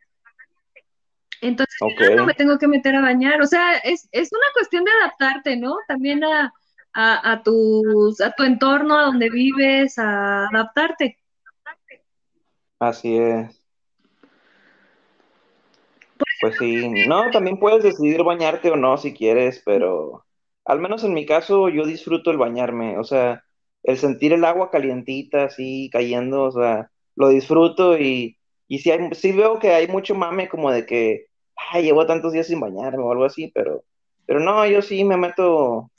Entonces, 1.43 1.77
no 2.17 2.25
me 2.25 2.33
tengo 2.33 2.59
que 2.59 2.67
meter 2.67 2.95
a 2.95 3.03
bañar. 3.03 3.43
O 3.43 3.47
sea, 3.47 3.77
es, 3.79 4.09
es 4.11 4.33
una 4.33 4.47
cuestión 4.55 4.85
de 4.85 4.91
adaptarte, 4.93 5.57
¿no? 5.59 5.77
También 5.87 6.25
a, 6.25 6.51
a, 6.95 7.33
a, 7.33 7.43
tus, 7.43 8.23
a 8.23 8.33
tu 8.33 8.43
entorno, 8.43 8.99
a 8.99 9.05
donde 9.05 9.29
vives, 9.29 9.99
a 9.99 10.49
adaptarte. 10.49 11.19
Así 12.79 13.19
es. 13.19 13.66
Pues 16.41 16.57
sí, 16.59 16.89
no, 17.09 17.30
también 17.30 17.59
puedes 17.59 17.82
decidir 17.82 18.22
bañarte 18.22 18.70
o 18.70 18.76
no 18.76 18.99
si 18.99 19.14
quieres, 19.14 19.62
pero 19.64 20.24
al 20.64 20.80
menos 20.80 21.05
en 21.05 21.14
mi 21.14 21.24
caso 21.24 21.68
yo 21.68 21.87
disfruto 21.87 22.30
el 22.30 22.37
bañarme, 22.37 22.99
o 22.99 23.05
sea, 23.05 23.45
el 23.82 23.97
sentir 23.99 24.32
el 24.32 24.45
agua 24.45 24.70
calientita 24.70 25.45
así 25.45 25.89
cayendo, 25.93 26.45
o 26.45 26.53
sea, 26.53 26.91
lo 27.14 27.28
disfruto 27.28 27.97
y, 27.99 28.39
y 28.68 28.78
sí, 28.80 28.91
hay, 28.91 29.09
sí 29.14 29.32
veo 29.32 29.59
que 29.59 29.72
hay 29.72 29.87
mucho 29.87 30.14
mame 30.14 30.49
como 30.49 30.70
de 30.70 30.84
que, 30.84 31.26
ay, 31.72 31.84
llevo 31.84 32.07
tantos 32.07 32.32
días 32.32 32.49
sin 32.49 32.61
bañarme 32.61 33.03
o 33.03 33.12
algo 33.12 33.24
así, 33.24 33.51
pero, 33.55 33.84
pero 34.26 34.41
no, 34.41 34.66
yo 34.66 34.82
sí 34.82 35.05
me 35.05 35.16
meto 35.16 35.91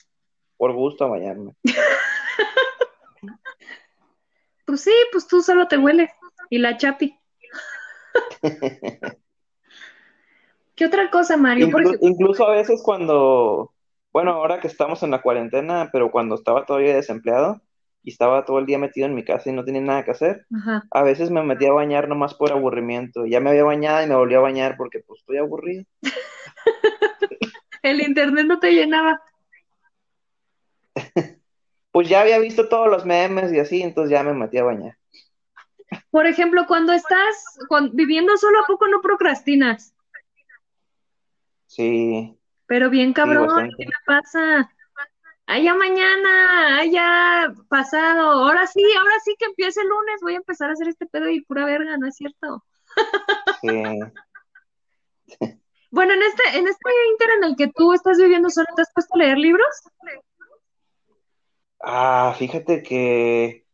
por 0.58 0.74
gusto 0.74 1.06
a 1.06 1.10
bañarme. 1.10 1.54
pues 4.66 4.82
sí, 4.82 4.94
pues 5.12 5.28
tú 5.28 5.42
solo 5.42 5.68
te 5.68 5.78
hueles 5.78 6.12
y 6.50 6.60
la 6.60 6.78
chapi. 6.78 7.18
¿Qué 10.78 10.86
otra 10.86 11.10
cosa, 11.10 11.36
Mario? 11.38 11.70
Incluso, 12.02 12.48
a 12.48 12.52
veces 12.52 12.82
cuando, 12.84 13.74
bueno, 14.14 14.34
ahora 14.34 14.60
que 14.60 14.68
estamos 14.68 15.02
en 15.02 15.10
la 15.10 15.24
cuarentena, 15.24 15.90
pero 15.92 16.12
cuando 16.12 16.36
estaba 16.36 16.68
todavía 16.68 16.96
desempleado 16.96 17.60
y 18.04 18.12
estaba 18.12 18.46
todo 18.46 18.60
el 18.60 18.68
día 18.68 18.78
metido 18.78 19.08
en 19.08 19.16
mi 19.16 19.26
casa 19.26 19.50
y 19.50 19.54
no 19.54 19.66
tenía 19.66 19.82
nada 19.82 20.06
que 20.06 20.12
hacer, 20.12 20.46
a 20.92 21.02
veces 21.02 21.32
me 21.32 21.42
metía 21.42 21.70
a 21.70 21.74
bañar 21.74 22.08
nomás 22.08 22.36
por 22.36 22.52
aburrimiento. 22.52 23.26
Ya 23.26 23.40
me 23.40 23.50
había 23.50 23.64
bañado 23.64 24.06
y 24.06 24.08
me 24.08 24.16
volví 24.16 24.36
a 24.36 24.40
bañar 24.40 24.78
porque 24.78 25.00
pues 25.00 25.20
estoy 25.22 25.38
aburrido. 25.38 25.84
el 27.82 28.02
internet 28.02 28.46
no 28.46 28.60
te 28.60 28.72
llenaba. 28.72 29.20
pues 31.92 32.08
ya 32.08 32.22
había 32.22 32.38
visto 32.38 32.70
todos 32.70 32.88
los 32.88 33.04
memes 33.04 33.52
y 33.52 33.58
así, 33.58 33.82
entonces 33.82 34.12
ya 34.12 34.22
me 34.22 34.36
metí 34.36 34.60
a 34.60 34.64
bañar. 34.64 34.96
Por 36.12 36.28
ejemplo, 36.28 36.66
cuando 36.68 36.94
estás 36.94 37.58
viviendo 37.94 38.38
solo, 38.38 38.60
¿a 38.60 38.68
poco 38.68 38.88
no 38.88 39.02
procrastinas? 39.02 39.96
Sí. 41.68 42.38
Pero 42.66 42.90
bien 42.90 43.14
cabrón, 43.14 43.70
¿qué 43.78 43.86
me 43.86 43.92
pasa? 44.06 44.70
Allá 45.46 45.76
mañana, 45.76 46.80
allá 46.80 47.54
pasado, 47.70 48.32
ahora 48.32 48.68
sí, 48.68 48.84
ahora 48.98 49.14
sí 49.24 49.36
que 49.40 49.46
empieza 49.46 49.82
el 49.82 49.88
lunes, 49.88 50.20
voy 50.22 50.34
a 50.34 50.38
empezar 50.38 50.70
a 50.70 50.74
hacer 50.74 50.90
este 50.90 51.06
pedo 51.06 51.30
y 51.30 51.42
pura 51.42 51.64
verga, 51.64 51.98
¿no 51.98 52.08
es 52.08 52.16
cierto? 52.16 52.66
Sí. 53.62 53.84
bueno, 55.92 56.14
en 56.14 56.22
este, 56.24 56.58
en 56.58 56.68
este 56.68 56.90
inter 57.12 57.30
en 57.38 57.44
el 57.46 57.56
que 57.56 57.72
tú 57.74 57.94
estás 57.94 58.18
viviendo 58.18 58.50
solo, 58.50 58.68
¿te 58.76 58.82
has 58.82 58.92
puesto 58.94 59.16
a 59.16 59.20
leer 59.20 59.38
libros? 59.38 59.68
Ah, 61.80 62.36
fíjate 62.38 62.84
que 62.84 63.66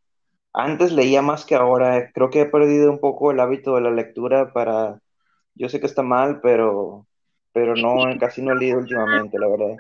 antes 0.54 0.92
leía 0.92 1.24
más 1.24 1.46
que 1.46 1.56
ahora. 1.56 2.12
Creo 2.14 2.30
que 2.30 2.42
he 2.42 2.46
perdido 2.46 2.92
un 2.92 3.00
poco 3.00 3.32
el 3.32 3.40
hábito 3.40 3.76
de 3.76 3.82
la 3.82 3.92
lectura 3.92 4.54
para. 4.54 5.02
Yo 5.56 5.70
sé 5.70 5.80
que 5.80 5.88
está 5.88 6.04
mal, 6.04 6.40
pero 6.42 7.08
pero 7.54 7.76
no, 7.76 8.18
casi 8.20 8.42
no 8.42 8.52
he 8.52 8.56
leído 8.56 8.80
últimamente, 8.80 9.38
la 9.38 9.48
verdad. 9.48 9.78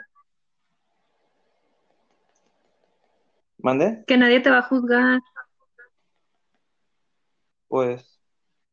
¿Mande? 3.57 4.03
Que 4.05 4.17
nadie 4.17 4.39
te 4.39 4.49
va 4.49 4.59
a 4.59 4.63
juzgar. 4.63 5.19
Pues, 7.67 8.21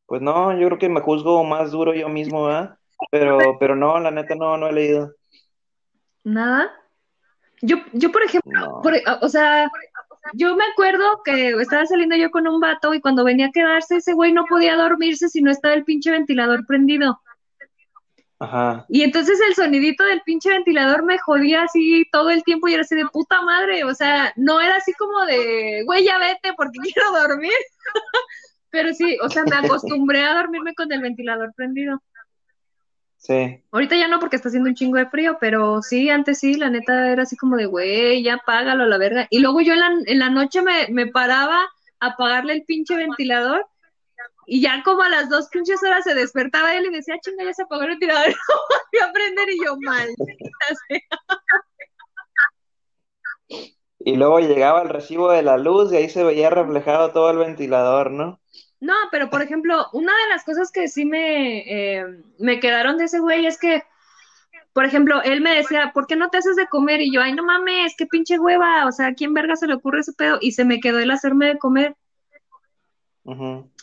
pues 0.05 0.21
no, 0.21 0.55
yo 0.57 0.67
creo 0.67 0.77
que 0.77 0.89
me 0.89 1.01
juzgo 1.01 1.43
más 1.43 1.71
duro 1.71 1.95
yo 1.95 2.07
mismo, 2.07 2.45
¿verdad? 2.45 2.77
Pero, 3.09 3.57
pero 3.59 3.75
no, 3.75 3.99
la 3.99 4.11
neta 4.11 4.35
no, 4.35 4.55
no 4.57 4.67
he 4.67 4.73
leído. 4.73 5.15
¿Nada? 6.23 6.71
Yo, 7.61 7.77
yo 7.93 8.11
por 8.11 8.23
ejemplo, 8.23 8.81
o 9.21 9.29
sea, 9.29 9.71
yo 10.33 10.55
me 10.55 10.63
acuerdo 10.65 11.21
que 11.23 11.49
estaba 11.51 11.85
saliendo 11.85 12.15
yo 12.15 12.29
con 12.29 12.47
un 12.47 12.59
vato 12.59 12.93
y 12.93 13.01
cuando 13.01 13.23
venía 13.23 13.47
a 13.47 13.51
quedarse 13.51 13.97
ese 13.97 14.13
güey 14.13 14.33
no 14.33 14.45
podía 14.45 14.75
dormirse 14.75 15.29
si 15.29 15.41
no 15.41 15.49
estaba 15.49 15.73
el 15.73 15.83
pinche 15.83 16.11
ventilador 16.11 16.65
prendido. 16.67 17.19
Y 18.89 19.03
entonces 19.03 19.39
el 19.47 19.55
sonidito 19.55 20.03
del 20.03 20.21
pinche 20.21 20.49
ventilador 20.49 21.03
me 21.03 21.19
jodía 21.19 21.63
así 21.63 22.05
todo 22.11 22.31
el 22.31 22.43
tiempo 22.43 22.67
y 22.67 22.73
era 22.73 22.81
así 22.81 22.95
de 22.95 23.05
puta 23.05 23.41
madre, 23.41 23.83
o 23.83 23.93
sea, 23.93 24.33
no 24.35 24.59
era 24.59 24.77
así 24.77 24.93
como 24.93 25.25
de, 25.25 25.83
güey, 25.85 26.05
ya 26.05 26.17
vete 26.17 26.53
porque 26.57 26.79
quiero 26.83 27.11
dormir. 27.11 27.51
Pero 28.71 28.93
sí, 28.93 29.17
o 29.21 29.29
sea, 29.29 29.43
me 29.43 29.55
acostumbré 29.57 30.23
a 30.23 30.35
dormirme 30.35 30.73
con 30.73 30.91
el 30.91 31.01
ventilador 31.01 31.53
prendido. 31.55 32.01
Sí. 33.17 33.61
Ahorita 33.69 33.97
ya 33.97 34.07
no 34.07 34.19
porque 34.19 34.37
está 34.37 34.47
haciendo 34.47 34.69
un 34.69 34.75
chingo 34.75 34.97
de 34.97 35.07
frío, 35.07 35.37
pero 35.39 35.81
sí, 35.83 36.09
antes 36.09 36.39
sí, 36.39 36.55
la 36.55 36.69
neta 36.69 37.11
era 37.11 37.23
así 37.23 37.35
como 37.35 37.57
de, 37.57 37.65
güey, 37.65 38.23
ya 38.23 38.41
págalo 38.43 38.87
la 38.87 38.97
verga. 38.97 39.27
Y 39.29 39.39
luego 39.39 39.59
yo 39.59 39.73
en 39.73 39.79
la, 39.81 39.91
en 40.05 40.19
la 40.19 40.29
noche 40.29 40.61
me, 40.61 40.87
me 40.89 41.05
paraba 41.05 41.59
a 41.99 42.07
apagarle 42.07 42.53
el 42.53 42.63
pinche 42.63 42.95
ventilador 42.95 43.67
y 44.53 44.59
ya 44.59 44.83
como 44.83 45.01
a 45.01 45.07
las 45.07 45.29
dos 45.29 45.47
pinches 45.47 45.81
horas 45.81 46.03
se 46.03 46.13
despertaba 46.13 46.75
él 46.75 46.87
y 46.87 46.89
decía, 46.89 47.17
chinga, 47.21 47.45
ya 47.45 47.53
se 47.53 47.63
apagó 47.63 47.83
el 47.83 47.97
tirador, 47.97 48.25
voy 48.91 49.01
a 49.01 49.05
aprender 49.05 49.49
y 49.49 49.63
yo, 49.63 49.77
mal. 49.79 50.09
Y 53.99 54.17
luego 54.17 54.41
llegaba 54.41 54.81
el 54.81 54.89
recibo 54.89 55.31
de 55.31 55.41
la 55.41 55.57
luz 55.57 55.93
y 55.93 55.95
ahí 55.95 56.09
se 56.09 56.25
veía 56.25 56.49
reflejado 56.49 57.11
todo 57.11 57.31
el 57.31 57.37
ventilador, 57.37 58.11
¿no? 58.11 58.41
No, 58.81 58.93
pero 59.09 59.29
por 59.29 59.41
ejemplo, 59.41 59.87
una 59.93 60.11
de 60.11 60.29
las 60.29 60.43
cosas 60.43 60.69
que 60.69 60.89
sí 60.89 61.05
me, 61.05 61.59
eh, 61.59 62.05
me 62.37 62.59
quedaron 62.59 62.97
de 62.97 63.05
ese 63.05 63.19
güey 63.19 63.45
es 63.45 63.57
que, 63.57 63.83
por 64.73 64.83
ejemplo, 64.83 65.21
él 65.23 65.39
me 65.39 65.55
decía, 65.55 65.91
¿por 65.93 66.07
qué 66.07 66.17
no 66.17 66.29
te 66.29 66.39
haces 66.39 66.57
de 66.57 66.67
comer? 66.67 66.99
Y 66.99 67.13
yo, 67.13 67.21
ay, 67.21 67.31
no 67.31 67.45
mames, 67.45 67.95
qué 67.97 68.05
pinche 68.05 68.37
hueva, 68.37 68.85
o 68.85 68.91
sea, 68.91 69.07
¿a 69.07 69.13
quién 69.13 69.33
verga 69.33 69.55
se 69.55 69.67
le 69.67 69.75
ocurre 69.75 70.01
ese 70.01 70.11
pedo? 70.11 70.39
Y 70.41 70.51
se 70.51 70.65
me 70.65 70.81
quedó 70.81 70.99
el 70.99 71.11
hacerme 71.11 71.45
de 71.45 71.57
comer. 71.57 71.95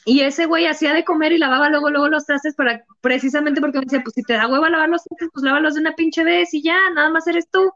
Y 0.04 0.20
ese 0.20 0.46
güey 0.46 0.66
hacía 0.66 0.92
de 0.94 1.04
comer 1.04 1.32
y 1.32 1.38
lavaba 1.38 1.68
luego, 1.68 1.90
luego 1.90 2.08
los 2.08 2.26
trastes 2.26 2.54
para, 2.54 2.84
precisamente 3.00 3.60
porque 3.60 3.78
me 3.78 3.84
decía, 3.84 4.02
pues 4.02 4.14
si 4.14 4.22
te 4.22 4.34
da 4.34 4.48
hueva 4.48 4.70
lavar 4.70 4.88
los 4.88 5.04
trastes, 5.04 5.28
pues 5.32 5.44
lávalos 5.44 5.74
de 5.74 5.80
una 5.80 5.94
pinche 5.94 6.24
vez 6.24 6.52
y 6.54 6.62
ya, 6.62 6.78
nada 6.94 7.10
más 7.10 7.26
eres 7.26 7.48
tú. 7.50 7.70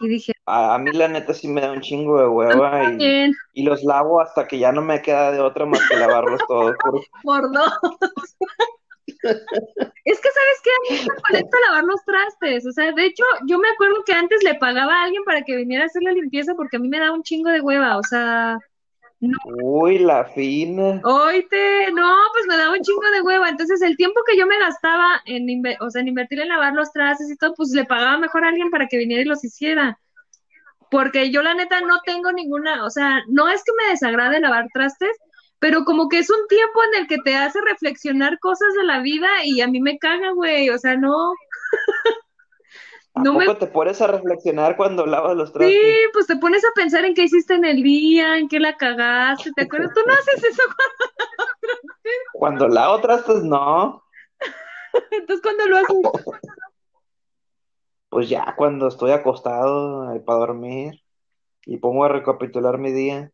Y 0.00 0.08
dije, 0.08 0.32
a, 0.46 0.76
mí 0.78 0.90
la 0.92 1.08
neta 1.08 1.32
sí 1.32 1.46
me 1.46 1.60
da 1.60 1.72
un 1.72 1.80
chingo 1.80 2.18
de 2.20 2.28
hueva 2.28 2.92
y, 2.98 3.32
y, 3.54 3.62
los 3.62 3.84
lavo 3.84 4.20
hasta 4.20 4.46
que 4.46 4.58
ya 4.58 4.72
no 4.72 4.82
me 4.82 5.00
queda 5.00 5.30
de 5.30 5.40
otra 5.40 5.66
más 5.66 5.80
que 5.88 5.96
lavarlos 5.96 6.40
todos. 6.48 6.74
Por, 6.82 7.00
por 7.22 7.52
dos. 7.52 7.72
es 9.06 10.20
que, 10.20 10.28
¿sabes 10.30 10.60
qué? 10.62 10.70
A 10.70 10.82
mí 10.82 11.00
me 11.00 11.14
molesta 11.28 11.58
lavar 11.66 11.84
los 11.84 12.04
trastes. 12.04 12.66
O 12.66 12.72
sea, 12.72 12.92
de 12.92 13.06
hecho, 13.06 13.24
yo 13.46 13.58
me 13.58 13.68
acuerdo 13.68 14.02
que 14.04 14.12
antes 14.12 14.42
le 14.42 14.56
pagaba 14.56 14.94
a 14.94 15.04
alguien 15.04 15.22
para 15.24 15.42
que 15.42 15.56
viniera 15.56 15.84
a 15.84 15.86
hacer 15.86 16.02
la 16.02 16.12
limpieza 16.12 16.54
porque 16.54 16.76
a 16.76 16.80
mí 16.80 16.88
me 16.88 16.98
da 16.98 17.12
un 17.12 17.22
chingo 17.22 17.50
de 17.50 17.60
hueva. 17.60 17.96
O 17.96 18.02
sea, 18.02 18.58
Uy, 19.20 19.98
la 19.98 20.24
fina. 20.24 21.00
Oite, 21.02 21.90
no, 21.92 22.14
pues 22.32 22.46
me 22.46 22.56
daba 22.56 22.72
un 22.72 22.82
chingo 22.82 23.10
de 23.12 23.22
hueva. 23.22 23.48
Entonces, 23.48 23.80
el 23.82 23.96
tiempo 23.96 24.20
que 24.26 24.36
yo 24.36 24.46
me 24.46 24.58
gastaba 24.58 25.22
en, 25.24 25.46
o 25.80 25.90
sea, 25.90 26.02
en 26.02 26.08
invertir 26.08 26.40
en 26.40 26.48
lavar 26.48 26.74
los 26.74 26.92
trastes 26.92 27.30
y 27.30 27.36
todo, 27.36 27.54
pues 27.54 27.70
le 27.70 27.84
pagaba 27.84 28.18
mejor 28.18 28.44
a 28.44 28.48
alguien 28.48 28.70
para 28.70 28.86
que 28.86 28.98
viniera 28.98 29.22
y 29.22 29.26
los 29.26 29.44
hiciera. 29.44 29.98
Porque 30.90 31.30
yo, 31.30 31.42
la 31.42 31.54
neta, 31.54 31.80
no 31.80 32.00
tengo 32.04 32.32
ninguna, 32.32 32.84
o 32.84 32.90
sea, 32.90 33.22
no 33.28 33.48
es 33.48 33.62
que 33.64 33.72
me 33.76 33.90
desagrade 33.90 34.40
lavar 34.40 34.66
trastes, 34.72 35.16
pero 35.58 35.84
como 35.84 36.08
que 36.08 36.18
es 36.18 36.30
un 36.30 36.46
tiempo 36.48 36.80
en 36.84 37.02
el 37.02 37.08
que 37.08 37.18
te 37.24 37.36
hace 37.36 37.60
reflexionar 37.62 38.38
cosas 38.38 38.74
de 38.74 38.84
la 38.84 39.00
vida 39.00 39.28
y 39.44 39.60
a 39.60 39.68
mí 39.68 39.80
me 39.80 39.98
caga, 39.98 40.32
güey, 40.32 40.70
o 40.70 40.78
sea, 40.78 40.96
no. 40.96 41.32
¿A 43.14 43.22
poco 43.24 43.56
te 43.58 43.66
pones 43.66 44.00
a 44.00 44.06
reflexionar 44.08 44.76
cuando 44.76 45.06
lavas 45.06 45.36
los 45.36 45.52
trastes? 45.52 45.80
Sí, 45.80 45.96
pues 46.12 46.26
te 46.26 46.36
pones 46.36 46.64
a 46.64 46.72
pensar 46.74 47.04
en 47.04 47.14
qué 47.14 47.22
hiciste 47.24 47.54
en 47.54 47.64
el 47.64 47.82
día, 47.82 48.38
en 48.38 48.48
qué 48.48 48.58
la 48.60 48.76
cagaste, 48.76 49.52
¿te 49.52 49.62
acuerdas? 49.62 49.92
¿Tú 49.94 50.00
no 50.06 50.12
haces 50.18 50.44
eso 50.44 50.62
cuando 50.66 51.04
Cuando 52.32 52.68
lavo 52.68 53.00
trastes, 53.00 53.42
no. 53.42 54.02
Entonces, 55.10 55.42
¿cuándo 55.42 55.66
lo 55.66 55.76
haces? 55.78 55.96
Pues 58.08 58.28
ya, 58.28 58.54
cuando 58.56 58.88
estoy 58.88 59.10
acostado 59.10 60.06
para 60.24 60.38
dormir 60.38 61.02
y 61.66 61.78
pongo 61.78 62.04
a 62.04 62.08
recapitular 62.08 62.78
mi 62.78 62.92
día. 62.92 63.32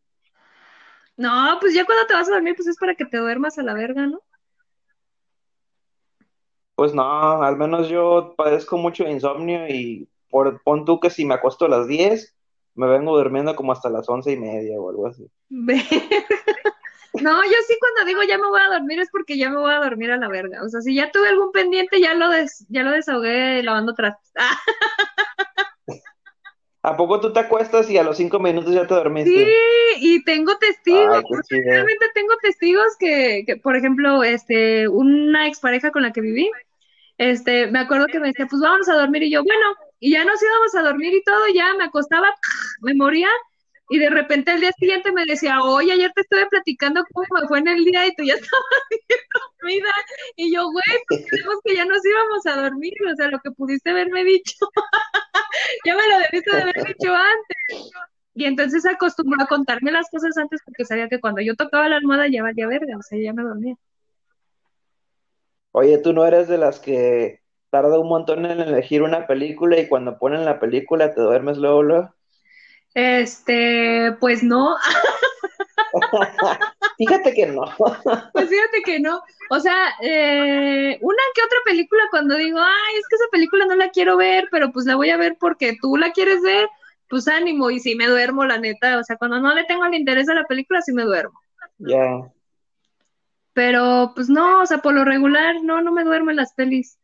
No, 1.17 1.57
pues 1.59 1.73
ya 1.73 1.85
cuando 1.85 2.05
te 2.07 2.13
vas 2.13 2.27
a 2.29 2.33
dormir, 2.33 2.55
pues 2.55 2.67
es 2.67 2.77
para 2.77 2.95
que 2.95 3.05
te 3.05 3.17
duermas 3.17 3.57
a 3.57 3.63
la 3.63 3.73
verga, 3.73 4.07
¿no? 4.07 4.21
Pues 6.81 6.95
no, 6.95 7.43
al 7.43 7.57
menos 7.57 7.89
yo 7.89 8.33
padezco 8.35 8.75
mucho 8.75 9.03
de 9.03 9.11
insomnio 9.11 9.67
y 9.67 10.09
por, 10.31 10.63
pon 10.63 10.83
tú 10.83 10.99
que 10.99 11.11
si 11.11 11.25
me 11.25 11.35
acuesto 11.35 11.65
a 11.65 11.69
las 11.69 11.85
10, 11.87 12.35
me 12.73 12.87
vengo 12.87 13.15
durmiendo 13.15 13.55
como 13.55 13.71
hasta 13.71 13.91
las 13.91 14.09
once 14.09 14.31
y 14.31 14.37
media 14.37 14.79
o 14.79 14.89
algo 14.89 15.05
así. 15.05 15.27
No, 17.21 17.43
yo 17.43 17.53
sí 17.67 17.75
cuando 17.79 18.05
digo 18.05 18.23
ya 18.23 18.37
me 18.39 18.47
voy 18.47 18.61
a 18.61 18.73
dormir 18.73 18.99
es 18.99 19.09
porque 19.11 19.37
ya 19.37 19.49
me 19.51 19.57
voy 19.57 19.71
a 19.71 19.79
dormir 19.79 20.09
a 20.11 20.17
la 20.17 20.27
verga. 20.27 20.63
O 20.63 20.69
sea, 20.69 20.81
si 20.81 20.95
ya 20.95 21.11
tuve 21.11 21.27
algún 21.27 21.51
pendiente, 21.51 21.99
ya 21.99 22.15
lo 22.15 22.29
des, 22.29 22.65
ya 22.69 22.81
lo 22.81 22.91
desahogué 22.91 23.61
lavando 23.61 23.93
trastes. 23.93 24.31
¿A 26.81 26.97
poco 26.97 27.19
tú 27.19 27.31
te 27.31 27.41
acuestas 27.41 27.91
y 27.91 27.97
a 27.99 28.03
los 28.03 28.17
cinco 28.17 28.39
minutos 28.39 28.73
ya 28.73 28.87
te 28.87 28.95
dormiste? 28.95 29.29
Sí, 29.29 29.53
y 29.99 30.23
tengo 30.23 30.57
testigos, 30.57 31.23
realmente 31.49 32.07
tengo 32.15 32.33
testigos 32.41 32.95
que, 32.97 33.43
que, 33.45 33.57
por 33.57 33.75
ejemplo, 33.75 34.23
este, 34.23 34.87
una 34.87 35.47
expareja 35.47 35.91
con 35.91 36.01
la 36.01 36.11
que 36.11 36.21
viví, 36.21 36.49
este, 37.21 37.67
me 37.67 37.77
acuerdo 37.77 38.07
que 38.07 38.19
me 38.19 38.29
decía, 38.29 38.47
pues 38.47 38.61
vamos 38.61 38.89
a 38.89 38.95
dormir, 38.95 39.21
y 39.21 39.31
yo, 39.31 39.43
bueno, 39.43 39.75
y 39.99 40.11
ya 40.11 40.25
nos 40.25 40.41
íbamos 40.41 40.73
a 40.73 40.81
dormir 40.81 41.13
y 41.13 41.23
todo, 41.23 41.47
ya 41.53 41.75
me 41.75 41.83
acostaba, 41.83 42.33
me 42.81 42.95
moría, 42.95 43.29
y 43.89 43.99
de 43.99 44.09
repente 44.09 44.49
al 44.49 44.59
día 44.59 44.71
siguiente 44.71 45.11
me 45.11 45.25
decía, 45.25 45.61
oye, 45.61 45.91
ayer 45.91 46.11
te 46.15 46.21
estuve 46.21 46.47
platicando 46.47 47.03
cómo 47.13 47.27
me 47.39 47.47
fue 47.47 47.59
en 47.59 47.67
el 47.67 47.85
día 47.85 48.07
y 48.07 48.15
tú 48.15 48.23
ya 48.23 48.33
estabas 48.35 48.65
dormida. 49.59 49.91
Y 50.35 50.51
yo, 50.55 50.63
güey, 50.71 50.83
pues 51.07 51.25
creemos 51.29 51.57
que 51.63 51.75
ya 51.75 51.85
nos 51.85 52.03
íbamos 52.03 52.45
a 52.47 52.61
dormir, 52.63 52.93
o 53.11 53.15
sea, 53.15 53.27
lo 53.27 53.39
que 53.39 53.51
pudiste 53.51 53.91
haberme 53.91 54.23
dicho, 54.23 54.55
ya 55.85 55.95
me 55.95 56.07
lo 56.07 56.17
debiste 56.19 56.55
de 56.55 56.61
haber 56.63 56.83
dicho 56.85 57.13
antes. 57.13 57.91
Y 58.33 58.45
entonces 58.45 58.85
acostumbró 58.87 59.43
a 59.43 59.47
contarme 59.47 59.91
las 59.91 60.09
cosas 60.09 60.35
antes 60.37 60.61
porque 60.65 60.85
sabía 60.85 61.07
que 61.09 61.19
cuando 61.19 61.41
yo 61.41 61.55
tocaba 61.55 61.87
la 61.89 61.97
almohada 61.97 62.27
ya 62.29 62.41
valía 62.41 62.67
verga, 62.67 62.97
o 62.97 63.01
sea, 63.03 63.19
ya 63.21 63.33
me 63.33 63.43
dormía. 63.43 63.75
Oye, 65.71 65.97
tú 65.99 66.13
no 66.13 66.25
eres 66.25 66.47
de 66.47 66.57
las 66.57 66.79
que 66.79 67.41
tarda 67.69 67.99
un 67.99 68.09
montón 68.09 68.45
en 68.45 68.59
elegir 68.59 69.01
una 69.01 69.25
película 69.25 69.79
y 69.79 69.87
cuando 69.87 70.19
ponen 70.19 70.45
la 70.45 70.59
película 70.59 71.13
te 71.13 71.21
duermes 71.21 71.57
luego, 71.57 71.83
luego. 71.83 72.13
Este, 72.93 74.11
pues 74.19 74.43
no. 74.43 74.75
fíjate 76.97 77.33
que 77.33 77.45
no. 77.47 77.63
pues 78.33 78.49
fíjate 78.49 78.81
que 78.83 78.99
no. 78.99 79.21
O 79.49 79.59
sea, 79.59 79.93
eh, 80.01 80.97
una 81.01 81.23
que 81.33 81.41
otra 81.41 81.57
película 81.63 82.03
cuando 82.11 82.35
digo, 82.35 82.59
ay, 82.59 82.95
es 82.99 83.07
que 83.07 83.15
esa 83.15 83.27
película 83.31 83.65
no 83.65 83.75
la 83.75 83.89
quiero 83.89 84.17
ver, 84.17 84.49
pero 84.51 84.71
pues 84.71 84.85
la 84.85 84.95
voy 84.95 85.09
a 85.09 85.17
ver 85.17 85.37
porque 85.39 85.77
tú 85.81 85.95
la 85.95 86.11
quieres 86.11 86.41
ver, 86.41 86.67
pues 87.09 87.27
ánimo. 87.29 87.69
Y 87.71 87.79
si 87.79 87.95
me 87.95 88.07
duermo, 88.07 88.45
la 88.45 88.57
neta. 88.57 88.99
O 88.99 89.03
sea, 89.03 89.15
cuando 89.15 89.39
no 89.39 89.53
le 89.53 89.63
tengo 89.63 89.85
el 89.85 89.95
interés 89.95 90.27
a 90.27 90.33
la 90.33 90.43
película, 90.43 90.81
sí 90.81 90.91
me 90.91 91.03
duermo. 91.03 91.39
Ya. 91.77 92.29
Pero 93.53 94.13
pues 94.15 94.29
no, 94.29 94.61
o 94.61 94.65
sea, 94.65 94.79
por 94.79 94.93
lo 94.93 95.03
regular, 95.03 95.55
no, 95.63 95.81
no 95.81 95.91
me 95.91 96.03
duermo 96.03 96.31
en 96.31 96.37
las 96.37 96.53
pelis. 96.53 96.97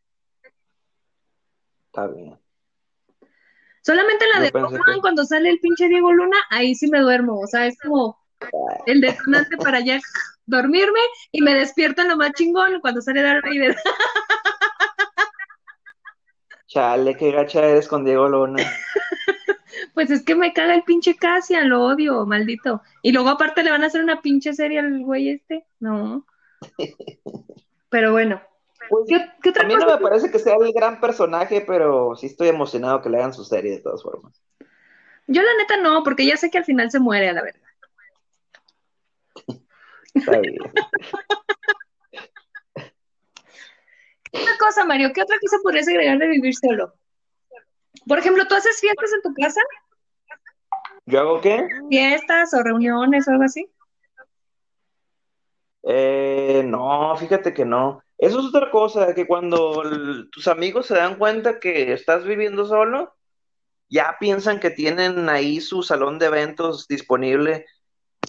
Está 1.86 2.06
bien. 2.06 2.38
Solamente 3.82 4.24
la 4.34 4.40
de 4.40 4.50
Batman, 4.50 5.00
cuando 5.00 5.24
sale 5.24 5.50
el 5.50 5.60
pinche 5.60 5.88
Diego 5.88 6.12
Luna, 6.12 6.36
ahí 6.50 6.74
sí 6.74 6.88
me 6.88 7.00
duermo. 7.00 7.40
O 7.40 7.46
sea, 7.46 7.66
es 7.66 7.78
como 7.78 8.18
el 8.86 9.00
detonante 9.00 9.56
para 9.56 9.80
ya 9.80 10.00
dormirme 10.46 11.00
y 11.32 11.42
me 11.42 11.54
despierto 11.54 12.02
en 12.02 12.08
lo 12.08 12.16
más 12.16 12.32
chingón 12.32 12.80
cuando 12.80 13.00
sale 13.00 13.22
Darth 13.22 13.44
Vader. 13.44 13.76
Chale, 16.66 17.16
qué 17.16 17.32
gacha 17.32 17.64
eres 17.64 17.88
con 17.88 18.04
Diego 18.04 18.28
Luna. 18.28 18.62
pues 19.94 20.10
es 20.10 20.22
que 20.22 20.34
me 20.34 20.52
caga 20.52 20.74
el 20.74 20.82
pinche 20.82 21.16
Cassian, 21.16 21.70
lo 21.70 21.82
odio, 21.82 22.26
maldito. 22.26 22.82
Y 23.00 23.12
luego 23.12 23.30
aparte 23.30 23.62
le 23.62 23.70
van 23.70 23.84
a 23.84 23.86
hacer 23.86 24.02
una 24.02 24.20
pinche 24.20 24.52
serie 24.52 24.80
al 24.80 25.02
güey 25.02 25.30
este. 25.30 25.64
No. 25.80 26.26
Pero 27.90 28.12
bueno, 28.12 28.42
pues, 28.88 29.10
a 29.58 29.64
mí 29.64 29.74
no 29.76 29.86
me 29.86 29.98
parece 29.98 30.30
que 30.30 30.38
sea 30.38 30.54
el 30.56 30.72
gran 30.72 31.00
personaje, 31.00 31.62
pero 31.66 32.14
sí 32.16 32.26
estoy 32.26 32.48
emocionado 32.48 33.02
que 33.02 33.10
le 33.10 33.18
hagan 33.18 33.34
su 33.34 33.44
serie 33.44 33.72
de 33.72 33.80
todas 33.80 34.02
formas. 34.02 34.40
Yo 35.26 35.42
la 35.42 35.54
neta 35.58 35.76
no, 35.76 36.02
porque 36.02 36.24
ya 36.24 36.36
sé 36.36 36.50
que 36.50 36.58
al 36.58 36.64
final 36.64 36.90
se 36.90 37.00
muere, 37.00 37.28
a 37.28 37.32
la 37.34 37.42
verdad. 37.42 37.60
Está 40.14 40.38
bien. 40.40 40.56
¿Qué 44.32 44.40
otra 44.40 44.58
cosa, 44.58 44.84
Mario? 44.84 45.12
¿Qué 45.12 45.22
otra 45.22 45.36
cosa 45.40 45.58
podrías 45.62 45.88
agregar 45.88 46.18
de 46.18 46.28
vivir 46.28 46.54
solo? 46.54 46.94
Por 48.06 48.18
ejemplo, 48.18 48.46
¿tú 48.46 48.54
haces 48.54 48.80
fiestas 48.80 49.12
en 49.12 49.22
tu 49.22 49.34
casa? 49.34 49.60
¿Yo 51.06 51.20
hago 51.20 51.40
qué? 51.40 51.66
¿Fiestas 51.88 52.54
o 52.54 52.62
reuniones 52.62 53.28
o 53.28 53.32
algo 53.32 53.44
así? 53.44 53.70
Eh, 55.84 56.62
no, 56.64 57.16
fíjate 57.16 57.54
que 57.54 57.64
no. 57.64 58.02
Eso 58.18 58.40
es 58.40 58.46
otra 58.46 58.70
cosa, 58.70 59.14
que 59.14 59.26
cuando 59.26 59.82
tus 60.32 60.48
amigos 60.48 60.86
se 60.86 60.94
dan 60.94 61.16
cuenta 61.16 61.60
que 61.60 61.92
estás 61.92 62.24
viviendo 62.24 62.66
solo, 62.66 63.14
ya 63.88 64.16
piensan 64.18 64.60
que 64.60 64.70
tienen 64.70 65.28
ahí 65.28 65.60
su 65.60 65.82
salón 65.82 66.18
de 66.18 66.26
eventos 66.26 66.88
disponible. 66.88 67.66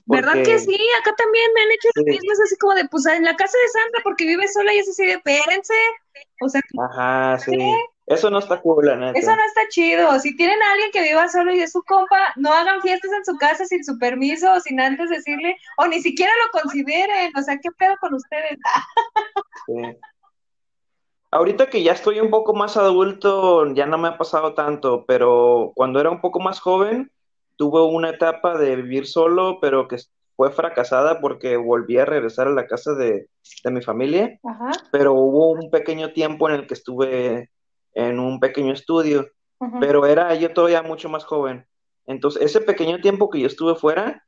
¿Verdad 0.06 0.34
que 0.44 0.60
sí? 0.60 0.78
Acá 1.02 1.16
también 1.16 1.52
me 1.54 1.62
han 1.62 1.72
hecho 1.72 1.90
lo 1.96 2.04
mismo, 2.04 2.32
es 2.32 2.40
así 2.42 2.58
como 2.58 2.74
de, 2.74 2.88
pues 2.90 3.06
en 3.06 3.24
la 3.24 3.36
casa 3.36 3.58
de 3.58 3.68
Sandra, 3.68 4.02
porque 4.04 4.26
vive 4.26 4.48
sola 4.48 4.74
y 4.74 4.80
es 4.80 4.90
así 4.90 5.06
de, 5.06 5.14
espérense. 5.14 5.74
O 6.42 6.50
sea, 6.50 6.62
Ajá, 6.78 7.40
sí. 7.40 7.58
Eso 8.06 8.32
no 8.32 8.40
está 8.40 8.60
cool, 8.60 8.88
la 8.88 8.96
neta. 8.96 9.20
Eso 9.20 9.36
no 9.36 9.44
está 9.44 9.62
chido. 9.70 10.20
Si 10.20 10.36
tienen 10.36 10.62
a 10.64 10.72
alguien 10.72 10.90
que 10.92 11.04
viva 11.04 11.30
solo 11.30 11.54
y 11.54 11.60
es 11.60 11.72
su 11.72 11.84
compa, 11.84 12.34
no 12.38 12.52
hagan 12.52 12.82
fiestas 12.82 13.12
en 13.12 13.24
su 13.24 13.38
casa 13.38 13.66
sin 13.66 13.84
su 13.84 14.00
permiso 14.00 14.52
o 14.52 14.60
sin 14.60 14.80
antes 14.80 15.12
decirle, 15.12 15.56
o 15.78 15.86
ni 15.86 16.02
siquiera 16.02 16.32
lo 16.44 16.60
consideren. 16.60 17.32
O 17.38 17.42
sea, 17.44 17.58
¿qué 17.58 17.70
pedo 17.78 17.96
con 18.02 18.16
ustedes? 18.16 18.58
sí. 19.68 19.98
Ahorita 21.32 21.70
que 21.70 21.84
ya 21.84 21.92
estoy 21.92 22.20
un 22.20 22.32
poco 22.32 22.56
más 22.56 22.76
adulto, 22.78 23.72
ya 23.76 23.86
no 23.86 24.00
me 24.00 24.08
ha 24.08 24.18
pasado 24.18 24.56
tanto, 24.56 25.06
pero 25.06 25.72
cuando 25.76 26.00
era 26.00 26.10
un 26.10 26.22
poco 26.22 26.40
más 26.40 26.60
joven, 26.60 27.12
tuve 27.56 27.84
una 27.84 28.10
etapa 28.10 28.58
de 28.58 28.76
vivir 28.78 29.06
solo, 29.06 29.60
pero 29.62 29.88
que 29.88 29.98
fue 30.40 30.52
fracasada 30.52 31.20
porque 31.20 31.58
volví 31.58 31.98
a 31.98 32.06
regresar 32.06 32.48
a 32.48 32.54
la 32.54 32.66
casa 32.66 32.96
de, 32.96 33.28
mi 33.66 33.82
familia, 33.82 34.40
Ajá. 34.42 34.72
pero 34.90 35.12
hubo 35.12 35.52
un 35.52 35.70
pequeño 35.70 36.14
tiempo 36.14 36.48
en 36.48 36.56
el 36.56 36.66
que 36.66 36.76
estuve 36.76 37.50
en 37.94 38.22
un 38.22 38.40
pequeño 38.40 38.72
estudio, 38.72 39.28
pero 39.82 40.06
era 40.06 40.34
yo 40.36 40.54
todavía 40.54 40.82
mucho 40.82 41.10
más 41.10 41.26
joven. 41.26 41.68
Entonces, 42.06 42.42
ese 42.42 42.62
pequeño 42.62 43.02
tiempo 43.02 43.30
que 43.30 43.42
yo 43.42 43.48
estuve 43.48 43.76
fuera 43.76 44.26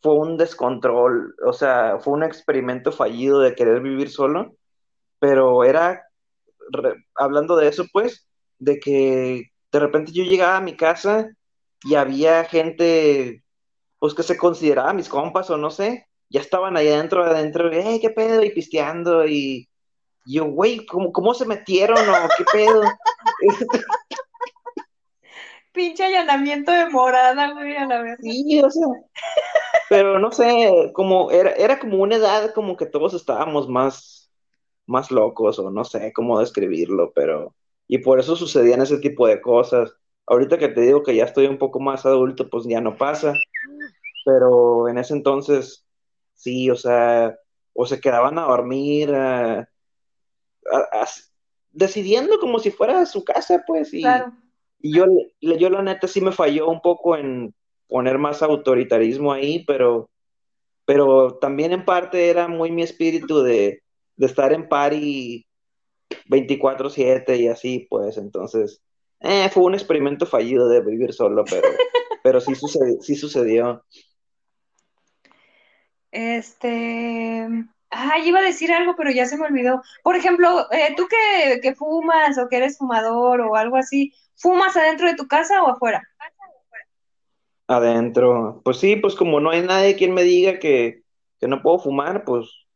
fue 0.00 0.14
un 0.14 0.36
descontrol, 0.36 1.34
o 1.44 1.52
sea, 1.52 1.98
fue 1.98 2.12
un 2.12 2.22
experimento 2.22 2.92
fallido 2.92 3.40
de 3.40 3.56
querer 3.56 3.80
vivir 3.80 4.10
solo, 4.10 4.54
pero 5.18 5.64
era, 5.64 6.04
hablando 7.16 7.56
de 7.56 7.66
eso, 7.66 7.86
pues, 7.92 8.28
de 8.60 8.78
que 8.78 9.50
de 9.72 9.80
repente 9.80 10.12
yo 10.12 10.22
llegaba 10.22 10.58
a 10.58 10.60
mi 10.60 10.76
casa 10.76 11.28
y 11.82 11.96
había 11.96 12.44
gente, 12.44 13.42
pues, 14.04 14.12
que 14.12 14.22
se 14.22 14.36
consideraba 14.36 14.92
mis 14.92 15.08
compas 15.08 15.48
o 15.48 15.56
no 15.56 15.70
sé, 15.70 16.06
ya 16.28 16.42
estaban 16.42 16.76
ahí 16.76 16.88
adentro, 16.88 17.24
adentro, 17.24 17.70
hey, 17.72 17.98
qué 18.02 18.10
pedo, 18.10 18.44
y 18.44 18.50
pisteando, 18.50 19.26
y, 19.26 19.66
yo, 20.26 20.44
güey, 20.44 20.84
¿cómo, 20.84 21.10
¿cómo 21.10 21.32
se 21.32 21.46
metieron 21.46 22.06
o 22.06 22.28
qué 22.36 22.44
pedo? 22.52 22.82
Pinche 25.72 26.04
allanamiento 26.04 26.70
de 26.70 26.90
morada, 26.90 27.52
güey, 27.52 27.76
a 27.78 27.86
la 27.86 28.02
vez. 28.02 28.18
Sí, 28.20 28.60
o 28.62 28.70
sea, 28.70 28.86
pero 29.88 30.18
no 30.18 30.30
sé, 30.32 30.90
como 30.92 31.30
era, 31.30 31.52
era 31.52 31.78
como 31.78 31.96
una 32.02 32.16
edad 32.16 32.52
como 32.52 32.76
que 32.76 32.84
todos 32.84 33.14
estábamos 33.14 33.70
más, 33.70 34.30
más 34.84 35.10
locos, 35.10 35.58
o 35.58 35.70
no 35.70 35.82
sé 35.86 36.12
cómo 36.12 36.40
describirlo, 36.40 37.10
pero, 37.14 37.54
y 37.88 37.96
por 37.96 38.20
eso 38.20 38.36
sucedían 38.36 38.82
ese 38.82 38.98
tipo 38.98 39.26
de 39.26 39.40
cosas. 39.40 39.96
Ahorita 40.26 40.58
que 40.58 40.68
te 40.68 40.80
digo 40.80 41.02
que 41.02 41.14
ya 41.14 41.24
estoy 41.24 41.46
un 41.46 41.58
poco 41.58 41.80
más 41.80 42.06
adulto, 42.06 42.48
pues 42.48 42.64
ya 42.66 42.80
no 42.80 42.96
pasa, 42.96 43.38
pero 44.24 44.88
en 44.88 44.98
ese 44.98 45.14
entonces, 45.14 45.86
sí, 46.34 46.70
o 46.70 46.76
sea, 46.76 47.36
o 47.74 47.86
se 47.86 48.00
quedaban 48.00 48.38
a 48.38 48.42
dormir, 48.42 49.14
a 49.14 49.68
decidiendo 51.74 52.38
como 52.38 52.58
si 52.58 52.70
fuera 52.70 53.04
su 53.04 53.24
casa, 53.24 53.62
pues, 53.66 53.92
y, 53.92 54.04
y 54.80 54.94
yo, 54.94 55.06
yo 55.40 55.68
la 55.68 55.82
neta 55.82 56.06
sí 56.06 56.20
me 56.20 56.32
falló 56.32 56.68
un 56.68 56.80
poco 56.80 57.16
en 57.16 57.52
poner 57.88 58.16
más 58.16 58.42
autoritarismo 58.42 59.32
ahí, 59.32 59.64
pero, 59.66 60.08
pero 60.86 61.36
también 61.38 61.72
en 61.72 61.84
parte 61.84 62.30
era 62.30 62.48
muy 62.48 62.70
mi 62.70 62.82
espíritu 62.82 63.42
de, 63.42 63.82
de 64.16 64.26
estar 64.26 64.52
en 64.52 64.68
party 64.68 65.46
24/7 66.26 67.36
y 67.36 67.48
así, 67.48 67.86
pues, 67.90 68.16
entonces, 68.16 68.83
Eh, 69.26 69.48
fue 69.48 69.62
un 69.62 69.72
experimento 69.72 70.26
fallido 70.26 70.68
de 70.68 70.82
vivir 70.82 71.14
solo, 71.14 71.46
pero, 71.48 71.66
pero 72.22 72.40
sí, 72.42 72.54
sucedió, 72.54 73.00
sí 73.00 73.16
sucedió. 73.16 73.82
Este. 76.10 77.48
Ay, 77.88 78.28
iba 78.28 78.40
a 78.40 78.42
decir 78.42 78.70
algo, 78.70 78.94
pero 78.96 79.10
ya 79.10 79.24
se 79.24 79.38
me 79.38 79.46
olvidó. 79.46 79.80
Por 80.02 80.16
ejemplo, 80.16 80.70
eh, 80.70 80.94
tú 80.94 81.06
que, 81.08 81.60
que 81.60 81.74
fumas 81.74 82.36
o 82.36 82.48
que 82.48 82.58
eres 82.58 82.76
fumador 82.76 83.40
o 83.40 83.56
algo 83.56 83.76
así, 83.76 84.12
¿fumas 84.36 84.76
adentro 84.76 85.08
de 85.08 85.14
tu 85.14 85.26
casa 85.26 85.62
o 85.62 85.68
afuera? 85.68 86.06
Adentro. 87.66 88.60
Pues 88.62 88.76
sí, 88.76 88.96
pues 88.96 89.14
como 89.14 89.40
no 89.40 89.50
hay 89.50 89.62
nadie 89.62 89.96
quien 89.96 90.12
me 90.12 90.22
diga 90.22 90.58
que, 90.58 91.02
que 91.40 91.48
no 91.48 91.62
puedo 91.62 91.78
fumar, 91.78 92.24
pues, 92.24 92.66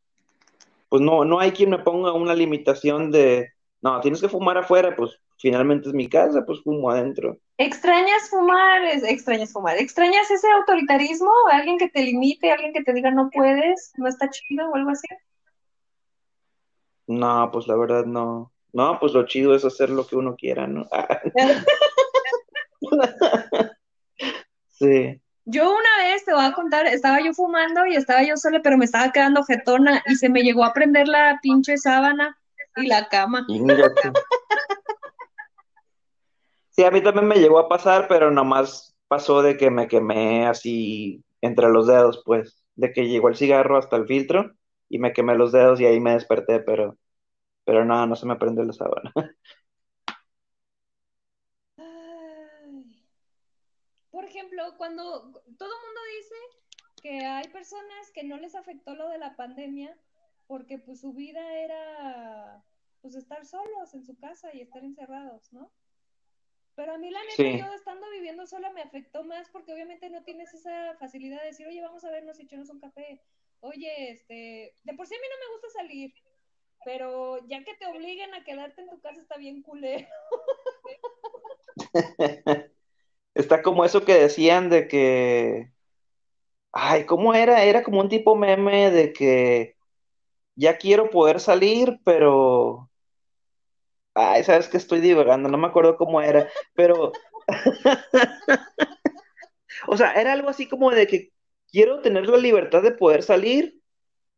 pues 0.88 1.02
no, 1.02 1.26
no 1.26 1.40
hay 1.40 1.50
quien 1.50 1.68
me 1.68 1.78
ponga 1.80 2.12
una 2.12 2.34
limitación 2.34 3.10
de, 3.10 3.52
no, 3.82 4.00
tienes 4.00 4.22
que 4.22 4.30
fumar 4.30 4.56
afuera, 4.56 4.96
pues 4.96 5.20
finalmente 5.38 5.88
es 5.88 5.94
mi 5.94 6.08
casa, 6.08 6.44
pues 6.44 6.60
fumo 6.62 6.90
adentro. 6.90 7.38
¿Extrañas 7.56 8.28
fumar? 8.28 8.84
Extrañas 8.84 9.52
fumar. 9.52 9.78
¿Extrañas 9.78 10.30
ese 10.30 10.50
autoritarismo? 10.50 11.30
¿Alguien 11.50 11.78
que 11.78 11.88
te 11.88 12.02
limite? 12.02 12.50
¿Alguien 12.50 12.72
que 12.72 12.82
te 12.82 12.92
diga 12.92 13.10
no 13.10 13.30
puedes? 13.32 13.92
¿No 13.96 14.08
está 14.08 14.28
chido 14.30 14.68
o 14.68 14.74
algo 14.74 14.90
así? 14.90 15.06
No, 17.06 17.50
pues 17.52 17.66
la 17.66 17.76
verdad 17.76 18.04
no. 18.04 18.52
No, 18.72 18.98
pues 19.00 19.14
lo 19.14 19.26
chido 19.26 19.54
es 19.54 19.64
hacer 19.64 19.90
lo 19.90 20.06
que 20.06 20.16
uno 20.16 20.36
quiera, 20.36 20.66
¿no? 20.66 20.86
sí. 24.68 25.20
Yo 25.46 25.70
una 25.70 26.04
vez 26.04 26.24
te 26.26 26.34
voy 26.34 26.44
a 26.44 26.52
contar, 26.52 26.86
estaba 26.86 27.22
yo 27.22 27.32
fumando 27.32 27.86
y 27.86 27.96
estaba 27.96 28.22
yo 28.22 28.36
sola, 28.36 28.60
pero 28.62 28.76
me 28.76 28.84
estaba 28.84 29.10
quedando 29.10 29.42
jetona 29.42 30.02
y 30.06 30.16
se 30.16 30.28
me 30.28 30.42
llegó 30.42 30.62
a 30.62 30.74
prender 30.74 31.08
la 31.08 31.38
pinche 31.40 31.78
sábana 31.78 32.38
y 32.76 32.86
la 32.86 33.08
cama. 33.08 33.46
Sí, 36.78 36.84
a 36.84 36.92
mí 36.92 37.02
también 37.02 37.26
me 37.26 37.34
llegó 37.40 37.58
a 37.58 37.68
pasar, 37.68 38.06
pero 38.08 38.30
nomás 38.30 38.96
pasó 39.08 39.42
de 39.42 39.56
que 39.56 39.68
me 39.68 39.88
quemé 39.88 40.46
así 40.46 41.24
entre 41.40 41.68
los 41.70 41.88
dedos, 41.88 42.22
pues, 42.24 42.64
de 42.76 42.92
que 42.92 43.08
llegó 43.08 43.28
el 43.28 43.34
cigarro 43.36 43.78
hasta 43.78 43.96
el 43.96 44.06
filtro 44.06 44.52
y 44.88 45.00
me 45.00 45.12
quemé 45.12 45.34
los 45.34 45.50
dedos 45.50 45.80
y 45.80 45.86
ahí 45.86 45.98
me 45.98 46.12
desperté, 46.12 46.60
pero, 46.60 46.96
pero 47.64 47.84
nada, 47.84 48.06
no 48.06 48.14
se 48.16 48.26
me 48.26 48.36
prende 48.36 48.64
la 48.64 48.72
sábana. 48.72 49.12
Por 54.12 54.24
ejemplo, 54.24 54.62
cuando 54.76 55.02
todo 55.58 55.70
el 55.70 55.84
mundo 55.84 56.00
dice 56.16 56.34
que 57.02 57.26
hay 57.26 57.48
personas 57.48 58.12
que 58.14 58.22
no 58.22 58.36
les 58.38 58.54
afectó 58.54 58.94
lo 58.94 59.08
de 59.08 59.18
la 59.18 59.34
pandemia 59.34 59.96
porque 60.46 60.78
pues 60.78 61.00
su 61.00 61.12
vida 61.12 61.58
era 61.58 62.62
pues 63.02 63.16
estar 63.16 63.44
solos 63.46 63.94
en 63.94 64.04
su 64.04 64.16
casa 64.16 64.54
y 64.54 64.60
estar 64.60 64.84
encerrados, 64.84 65.52
¿no? 65.52 65.72
Pero 66.78 66.92
a 66.92 66.98
mí 66.98 67.10
la 67.10 67.18
neta, 67.24 67.66
yo 67.66 67.74
estando 67.74 68.08
viviendo 68.08 68.46
sola 68.46 68.70
me 68.70 68.82
afectó 68.82 69.24
más 69.24 69.48
porque 69.48 69.72
obviamente 69.72 70.08
no 70.10 70.22
tienes 70.22 70.54
esa 70.54 70.94
facilidad 71.00 71.40
de 71.40 71.48
decir, 71.48 71.66
oye, 71.66 71.82
vamos 71.82 72.04
a 72.04 72.10
vernos 72.12 72.38
y 72.38 72.42
echarnos 72.42 72.70
un 72.70 72.78
café. 72.78 73.20
Oye, 73.58 74.12
este, 74.12 74.76
de 74.84 74.94
por 74.94 75.08
sí 75.08 75.16
a 75.16 75.18
mí 75.18 75.26
no 75.28 75.44
me 75.44 75.52
gusta 75.54 75.70
salir, 75.76 76.14
pero 76.84 77.44
ya 77.48 77.64
que 77.64 77.74
te 77.74 77.86
obliguen 77.88 78.32
a 78.32 78.44
quedarte 78.44 78.82
en 78.82 78.90
tu 78.90 79.00
casa 79.00 79.20
está 79.20 79.36
bien 79.36 79.60
culero. 79.62 80.06
está 83.34 83.60
como 83.60 83.84
eso 83.84 84.04
que 84.04 84.14
decían 84.14 84.70
de 84.70 84.86
que, 84.86 85.72
ay, 86.70 87.06
¿cómo 87.06 87.34
era? 87.34 87.64
Era 87.64 87.82
como 87.82 87.98
un 88.02 88.08
tipo 88.08 88.36
meme 88.36 88.92
de 88.92 89.12
que 89.12 89.74
ya 90.54 90.78
quiero 90.78 91.10
poder 91.10 91.40
salir, 91.40 91.98
pero 92.04 92.87
Ay, 94.20 94.42
sabes 94.42 94.68
que 94.68 94.78
estoy 94.78 95.00
divagando, 95.00 95.48
no 95.48 95.56
me 95.58 95.68
acuerdo 95.68 95.96
cómo 95.96 96.20
era, 96.20 96.48
pero. 96.74 97.12
o 99.86 99.96
sea, 99.96 100.12
era 100.14 100.32
algo 100.32 100.48
así 100.48 100.68
como 100.68 100.90
de 100.90 101.06
que 101.06 101.32
quiero 101.70 102.02
tener 102.02 102.26
la 102.26 102.36
libertad 102.36 102.82
de 102.82 102.90
poder 102.90 103.22
salir, 103.22 103.80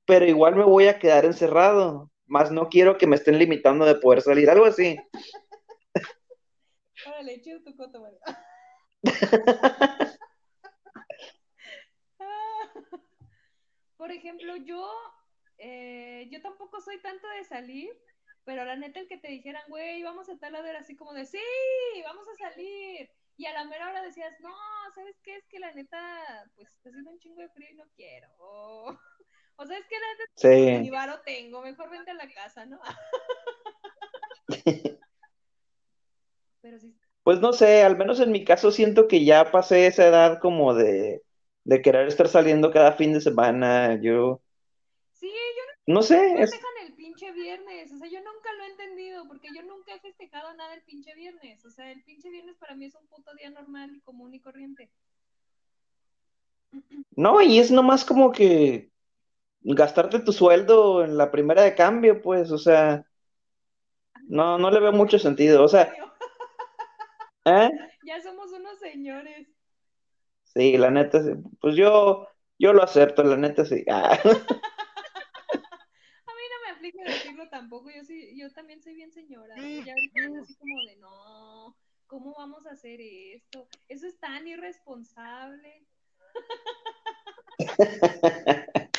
pero 0.05 0.26
igual 0.26 0.55
me 0.55 0.64
voy 0.64 0.89
a 0.89 0.99
quedar 0.99 1.24
encerrado. 1.24 2.11
Más 2.26 2.53
no 2.53 2.68
quiero 2.68 2.99
que 2.99 3.07
me 3.07 3.16
estén 3.16 3.39
limitando 3.39 3.87
de 3.87 3.95
poder 3.95 4.20
salir, 4.20 4.51
algo 4.51 4.66
así. 4.66 4.99
Órale, 7.07 7.41
chido 7.41 7.62
tu 7.62 7.74
coto, 7.74 8.05
Por 13.97 14.11
ejemplo, 14.11 14.57
yo, 14.57 14.87
eh, 15.57 16.28
yo 16.31 16.43
tampoco 16.43 16.83
soy 16.83 17.01
tanto 17.01 17.26
de 17.28 17.45
salir, 17.45 17.91
pero 18.45 18.64
la 18.64 18.76
neta, 18.76 19.01
el 19.01 19.09
que 19.09 19.18
te 19.18 19.28
dijeran, 19.28 19.62
güey, 19.68 20.03
vamos 20.03 20.28
a 20.28 20.38
tal 20.38 20.53
lado 20.53 20.66
era 20.66 20.80
así 20.80 20.97
como 20.97 21.12
de, 21.12 21.26
sí, 21.26 21.38
vamos 22.05 22.26
a 22.28 22.36
salir. 22.36 23.11
Y 23.36 23.47
a 23.47 23.53
la 23.53 23.64
mera 23.64 23.88
hora 23.88 24.03
decías, 24.03 24.38
no, 24.41 24.55
¿sabes 24.95 25.16
qué? 25.22 25.36
Es 25.36 25.47
que 25.47 25.59
la 25.59 25.72
neta, 25.72 26.51
pues 26.57 26.70
está 26.72 26.91
haciendo 26.91 27.11
un 27.11 27.18
chingo 27.18 27.41
de 27.41 27.49
frío 27.49 27.68
y 27.70 27.74
no 27.74 27.84
quiero. 27.97 28.28
O, 29.57 29.66
sea, 29.66 29.76
es 29.76 29.86
que 29.88 29.97
la 29.97 30.07
neta, 30.14 30.24
sí. 30.36 30.78
ni 30.78 30.88
varo 30.88 31.20
tengo, 31.20 31.61
mejor 31.61 31.91
vente 31.91 32.11
a 32.11 32.14
la 32.14 32.26
casa, 32.30 32.64
¿no? 32.64 32.80
pero 36.62 36.78
sí. 36.78 36.97
Pues 37.22 37.41
no 37.41 37.53
sé, 37.53 37.82
al 37.82 37.99
menos 37.99 38.20
en 38.20 38.32
mi 38.32 38.43
caso 38.43 38.70
siento 38.70 39.07
que 39.07 39.22
ya 39.22 39.51
pasé 39.51 39.86
esa 39.86 40.07
edad 40.07 40.38
como 40.41 40.72
de, 40.72 41.22
de 41.64 41.82
querer 41.82 42.09
estar 42.09 42.28
saliendo 42.28 42.70
cada 42.72 42.93
fin 42.93 43.12
de 43.12 43.20
semana. 43.20 44.01
Yo. 44.01 44.41
Sí, 45.12 45.28
yo 45.28 45.93
no. 45.93 45.95
No 45.97 46.03
sé. 46.03 46.41
Es 46.43 46.51
viernes. 47.41 47.93
O 47.93 47.99
sea, 47.99 48.09
yo 48.09 48.18
nunca 48.18 48.53
lo 48.57 48.64
he 48.64 48.70
entendido 48.70 49.26
porque 49.26 49.49
yo 49.55 49.62
nunca 49.62 49.95
he 49.95 50.01
festejado 50.01 50.55
nada 50.55 50.74
el 50.74 50.82
pinche 50.82 51.14
viernes. 51.14 51.64
O 51.64 51.70
sea, 51.70 51.91
el 51.91 52.03
pinche 52.05 52.30
viernes 52.30 52.57
para 52.57 52.74
mí 52.74 52.86
es 52.86 52.95
un 52.95 53.07
puto 53.09 53.34
día 53.34 53.51
normal 53.51 53.95
y 53.95 54.01
común 54.01 54.34
y 54.34 54.41
corriente. 54.41 54.91
No, 57.16 57.41
y 57.41 57.59
es 57.59 57.70
nomás 57.70 58.05
como 58.05 58.30
que 58.30 58.91
gastarte 59.62 60.20
tu 60.20 60.32
sueldo 60.32 61.05
en 61.05 61.16
la 61.16 61.30
primera 61.30 61.62
de 61.62 61.74
cambio, 61.74 62.22
pues, 62.22 62.51
o 62.51 62.59
sea, 62.59 63.05
no, 64.28 64.59
no 64.59 64.70
le 64.70 64.80
veo 64.80 64.93
mucho 64.93 65.18
sentido. 65.18 65.64
O 65.64 65.68
sea, 65.68 65.93
¿eh? 67.45 67.70
Ya 68.05 68.20
somos 68.22 68.53
unos 68.53 68.78
señores. 68.78 69.49
Sí, 70.45 70.76
la 70.76 70.91
neta, 70.91 71.20
pues 71.61 71.76
yo, 71.76 72.26
yo 72.59 72.72
lo 72.72 72.82
acepto, 72.82 73.22
la 73.22 73.36
neta 73.36 73.64
sí. 73.64 73.84
Ah. 73.88 74.18
tampoco, 77.51 77.90
yo 77.90 78.05
sí, 78.05 78.36
yo 78.36 78.51
también 78.53 78.82
soy 78.82 78.94
bien 78.94 79.12
señora. 79.12 79.55
Ya 79.57 79.92
ahorita 79.92 80.20
es 80.20 80.42
así 80.42 80.55
como 80.57 80.84
de 80.84 80.96
no, 80.96 81.76
¿cómo 82.07 82.34
vamos 82.36 82.66
a 82.66 82.72
hacer 82.72 83.01
esto? 83.01 83.68
Eso 83.88 84.07
es 84.07 84.18
tan 84.18 84.46
irresponsable. 84.46 85.86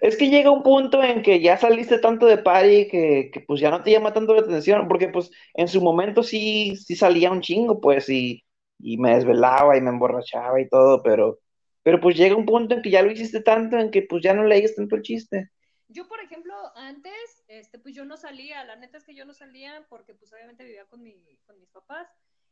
Es 0.00 0.16
que 0.16 0.30
llega 0.30 0.50
un 0.50 0.62
punto 0.62 1.02
en 1.02 1.22
que 1.22 1.40
ya 1.40 1.58
saliste 1.58 1.98
tanto 1.98 2.26
de 2.26 2.38
party 2.38 2.88
que, 2.88 3.30
que, 3.32 3.40
pues 3.40 3.60
ya 3.60 3.70
no 3.70 3.82
te 3.82 3.90
llama 3.90 4.12
tanto 4.12 4.34
la 4.34 4.40
atención, 4.40 4.88
porque 4.88 5.08
pues 5.08 5.30
en 5.54 5.68
su 5.68 5.82
momento 5.82 6.22
sí, 6.22 6.76
sí 6.76 6.96
salía 6.96 7.30
un 7.30 7.42
chingo, 7.42 7.80
pues, 7.80 8.08
y, 8.08 8.44
y 8.78 8.96
me 8.96 9.14
desvelaba 9.14 9.76
y 9.76 9.80
me 9.80 9.90
emborrachaba 9.90 10.60
y 10.60 10.68
todo, 10.68 11.02
pero, 11.02 11.40
pero 11.82 12.00
pues 12.00 12.16
llega 12.16 12.36
un 12.36 12.46
punto 12.46 12.74
en 12.74 12.82
que 12.82 12.90
ya 12.90 13.02
lo 13.02 13.10
hiciste 13.10 13.42
tanto 13.42 13.78
en 13.78 13.90
que 13.90 14.02
pues 14.02 14.22
ya 14.22 14.34
no 14.34 14.44
leías 14.44 14.74
tanto 14.74 14.96
el 14.96 15.02
chiste. 15.02 15.50
Yo, 15.88 16.06
por 16.06 16.20
ejemplo, 16.20 16.54
antes, 16.76 17.44
este, 17.48 17.78
pues 17.78 17.94
yo 17.94 18.04
no 18.04 18.16
salía, 18.16 18.62
la 18.64 18.76
neta 18.76 18.98
es 18.98 19.04
que 19.04 19.14
yo 19.14 19.24
no 19.24 19.32
salía 19.32 19.86
porque 19.88 20.14
pues 20.14 20.32
obviamente 20.32 20.64
vivía 20.64 20.84
con, 20.84 21.02
mi, 21.02 21.38
con 21.46 21.58
mis 21.58 21.70
papás 21.70 22.08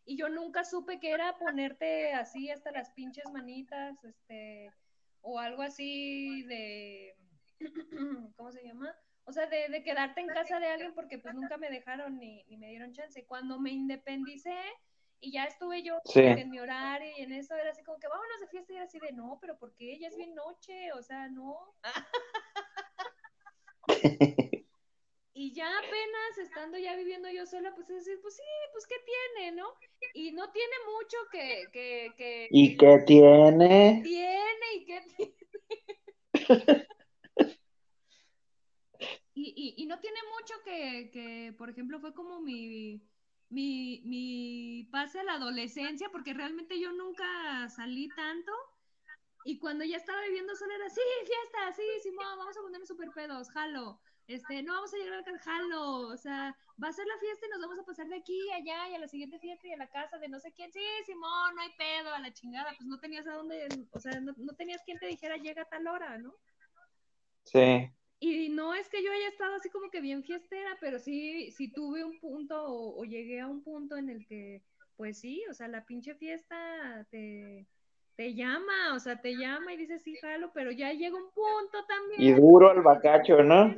y 0.06 0.16
yo 0.16 0.28
nunca 0.28 0.64
supe 0.64 1.00
que 1.00 1.10
era 1.10 1.36
ponerte 1.38 2.14
así 2.14 2.50
hasta 2.50 2.70
las 2.70 2.90
pinches 2.92 3.24
manitas, 3.32 4.02
este, 4.04 4.72
o 5.20 5.38
algo 5.38 5.62
así 5.62 6.44
de, 6.44 7.14
¿cómo 8.36 8.52
se 8.52 8.62
llama? 8.64 8.94
O 9.24 9.32
sea, 9.32 9.46
de, 9.46 9.68
de 9.68 9.82
quedarte 9.82 10.20
en 10.20 10.28
casa 10.28 10.60
de 10.60 10.68
alguien 10.68 10.94
porque 10.94 11.18
pues 11.18 11.34
nunca 11.34 11.58
me 11.58 11.68
dejaron 11.68 12.18
ni, 12.18 12.44
ni 12.44 12.56
me 12.56 12.68
dieron 12.68 12.92
chance. 12.92 13.26
Cuando 13.26 13.58
me 13.58 13.72
independicé 13.72 14.56
y 15.18 15.32
ya 15.32 15.44
estuve 15.44 15.82
yo 15.82 16.00
en 16.14 16.48
mi 16.50 16.60
horario 16.60 17.10
y 17.18 17.22
en 17.22 17.32
eso 17.32 17.56
era 17.56 17.70
así 17.70 17.82
como 17.82 17.98
que 17.98 18.06
vámonos 18.06 18.40
de 18.40 18.46
fiesta 18.46 18.72
y 18.72 18.76
era 18.76 18.84
así 18.84 19.00
de 19.00 19.12
no, 19.12 19.38
pero 19.40 19.58
¿por 19.58 19.74
qué? 19.74 19.98
Ya 19.98 20.06
es 20.08 20.16
bien 20.16 20.34
noche, 20.34 20.92
o 20.92 21.02
sea, 21.02 21.28
no. 21.28 21.74
y 25.34 25.52
ya 25.52 25.66
apenas 25.78 26.38
estando 26.38 26.78
ya 26.78 26.96
viviendo 26.96 27.28
yo 27.30 27.46
sola, 27.46 27.74
pues 27.74 27.90
es 27.90 28.04
decir, 28.04 28.20
pues 28.22 28.36
sí, 28.36 28.42
pues 28.72 28.86
qué 28.86 28.96
tiene, 29.04 29.52
¿no? 29.52 29.68
Y 30.14 30.32
no 30.32 30.50
tiene 30.50 30.74
mucho 30.86 31.16
que... 31.30 31.64
que, 31.72 32.10
que 32.16 32.48
¿Y 32.50 32.76
qué 32.76 32.98
tiene? 33.06 34.00
Tiene 34.02 34.74
y 34.76 34.84
qué 34.84 35.00
tiene. 35.16 35.36
y, 39.34 39.74
y, 39.76 39.82
y 39.82 39.86
no 39.86 39.98
tiene 40.00 40.18
mucho 40.38 40.54
que, 40.64 41.10
que, 41.12 41.54
por 41.58 41.70
ejemplo, 41.70 42.00
fue 42.00 42.14
como 42.14 42.40
mi, 42.40 43.02
mi, 43.50 44.02
mi 44.04 44.88
pase 44.90 45.20
a 45.20 45.24
la 45.24 45.34
adolescencia, 45.34 46.08
porque 46.10 46.34
realmente 46.34 46.80
yo 46.80 46.92
nunca 46.92 47.68
salí 47.68 48.08
tanto 48.08 48.52
y 49.46 49.60
cuando 49.60 49.84
ya 49.84 49.96
estaba 49.96 50.20
viviendo 50.22 50.56
sola 50.56 50.74
era, 50.74 50.90
sí, 50.90 51.00
fiesta, 51.24 51.72
sí, 51.76 51.82
sí, 52.02 52.10
vamos 52.16 52.56
a 52.56 52.60
ponernos 52.60 52.88
super 52.88 53.08
pedos, 53.14 53.48
jalo. 53.50 54.00
este, 54.26 54.60
no 54.64 54.72
vamos 54.74 54.92
a 54.92 54.96
llegar 54.96 55.14
al 55.14 55.24
Canjalo, 55.24 56.08
o 56.08 56.16
sea, 56.16 56.56
va 56.82 56.88
a 56.88 56.92
ser 56.92 57.06
la 57.06 57.16
fiesta 57.20 57.46
y 57.46 57.50
nos 57.50 57.60
vamos 57.60 57.78
a 57.78 57.84
pasar 57.84 58.08
de 58.08 58.16
aquí 58.16 58.50
a 58.50 58.56
allá 58.56 58.88
y 58.90 58.94
a 58.96 58.98
la 58.98 59.06
siguiente 59.06 59.38
fiesta 59.38 59.68
y 59.68 59.72
a 59.72 59.76
la 59.76 59.88
casa 59.88 60.18
de 60.18 60.28
no 60.28 60.40
sé 60.40 60.52
quién, 60.52 60.72
sí, 60.72 60.80
Simón, 61.06 61.54
no 61.54 61.62
hay 61.62 61.70
pedo, 61.78 62.12
a 62.12 62.18
la 62.18 62.32
chingada, 62.32 62.74
pues 62.76 62.88
no 62.88 62.98
tenías 62.98 63.24
a 63.28 63.34
dónde, 63.34 63.68
o 63.92 64.00
sea, 64.00 64.18
no, 64.20 64.34
tenías 64.56 64.82
quien 64.82 64.98
te 64.98 65.06
dijera 65.06 65.36
llega 65.36 65.62
a 65.62 65.68
tal 65.68 65.86
hora, 65.86 66.18
¿no? 66.18 66.34
Sí. 67.44 67.88
Y 68.18 68.48
no 68.48 68.74
es 68.74 68.88
que 68.88 69.00
yo 69.04 69.12
haya 69.12 69.28
estado 69.28 69.54
así 69.54 69.70
como 69.70 69.90
que 69.92 70.00
bien 70.00 70.24
fiestera, 70.24 70.76
pero 70.80 70.98
sí, 70.98 71.52
sí 71.52 71.70
tuve 71.70 72.02
un 72.02 72.18
punto 72.18 72.64
o, 72.64 73.00
o 73.00 73.04
llegué 73.04 73.38
a 73.38 73.46
un 73.46 73.62
punto 73.62 73.96
en 73.96 74.10
el 74.10 74.26
que, 74.26 74.64
pues 74.96 75.20
sí, 75.20 75.44
o 75.48 75.54
sea, 75.54 75.68
la 75.68 75.86
pinche 75.86 76.16
fiesta 76.16 77.06
te, 77.12 77.68
te 78.16 78.34
llama, 78.34 78.94
o 78.94 78.98
sea, 78.98 79.20
te 79.20 79.36
llama 79.36 79.74
y 79.74 79.76
dices, 79.76 80.02
sí, 80.02 80.16
jalo, 80.16 80.50
pero 80.54 80.70
ya 80.72 80.92
llega 80.92 81.16
un 81.16 81.30
punto 81.32 81.84
también. 81.86 82.20
Y 82.20 82.32
duro 82.32 82.72
el 82.72 82.82
bacacho, 82.82 83.42
¿no? 83.42 83.74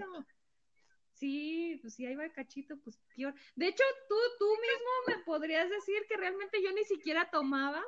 Sí, 1.14 1.78
pues 1.82 1.94
si 1.94 2.06
hay 2.06 2.14
bacachito, 2.14 2.76
pues 2.84 2.96
peor. 3.16 3.34
De 3.56 3.66
hecho, 3.66 3.82
tú, 4.08 4.14
tú 4.38 4.46
mismo 4.46 4.90
me 5.08 5.24
podrías 5.24 5.68
decir 5.68 5.96
que 6.08 6.16
realmente 6.16 6.62
yo 6.62 6.72
ni 6.72 6.84
siquiera 6.84 7.28
tomaba. 7.30 7.82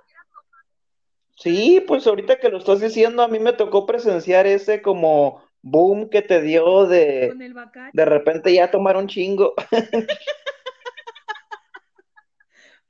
Sí, 1.36 1.82
pues 1.86 2.06
ahorita 2.06 2.40
que 2.40 2.48
lo 2.48 2.58
estás 2.58 2.80
diciendo, 2.80 3.22
a 3.22 3.28
mí 3.28 3.38
me 3.38 3.52
tocó 3.52 3.86
presenciar 3.86 4.46
ese 4.46 4.82
como 4.82 5.42
boom 5.62 6.10
que 6.10 6.22
te 6.22 6.42
dio 6.42 6.86
de 6.86 7.32
de 7.92 8.04
repente 8.04 8.52
ya 8.52 8.70
tomar 8.70 8.96
un 8.96 9.06
chingo. 9.06 9.54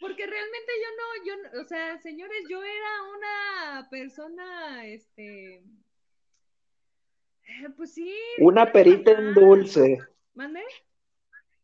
Porque 0.00 0.26
realmente 0.26 0.72
yo 0.82 0.88
no, 0.96 1.04
yo, 1.26 1.34
o 1.60 1.64
sea, 1.64 1.98
señores, 1.98 2.44
yo 2.48 2.62
era 2.62 3.02
una 3.16 3.88
persona, 3.90 4.86
este, 4.86 5.56
eh, 5.56 5.62
pues 7.76 7.92
sí. 7.92 8.14
Una 8.38 8.72
perita 8.72 9.12
en 9.12 9.34
dulce. 9.34 9.98
¿Mande? 10.34 10.62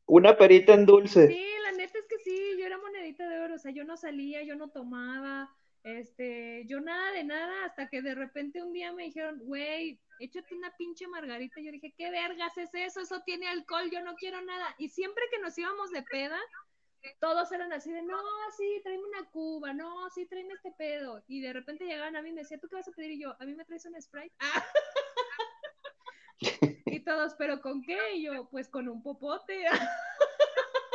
Una 0.05 0.37
perita 0.37 0.75
en 0.75 0.85
dulce. 0.85 1.29
Sí, 1.29 1.47
la 1.63 1.73
neta 1.73 1.99
es 1.99 2.07
que 2.07 2.19
sí, 2.19 2.57
yo 2.59 2.67
era 2.67 2.79
monedita 2.79 3.29
de 3.29 3.41
oro, 3.41 3.55
o 3.55 3.59
sea, 3.59 3.73
yo 3.73 3.85
no 3.85 3.97
salía, 3.97 4.43
yo 4.43 4.55
no 4.55 4.69
tomaba, 4.69 5.51
este, 5.83 6.65
yo 6.67 6.81
nada 6.81 7.13
de 7.13 7.25
nada, 7.25 7.65
hasta 7.65 7.89
que 7.89 8.03
de 8.03 8.15
repente 8.15 8.63
un 8.63 8.73
día 8.73 8.93
me 8.93 9.05
dijeron, 9.05 9.41
güey, 9.45 9.99
échate 10.19 10.55
una 10.55 10.75
pinche 10.77 11.07
margarita. 11.07 11.61
Yo 11.61 11.73
dije, 11.73 11.95
¿qué 11.97 12.11
vergas 12.11 12.57
es 12.59 12.75
eso? 12.75 13.01
Eso 13.01 13.23
tiene 13.25 13.49
alcohol, 13.49 13.89
yo 13.91 14.03
no 14.03 14.15
quiero 14.17 14.43
nada. 14.43 14.75
Y 14.79 14.89
siempre 14.89 15.25
que 15.31 15.39
nos 15.39 15.57
íbamos 15.57 15.91
de 15.91 16.03
peda, 16.03 16.39
todos 17.21 17.53
eran 17.53 17.73
así 17.73 17.93
de, 17.93 18.03
no, 18.03 18.19
sí, 18.57 18.81
tráeme 18.83 19.05
una 19.05 19.25
cuba, 19.31 19.73
no, 19.73 20.11
sí, 20.11 20.27
tráeme 20.27 20.55
este 20.55 20.73
pedo. 20.73 21.23
Y 21.29 21.41
de 21.41 21.53
repente 21.53 21.85
llegaban 21.85 22.17
a 22.17 22.23
mí 22.23 22.31
y 22.31 22.33
me 22.33 22.41
decían, 22.43 22.61
¿tú 22.61 22.69
qué 22.69 22.75
vas 22.77 22.89
a 22.89 22.93
pedir? 22.93 23.13
Y 23.13 23.23
yo, 23.23 23.37
¿a 23.39 23.45
mí 23.45 23.55
me 23.55 23.65
traes 23.65 23.87
un 23.87 24.01
Sprite? 24.01 24.35
y 26.87 27.01
todos, 27.01 27.35
¿pero 27.35 27.61
con 27.61 27.83
qué? 27.83 27.99
Y 28.15 28.23
yo, 28.25 28.49
pues 28.51 28.69
con 28.69 28.89
un 28.89 29.03
popote. 29.03 29.65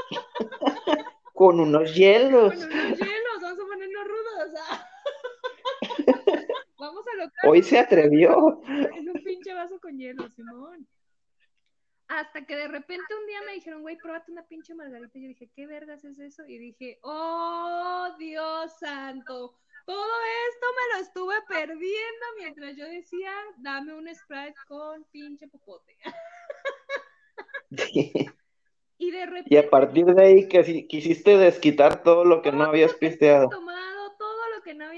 con 1.33 1.59
unos 1.59 1.93
hielos. 1.95 2.53
Con 2.53 2.71
unos 2.71 2.99
hielos, 2.99 3.41
vamos 3.41 3.59
a 3.59 3.67
ponernos 3.67 4.07
rudos. 4.07 4.51
vamos 6.77 7.03
a 7.07 7.15
lo 7.17 7.25
Hoy 7.49 7.63
se 7.63 7.79
atrevió. 7.79 8.61
En 8.67 9.09
un 9.09 9.23
pinche 9.23 9.53
vaso 9.53 9.79
con 9.79 9.97
hielo, 9.97 10.29
Simón. 10.29 10.85
Hasta 12.11 12.45
que 12.45 12.57
de 12.57 12.67
repente 12.67 13.15
un 13.15 13.25
día 13.25 13.41
me 13.45 13.53
dijeron, 13.53 13.81
güey, 13.83 13.95
pruébate 13.95 14.33
una 14.33 14.43
pinche 14.43 14.73
margarita. 14.75 15.17
Y 15.17 15.21
yo 15.21 15.27
dije, 15.29 15.49
¿qué 15.55 15.65
vergas 15.65 16.03
es 16.03 16.19
eso? 16.19 16.45
Y 16.45 16.57
dije, 16.57 16.99
oh, 17.03 18.09
Dios 18.19 18.77
santo. 18.79 19.55
Todo 19.85 20.13
esto 20.49 20.67
me 20.75 20.93
lo 20.93 21.03
estuve 21.05 21.35
perdiendo 21.47 22.25
mientras 22.37 22.75
yo 22.75 22.85
decía, 22.85 23.31
dame 23.59 23.93
un 23.93 24.13
Sprite 24.13 24.55
con 24.67 25.05
pinche 25.05 25.47
popote. 25.47 25.95
y 28.97 29.11
de 29.11 29.25
repente. 29.25 29.55
Y 29.55 29.57
a 29.57 29.69
partir 29.69 30.05
de 30.05 30.21
ahí 30.21 30.49
que 30.49 30.87
quisiste 30.87 31.37
desquitar 31.37 32.03
todo 32.03 32.25
lo 32.25 32.41
que 32.41 32.51
no 32.51 32.65
habías 32.65 32.93
pisteado 32.93 33.49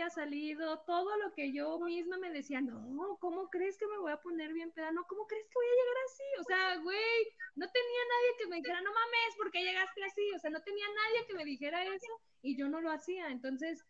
salido, 0.09 0.79
todo 0.81 1.17
lo 1.17 1.33
que 1.33 1.51
yo 1.51 1.79
misma 1.79 2.17
me 2.17 2.31
decía, 2.31 2.61
no, 2.61 3.17
¿cómo 3.19 3.49
crees 3.49 3.77
que 3.77 3.87
me 3.87 3.97
voy 3.97 4.11
a 4.11 4.21
poner 4.21 4.53
bien 4.53 4.71
peda? 4.71 4.91
No, 4.91 5.05
¿cómo 5.07 5.27
crees 5.27 5.47
que 5.47 5.55
voy 5.55 5.65
a 5.65 5.69
llegar 5.69 5.97
así? 6.05 6.23
O 6.39 6.43
sea, 6.43 6.77
güey, 6.81 7.27
no 7.55 7.67
tenía 7.69 7.99
nadie 8.09 8.37
que 8.37 8.47
me 8.47 8.55
dijera, 8.57 8.81
no 8.81 8.91
mames, 8.91 9.35
¿por 9.37 9.51
qué 9.51 9.63
llegaste 9.63 10.03
así? 10.03 10.21
O 10.35 10.39
sea, 10.39 10.49
no 10.49 10.61
tenía 10.61 10.85
nadie 10.87 11.27
que 11.27 11.33
me 11.33 11.45
dijera 11.45 11.83
eso 11.83 12.21
y 12.41 12.57
yo 12.57 12.67
no 12.69 12.81
lo 12.81 12.91
hacía. 12.91 13.29
Entonces, 13.29 13.85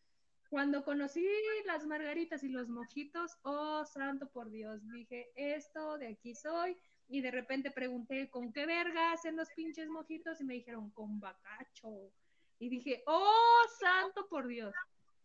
cuando 0.50 0.84
conocí 0.84 1.28
las 1.66 1.86
margaritas 1.88 2.44
y 2.44 2.50
los 2.50 2.70
mojitos, 2.70 3.32
oh, 3.42 3.84
santo 3.86 4.30
por 4.30 4.52
Dios, 4.52 4.88
dije, 4.92 5.32
esto 5.36 5.98
de 5.98 6.10
aquí 6.10 6.36
soy. 6.36 6.78
Y 7.08 7.22
de 7.22 7.32
repente 7.32 7.72
pregunté, 7.72 8.30
¿con 8.30 8.54
qué 8.54 8.66
verga 8.66 9.12
hacen 9.12 9.36
los 9.36 9.50
pinches 9.56 9.90
mojitos? 9.90 10.40
Y 10.42 10.46
me 10.46 10.54
dijeron, 10.54 10.92
con 10.92 11.20
bacacho. 11.20 12.12
Y 12.60 12.70
dije, 12.70 13.04
oh, 13.08 13.62
santo 13.80 14.28
por 14.30 14.48
Dios. 14.48 14.74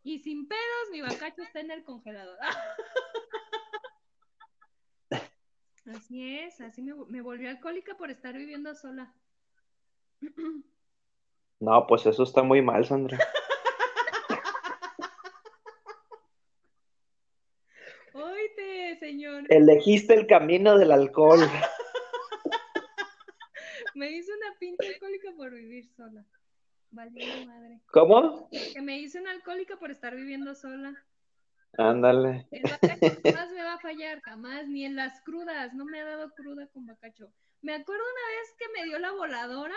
Y 0.09 0.19
sin 0.21 0.49
pedos, 0.49 0.89
mi 0.91 1.03
bacacho 1.03 1.43
está 1.43 1.61
en 1.61 1.71
el 1.71 1.85
congelador. 1.85 2.39
Así 5.87 6.39
es, 6.39 6.63
así 6.63 6.83
me, 6.83 6.95
me 7.09 7.21
volví 7.21 7.47
alcohólica 7.47 7.95
por 7.95 8.11
estar 8.11 8.35
viviendo 8.35 8.75
sola. 8.75 9.15
No, 11.61 11.89
pues 11.89 12.07
eso 12.07 12.23
está 12.23 12.45
muy 12.45 12.63
mal, 12.63 12.87
Sandra. 12.87 13.19
Oíte, 18.13 18.97
señor. 19.01 19.43
Elegiste 19.49 20.15
el 20.15 20.29
camino 20.29 20.79
del 20.79 20.93
alcohol. 20.93 21.41
me 23.97 24.13
hizo 24.13 24.31
una 24.33 24.57
pinche 24.61 24.87
alcohólica 24.87 25.33
por 25.37 25.53
vivir 25.53 25.89
sola. 25.97 26.25
Vale, 26.91 27.47
madre. 27.47 27.80
¿Cómo? 27.93 28.49
Que 28.51 28.80
me 28.80 28.99
hice 28.99 29.20
una 29.20 29.32
alcohólica 29.32 29.78
por 29.78 29.91
estar 29.91 30.16
viviendo 30.16 30.55
sola. 30.55 30.95
Ándale. 31.76 32.49
Jamás 33.24 33.53
me 33.53 33.62
va 33.62 33.74
a 33.74 33.80
fallar, 33.80 34.20
jamás, 34.22 34.66
ni 34.68 34.84
en 34.84 34.97
las 34.97 35.20
crudas, 35.22 35.74
no 35.74 35.84
me 35.84 36.01
ha 36.01 36.05
dado 36.05 36.30
cruda 36.34 36.66
con 36.68 36.86
bacacho. 36.86 37.30
Me 37.61 37.74
acuerdo 37.74 38.03
una 38.03 38.28
vez 38.36 38.55
que 38.59 38.68
me 38.74 38.84
dio 38.84 38.99
la 38.99 39.12
voladora, 39.12 39.76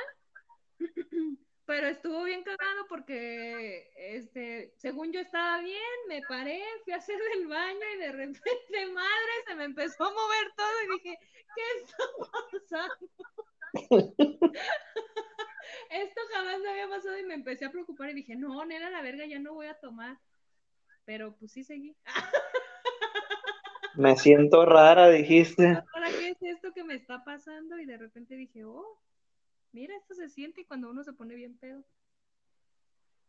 pero 1.66 1.88
estuvo 1.88 2.24
bien 2.24 2.44
cagado 2.44 2.88
porque, 2.88 3.92
este, 3.96 4.74
según 4.78 5.12
yo 5.12 5.20
estaba 5.20 5.60
bien, 5.62 5.80
me 6.08 6.22
paré, 6.28 6.64
fui 6.84 6.94
a 6.94 6.98
hacer 6.98 7.20
el 7.36 7.48
baño 7.48 7.86
y 7.96 7.98
de 8.00 8.12
repente, 8.12 8.42
madre, 8.94 9.34
se 9.48 9.56
me 9.56 9.66
empezó 9.66 10.06
a 10.06 10.14
mover 10.14 10.54
todo 10.56 10.84
y 10.84 10.88
dije, 10.98 11.18
¿qué 11.56 11.62
está 11.82 12.04
pasando? 12.52 13.10
Esto 15.92 16.22
jamás 16.34 16.60
me 16.62 16.70
había 16.70 16.88
pasado 16.88 17.18
y 17.20 17.24
me 17.24 17.34
empecé 17.34 17.66
a 17.66 17.72
preocupar 17.72 18.10
y 18.10 18.14
dije, 18.14 18.36
no, 18.38 18.64
nena, 18.66 18.90
la 18.90 19.02
verga, 19.02 19.26
ya 19.26 19.40
no 19.40 19.54
voy 19.54 19.68
a 19.68 19.78
tomar. 19.78 20.18
Pero 21.04 21.36
pues 21.36 21.52
sí 21.52 21.66
seguí. 21.66 21.96
Me 23.96 24.16
siento 24.16 24.66
rara, 24.66 25.10
dijiste. 25.10 25.64
¿Para 25.94 26.10
qué 26.10 26.30
es 26.30 26.42
esto 26.42 26.72
que 26.74 26.86
me 26.86 26.96
está 26.96 27.26
pasando? 27.26 27.78
Y 27.78 27.86
de 27.86 27.98
repente 27.98 28.36
dije, 28.36 28.64
oh, 28.64 29.02
mira, 29.74 29.94
esto 29.98 30.14
se 30.14 30.30
siente 30.30 30.66
cuando 30.66 30.90
uno 30.90 31.04
se 31.04 31.12
pone 31.12 31.36
bien 31.36 31.58
pedo. 31.58 31.84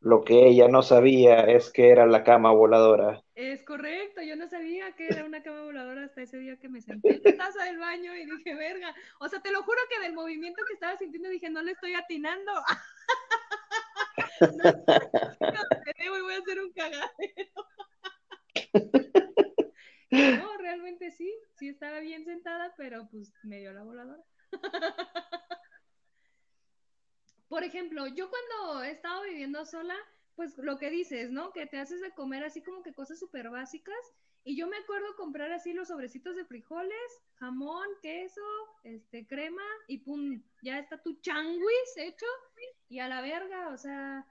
Lo 0.03 0.25
que 0.25 0.49
ella 0.49 0.67
no 0.67 0.83
sabía 0.83 1.45
es 1.45 1.71
que 1.71 1.91
era 1.91 2.07
la 2.07 2.25
cama 2.25 2.51
voladora. 2.51 3.23
Es 3.37 3.63
correcto, 3.65 4.21
yo 4.21 4.35
no 4.35 4.49
sabía 4.49 4.91
que 4.97 5.07
era 5.07 5.25
una 5.25 5.45
cama 5.45 5.63
voladora 5.63 6.05
hasta 6.05 6.23
ese 6.23 6.39
día 6.39 6.59
que 6.59 6.69
me 6.69 6.81
senté 6.81 7.15
en 7.15 7.23
la 7.25 7.37
taza 7.37 7.65
del 7.65 7.79
baño 7.79 8.13
y 8.17 8.27
dije, 8.27 8.57
verga. 8.57 8.93
O 9.21 9.29
sea, 9.29 9.41
te 9.41 9.53
lo 9.53 9.63
juro 9.63 9.79
que 9.89 10.01
del 10.01 10.13
movimiento 10.13 10.61
que 10.67 10.75
estaba 10.75 10.97
sintiendo 10.97 11.29
dije, 11.29 11.51
no 11.51 11.63
le 11.63 11.71
estoy 11.73 11.95
atinando. 11.95 12.53
no, 14.41 14.73
voy 16.23 16.35
a 16.35 16.39
hacer 16.39 16.61
un 16.61 16.73
cagadero. 16.73 17.53
no, 20.11 20.57
realmente 20.59 21.13
sí, 21.13 21.33
sí 21.61 21.69
estaba 21.69 22.01
bien 22.01 22.25
sentada, 22.25 22.75
pero 22.77 23.09
pues 23.09 23.33
me 23.45 23.61
dio 23.61 23.73
la 23.73 23.85
voladora. 23.85 24.25
Por 27.53 27.65
ejemplo, 27.65 28.07
yo 28.07 28.31
cuando 28.31 28.83
he 28.83 28.93
estado 28.93 29.25
viviendo 29.25 29.67
sola, 29.67 29.95
pues 30.37 30.57
lo 30.57 30.79
que 30.79 30.89
dices, 30.89 31.31
¿no? 31.31 31.53
Que 31.53 31.67
te 31.67 31.79
haces 31.79 32.01
de 32.01 32.15
comer 32.15 32.43
así 32.45 32.63
como 32.63 32.83
que 32.83 32.95
cosas 32.95 33.19
súper 33.19 33.51
básicas. 33.51 34.15
Y 34.43 34.57
yo 34.57 34.69
me 34.69 34.79
acuerdo 34.79 35.15
comprar 35.17 35.53
así 35.53 35.75
los 35.75 35.89
sobrecitos 35.89 36.35
de 36.35 36.47
frijoles, 36.47 37.21
jamón, 37.35 37.87
queso, 38.01 38.41
este, 38.85 39.27
crema 39.27 39.67
y 39.87 39.99
pum, 39.99 40.43
ya 40.63 40.79
está 40.79 41.03
tu 41.03 41.21
changuis 41.21 41.97
hecho 41.99 42.25
y 42.89 43.01
a 43.01 43.09
la 43.09 43.21
verga, 43.21 43.69
o 43.69 43.77
sea. 43.77 44.27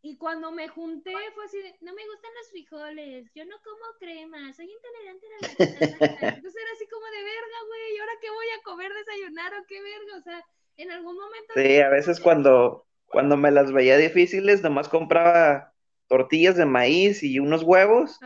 Y 0.00 0.16
cuando 0.16 0.50
me 0.50 0.68
junté 0.68 1.12
fue 1.34 1.44
así 1.44 1.58
de, 1.58 1.76
no 1.82 1.92
me 1.92 2.06
gustan 2.06 2.30
los 2.38 2.48
frijoles, 2.48 3.30
yo 3.34 3.44
no 3.44 3.56
como 3.62 3.84
crema, 3.98 4.50
soy 4.54 4.72
intolerante 4.72 5.26
a 5.26 5.30
la 5.30 5.48
lactosa. 5.48 5.58
Entonces 6.38 6.62
era 6.62 6.72
así 6.72 6.88
como 6.88 7.04
de 7.04 7.22
verga, 7.22 7.58
güey, 7.66 7.94
¿y 7.94 7.98
ahora 7.98 8.12
qué 8.22 8.30
voy 8.30 8.46
a 8.48 8.62
comer, 8.62 8.94
desayunar 8.94 9.52
o 9.52 9.66
qué 9.66 9.82
verga? 9.82 10.16
O 10.16 10.22
sea, 10.22 10.46
en 10.76 10.90
algún 10.90 11.16
momento. 11.16 11.54
Sí, 11.54 11.80
a 11.80 11.88
veces 11.88 12.20
cuando, 12.20 12.86
cuando 13.06 13.36
me 13.36 13.50
las 13.50 13.72
veía 13.72 13.96
difíciles, 13.96 14.62
nomás 14.62 14.88
compraba 14.88 15.72
tortillas 16.08 16.56
de 16.56 16.66
maíz 16.66 17.22
y 17.22 17.38
unos 17.38 17.62
huevos. 17.62 18.18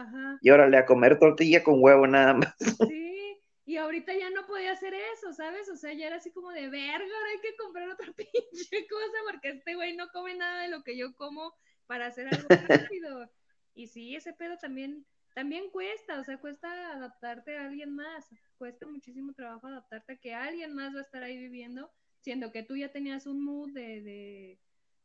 Y 0.43 0.51
órale, 0.51 0.77
a 0.79 0.87
comer 0.87 1.19
tortilla 1.19 1.63
con 1.63 1.83
huevo 1.83 2.07
nada 2.07 2.35
más. 2.35 2.55
Sí, 2.91 3.37
Y 3.67 3.77
ahorita 3.77 4.13
ya 4.15 4.31
no 4.31 4.47
podía 4.47 4.73
hacer 4.73 4.95
eso, 4.95 5.33
¿sabes? 5.33 5.69
O 5.69 5.77
sea, 5.77 5.93
ya 5.93 6.07
era 6.07 6.17
así 6.17 6.33
como 6.33 6.51
de 6.51 6.69
verga, 6.69 7.05
ahora 7.05 7.31
hay 7.33 7.41
que 7.41 7.57
comprar 7.57 7.89
otra 7.91 8.13
pinche 8.17 8.87
cosa 8.89 9.19
porque 9.31 9.51
este 9.51 9.75
güey 9.75 9.97
no 9.97 10.09
come 10.13 10.35
nada 10.35 10.63
de 10.63 10.69
lo 10.69 10.83
que 10.83 10.97
yo 10.97 11.15
como 11.15 11.55
para 11.87 12.07
hacer 12.07 12.29
algo 12.29 12.49
rápido. 12.93 13.31
Y 13.75 13.87
sí, 13.89 14.17
ese 14.17 14.33
pedo 14.33 14.57
también, 14.59 15.07
también 15.35 15.71
cuesta, 15.71 16.21
o 16.21 16.25
sea, 16.25 16.39
cuesta 16.39 16.93
adaptarte 16.93 17.57
a 17.57 17.65
alguien 17.67 17.95
más, 17.95 18.29
cuesta 18.59 18.87
muchísimo 18.87 19.33
trabajo 19.35 19.67
adaptarte 19.69 20.15
a 20.15 20.17
que 20.19 20.35
alguien 20.35 20.75
más 20.75 20.95
va 20.95 21.01
a 21.01 21.03
estar 21.03 21.23
ahí 21.23 21.39
viviendo, 21.39 21.93
siendo 22.21 22.53
que 22.53 22.63
tú 22.63 22.77
ya 22.77 22.93
tenías 22.93 23.27
un 23.27 23.45
mood 23.45 23.71
de, 23.73 24.03
de, 24.03 24.59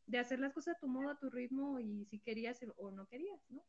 de 0.08 0.20
hacer 0.20 0.40
las 0.40 0.54
cosas 0.54 0.76
a 0.76 0.80
tu 0.80 0.88
modo, 0.88 1.10
a 1.10 1.20
tu 1.20 1.30
ritmo 1.30 1.80
y 1.80 2.06
si 2.06 2.20
querías 2.20 2.60
o 2.78 2.92
no 2.92 3.08
querías, 3.08 3.40
¿no? 3.50 3.64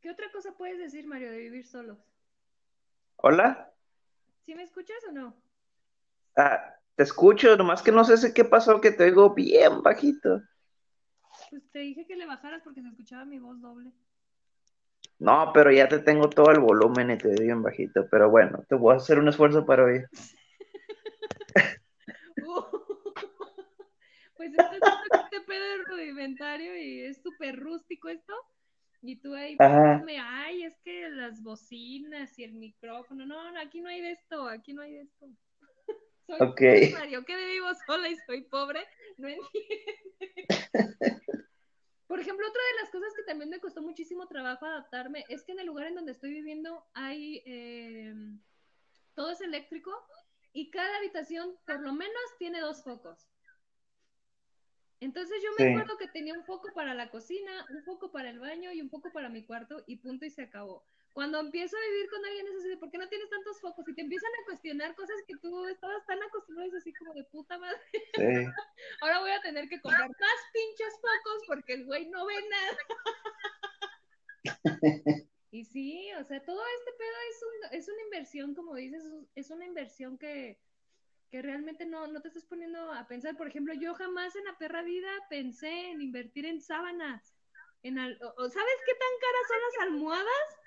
¿Qué 0.00 0.10
otra 0.10 0.30
cosa 0.30 0.52
puedes 0.56 0.78
decir, 0.78 1.06
Mario, 1.06 1.30
de 1.30 1.38
vivir 1.38 1.66
solos? 1.66 1.98
Hola. 3.16 3.72
¿Sí 4.44 4.54
me 4.54 4.62
escuchas 4.62 4.98
o 5.08 5.12
no? 5.12 5.34
Ah, 6.36 6.76
te 6.94 7.02
escucho, 7.02 7.56
nomás 7.56 7.82
que 7.82 7.90
no 7.90 8.04
sé 8.04 8.32
qué 8.32 8.44
pasó, 8.44 8.80
que 8.80 8.92
te 8.92 9.04
oigo 9.04 9.34
bien 9.34 9.82
bajito. 9.82 10.42
Pues 11.50 11.68
te 11.70 11.80
dije 11.80 12.06
que 12.06 12.16
le 12.16 12.26
bajaras 12.26 12.62
porque 12.62 12.82
se 12.82 12.88
escuchaba 12.88 13.24
mi 13.24 13.38
voz 13.38 13.60
doble. 13.60 13.92
No, 15.18 15.50
pero 15.54 15.72
ya 15.72 15.88
te 15.88 15.98
tengo 16.00 16.28
todo 16.28 16.50
el 16.50 16.60
volumen 16.60 17.10
y 17.10 17.18
te 17.18 17.28
oigo 17.28 17.42
bien 17.42 17.62
bajito. 17.62 18.06
Pero 18.10 18.30
bueno, 18.30 18.64
te 18.68 18.74
voy 18.74 18.92
a 18.94 18.96
hacer 18.96 19.18
un 19.18 19.28
esfuerzo 19.28 19.64
para 19.64 19.84
oír. 19.84 20.06
pues 24.36 24.52
este 24.52 25.40
pedo 25.40 25.64
es 25.64 25.84
rudimentario 25.88 26.76
y 26.76 27.00
es 27.00 27.22
súper 27.22 27.58
rústico 27.58 28.08
esto. 28.08 28.34
Y 29.02 29.16
tú 29.16 29.34
ahí, 29.34 29.56
me, 30.04 30.18
ay, 30.18 30.64
es 30.64 30.76
que 30.82 31.08
las 31.10 31.42
bocinas 31.42 32.38
y 32.38 32.44
el 32.44 32.54
micrófono. 32.54 33.24
No, 33.24 33.52
no, 33.52 33.60
aquí 33.60 33.80
no 33.80 33.88
hay 33.88 34.00
de 34.00 34.12
esto, 34.12 34.48
aquí 34.48 34.72
no 34.72 34.82
hay 34.82 34.92
de 34.92 35.02
esto. 35.02 35.26
soy 36.26 36.36
okay. 36.40 36.92
Mario, 36.92 37.24
que 37.24 37.36
vivo 37.36 37.68
sola 37.86 38.08
y 38.08 38.16
soy 38.26 38.42
pobre, 38.42 38.80
no 39.16 39.28
entiendes. 39.28 39.52
Por 42.06 42.20
ejemplo, 42.20 42.46
otra 42.48 42.62
de 42.62 42.82
las 42.82 42.90
cosas 42.90 43.12
que 43.16 43.24
también 43.24 43.50
me 43.50 43.60
costó 43.60 43.82
muchísimo 43.82 44.28
trabajo 44.28 44.64
adaptarme 44.64 45.24
es 45.28 45.42
que 45.42 45.52
en 45.52 45.60
el 45.60 45.66
lugar 45.66 45.88
en 45.88 45.96
donde 45.96 46.12
estoy 46.12 46.30
viviendo 46.30 46.84
hay 46.94 47.42
eh, 47.46 48.14
todo 49.14 49.30
es 49.30 49.40
eléctrico 49.40 49.92
y 50.52 50.70
cada 50.70 50.96
habitación 50.98 51.56
por 51.66 51.80
lo 51.80 51.92
menos 51.92 52.22
tiene 52.38 52.60
dos 52.60 52.84
focos. 52.84 53.28
Entonces 55.00 55.42
yo 55.42 55.50
me 55.58 55.72
acuerdo 55.72 55.98
que 55.98 56.08
tenía 56.08 56.34
un 56.34 56.44
foco 56.44 56.68
para 56.74 56.94
la 56.94 57.10
cocina, 57.10 57.66
un 57.70 57.82
foco 57.82 58.12
para 58.12 58.30
el 58.30 58.38
baño 58.38 58.72
y 58.72 58.80
un 58.80 58.88
foco 58.88 59.12
para 59.12 59.28
mi 59.28 59.44
cuarto 59.44 59.82
y 59.86 59.96
punto 59.96 60.24
y 60.24 60.30
se 60.30 60.42
acabó. 60.42 60.86
Cuando 61.16 61.40
empiezo 61.40 61.74
a 61.78 61.88
vivir 61.88 62.10
con 62.10 62.22
alguien 62.22 62.46
es 62.46 62.56
así 62.56 62.68
de, 62.68 62.76
¿por 62.76 62.90
qué 62.90 62.98
no 62.98 63.08
tienes 63.08 63.30
tantos 63.30 63.58
focos? 63.58 63.88
Y 63.88 63.94
te 63.94 64.02
empiezan 64.02 64.30
a 64.34 64.44
cuestionar 64.44 64.94
cosas 64.94 65.16
que 65.26 65.34
tú 65.38 65.66
estabas 65.66 66.04
tan 66.04 66.22
acostumbrado, 66.22 66.68
es 66.68 66.74
así 66.74 66.92
como 66.92 67.14
de 67.14 67.24
puta 67.24 67.56
madre. 67.56 67.80
Ahora 69.00 69.20
voy 69.20 69.30
a 69.30 69.40
tener 69.40 69.66
que 69.66 69.80
comprar 69.80 70.10
más 70.10 70.40
pinches 70.52 70.92
focos 70.96 71.42
porque 71.46 71.72
el 71.72 71.86
güey 71.86 72.06
no 72.10 72.26
ve 72.26 72.34
nada. 72.50 72.76
y 75.52 75.64
sí, 75.64 76.12
o 76.20 76.24
sea, 76.24 76.44
todo 76.44 76.62
este 76.80 76.92
pedo 76.92 77.16
es, 77.30 77.42
un, 77.42 77.78
es 77.78 77.88
una 77.88 78.02
inversión, 78.02 78.54
como 78.54 78.74
dices, 78.74 79.02
es 79.36 79.50
una 79.50 79.64
inversión 79.64 80.18
que, 80.18 80.60
que 81.30 81.40
realmente 81.40 81.86
no, 81.86 82.08
no 82.08 82.20
te 82.20 82.28
estás 82.28 82.44
poniendo 82.44 82.92
a 82.92 83.08
pensar. 83.08 83.38
Por 83.38 83.48
ejemplo, 83.48 83.72
yo 83.72 83.94
jamás 83.94 84.36
en 84.36 84.44
la 84.44 84.58
perra 84.58 84.82
vida 84.82 85.08
pensé 85.30 85.92
en 85.92 86.02
invertir 86.02 86.44
en 86.44 86.60
sábanas. 86.60 87.34
En 87.82 87.94
¿Sabes 87.94 88.18
qué 88.18 88.94
tan 88.94 89.14
caras 89.22 89.48
son 89.48 89.58
las 89.62 89.88
almohadas? 89.88 90.65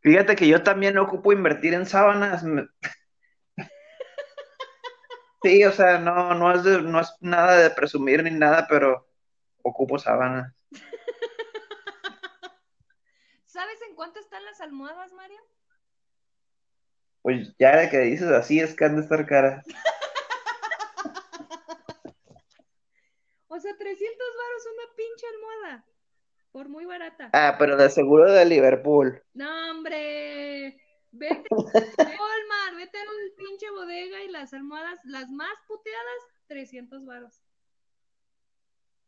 Fíjate 0.00 0.36
que 0.36 0.46
yo 0.46 0.62
también 0.62 0.98
ocupo 0.98 1.32
invertir 1.32 1.72
en 1.72 1.86
sábanas. 1.86 2.44
Sí, 5.42 5.64
o 5.64 5.72
sea, 5.72 5.98
no, 5.98 6.34
no, 6.34 6.54
es 6.54 6.62
no 6.82 7.00
es 7.00 7.10
nada 7.20 7.56
de 7.58 7.70
presumir 7.70 8.22
ni 8.22 8.30
nada, 8.30 8.66
pero 8.68 9.08
ocupo 9.62 9.98
sábanas. 9.98 10.52
¿Sabes 13.44 13.80
en 13.88 13.94
cuánto 13.94 14.18
están 14.20 14.44
las 14.44 14.60
almohadas, 14.60 15.12
Mario? 15.12 15.40
Pues 17.22 17.54
ya 17.58 17.76
de 17.76 17.88
que 17.88 17.98
dices 17.98 18.28
así 18.28 18.60
es 18.60 18.74
que 18.74 18.84
han 18.84 18.96
de 18.96 19.02
estar 19.02 19.26
caras. 19.26 19.64
o 23.48 23.60
sea, 23.60 23.76
300 23.76 24.26
varos 24.36 24.66
una 24.74 24.94
pinche 24.96 25.26
almohada. 25.26 25.84
Por 26.54 26.68
muy 26.68 26.84
barata. 26.84 27.30
Ah, 27.32 27.56
pero 27.58 27.76
de 27.76 27.90
seguro 27.90 28.30
de 28.30 28.44
Liverpool. 28.44 29.20
No, 29.32 29.72
hombre. 29.72 30.80
Vete 31.10 31.48
a 31.50 32.04
Walmart, 32.04 32.76
vete 32.76 32.96
a 32.96 33.02
un 33.02 33.34
pinche 33.36 33.68
bodega 33.70 34.22
y 34.22 34.28
las 34.28 34.54
almohadas, 34.54 35.00
las 35.02 35.32
más 35.32 35.52
puteadas, 35.66 36.14
300 36.46 37.04
varos. 37.04 37.42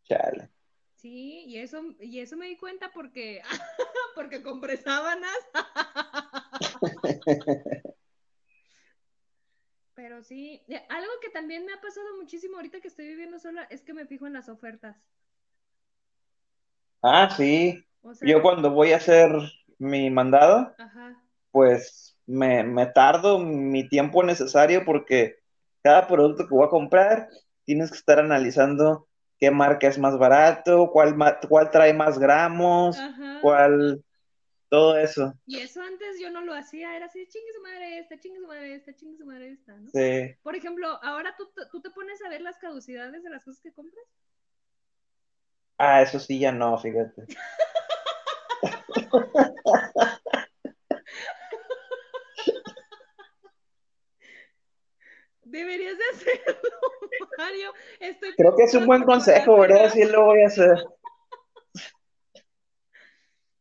Chale. 0.09 0.51
Sí, 0.97 1.45
y 1.47 1.59
eso, 1.59 1.85
y 2.01 2.19
eso 2.19 2.37
me 2.37 2.49
di 2.49 2.57
cuenta 2.57 2.91
porque, 2.91 3.41
porque 4.17 4.43
compré 4.43 4.79
sábanas. 4.79 5.39
Pero 9.95 10.25
sí, 10.25 10.65
algo 10.89 11.13
que 11.23 11.31
también 11.31 11.65
me 11.65 11.73
ha 11.73 11.81
pasado 11.81 12.17
muchísimo 12.17 12.57
ahorita 12.57 12.81
que 12.81 12.89
estoy 12.89 13.07
viviendo 13.07 13.39
sola 13.39 13.69
es 13.71 13.83
que 13.83 13.95
me 13.95 14.05
fijo 14.05 14.27
en 14.27 14.33
las 14.33 14.49
ofertas. 14.49 14.97
Ah, 17.07 17.31
sí. 17.37 17.85
Yo 18.23 18.43
cuando 18.43 18.71
voy 18.71 18.93
a 18.93 18.97
hacer 18.97 19.31
mi 19.79 20.11
mandado, 20.11 20.75
pues 21.51 22.19
me, 22.27 22.63
me 22.65 22.87
tardo 22.87 23.39
mi 23.39 23.89
tiempo 23.89 24.23
necesario 24.23 24.85
porque 24.85 25.39
cada 25.83 26.07
producto 26.07 26.47
que 26.47 26.55
voy 26.55 26.67
a 26.67 26.71
comprar 26.71 27.29
tienes 27.65 27.91
que 27.91 27.99
estar 27.99 28.19
analizando 28.19 29.09
qué 29.39 29.51
marca 29.51 29.87
es 29.87 29.99
más 29.99 30.19
barato, 30.19 30.91
cuál, 30.93 31.17
cuál 31.49 31.71
trae 31.71 31.93
más 31.95 32.19
gramos, 32.19 32.99
cuál 33.41 34.03
todo 34.69 34.97
eso. 34.97 35.33
Y 35.47 35.59
eso 35.59 35.81
antes 35.81 36.19
yo 36.21 36.31
no 36.31 36.41
lo 36.41 36.55
hacía, 36.55 36.97
era 36.97 37.07
así, 37.07 37.27
chingue 37.29 37.53
su 37.55 37.63
madre 37.63 37.99
esta, 37.99 38.19
chingue 38.19 38.41
su 38.41 38.47
madre 38.47 38.75
esta, 38.75 38.95
chingue 38.95 39.17
su 39.17 39.27
madre 39.27 39.51
esta, 39.51 39.77
¿no? 39.77 39.91
Sí. 39.91 40.35
Por 40.43 40.57
ejemplo, 40.57 40.89
ahora 41.03 41.35
tú, 41.37 41.49
tú 41.71 41.81
te 41.81 41.91
pones 41.91 42.21
a 42.23 42.29
ver 42.29 42.41
las 42.41 42.59
caducidades 42.59 43.23
de 43.23 43.31
las 43.31 43.45
cosas 43.45 43.61
que 43.61 43.73
compras. 43.73 44.05
Ah, 45.79 46.03
eso 46.03 46.19
sí 46.19 46.39
ya 46.39 46.53
no, 46.53 46.79
fíjate. 46.79 47.27
Deberías 55.43 55.97
de 55.97 56.05
hacerlo, 56.13 56.71
Mario. 57.39 57.73
Creo 58.37 58.57
que 58.57 58.65
es 58.65 58.75
un 58.75 58.87
buen 58.87 59.05
consejo, 59.05 59.59
¿verdad? 59.59 59.91
Sí 59.93 60.05
lo 60.05 60.25
voy 60.25 60.43
a 60.43 60.47
hacer. 60.47 60.85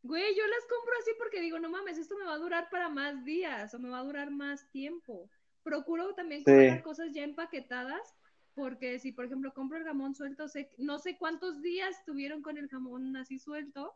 Güey, 0.01 0.35
yo 0.35 0.47
las 0.47 0.65
compro 0.67 0.93
así 0.99 1.11
porque 1.17 1.41
digo, 1.41 1.59
no 1.59 1.69
mames, 1.69 1.97
esto 1.97 2.15
me 2.15 2.25
va 2.25 2.33
a 2.33 2.37
durar 2.37 2.69
para 2.69 2.89
más 2.89 3.25
días 3.25 3.73
o 3.73 3.79
me 3.79 3.89
va 3.89 3.99
a 3.99 4.03
durar 4.03 4.29
más 4.29 4.69
tiempo. 4.69 5.29
Procuro 5.63 6.13
también 6.13 6.43
comprar 6.43 6.83
cosas 6.83 7.11
ya 7.11 7.23
empaquetadas 7.23 8.15
porque 8.55 8.97
si, 8.99 9.11
por 9.11 9.25
ejemplo, 9.25 9.53
compro 9.53 9.77
el 9.77 9.83
jamón 9.83 10.15
suelto, 10.15 10.47
sé, 10.47 10.71
no 10.77 10.97
sé 10.97 11.17
cuántos 11.17 11.61
días 11.61 12.03
tuvieron 12.05 12.41
con 12.41 12.57
el 12.57 12.69
jamón 12.69 13.15
así 13.17 13.37
suelto. 13.37 13.93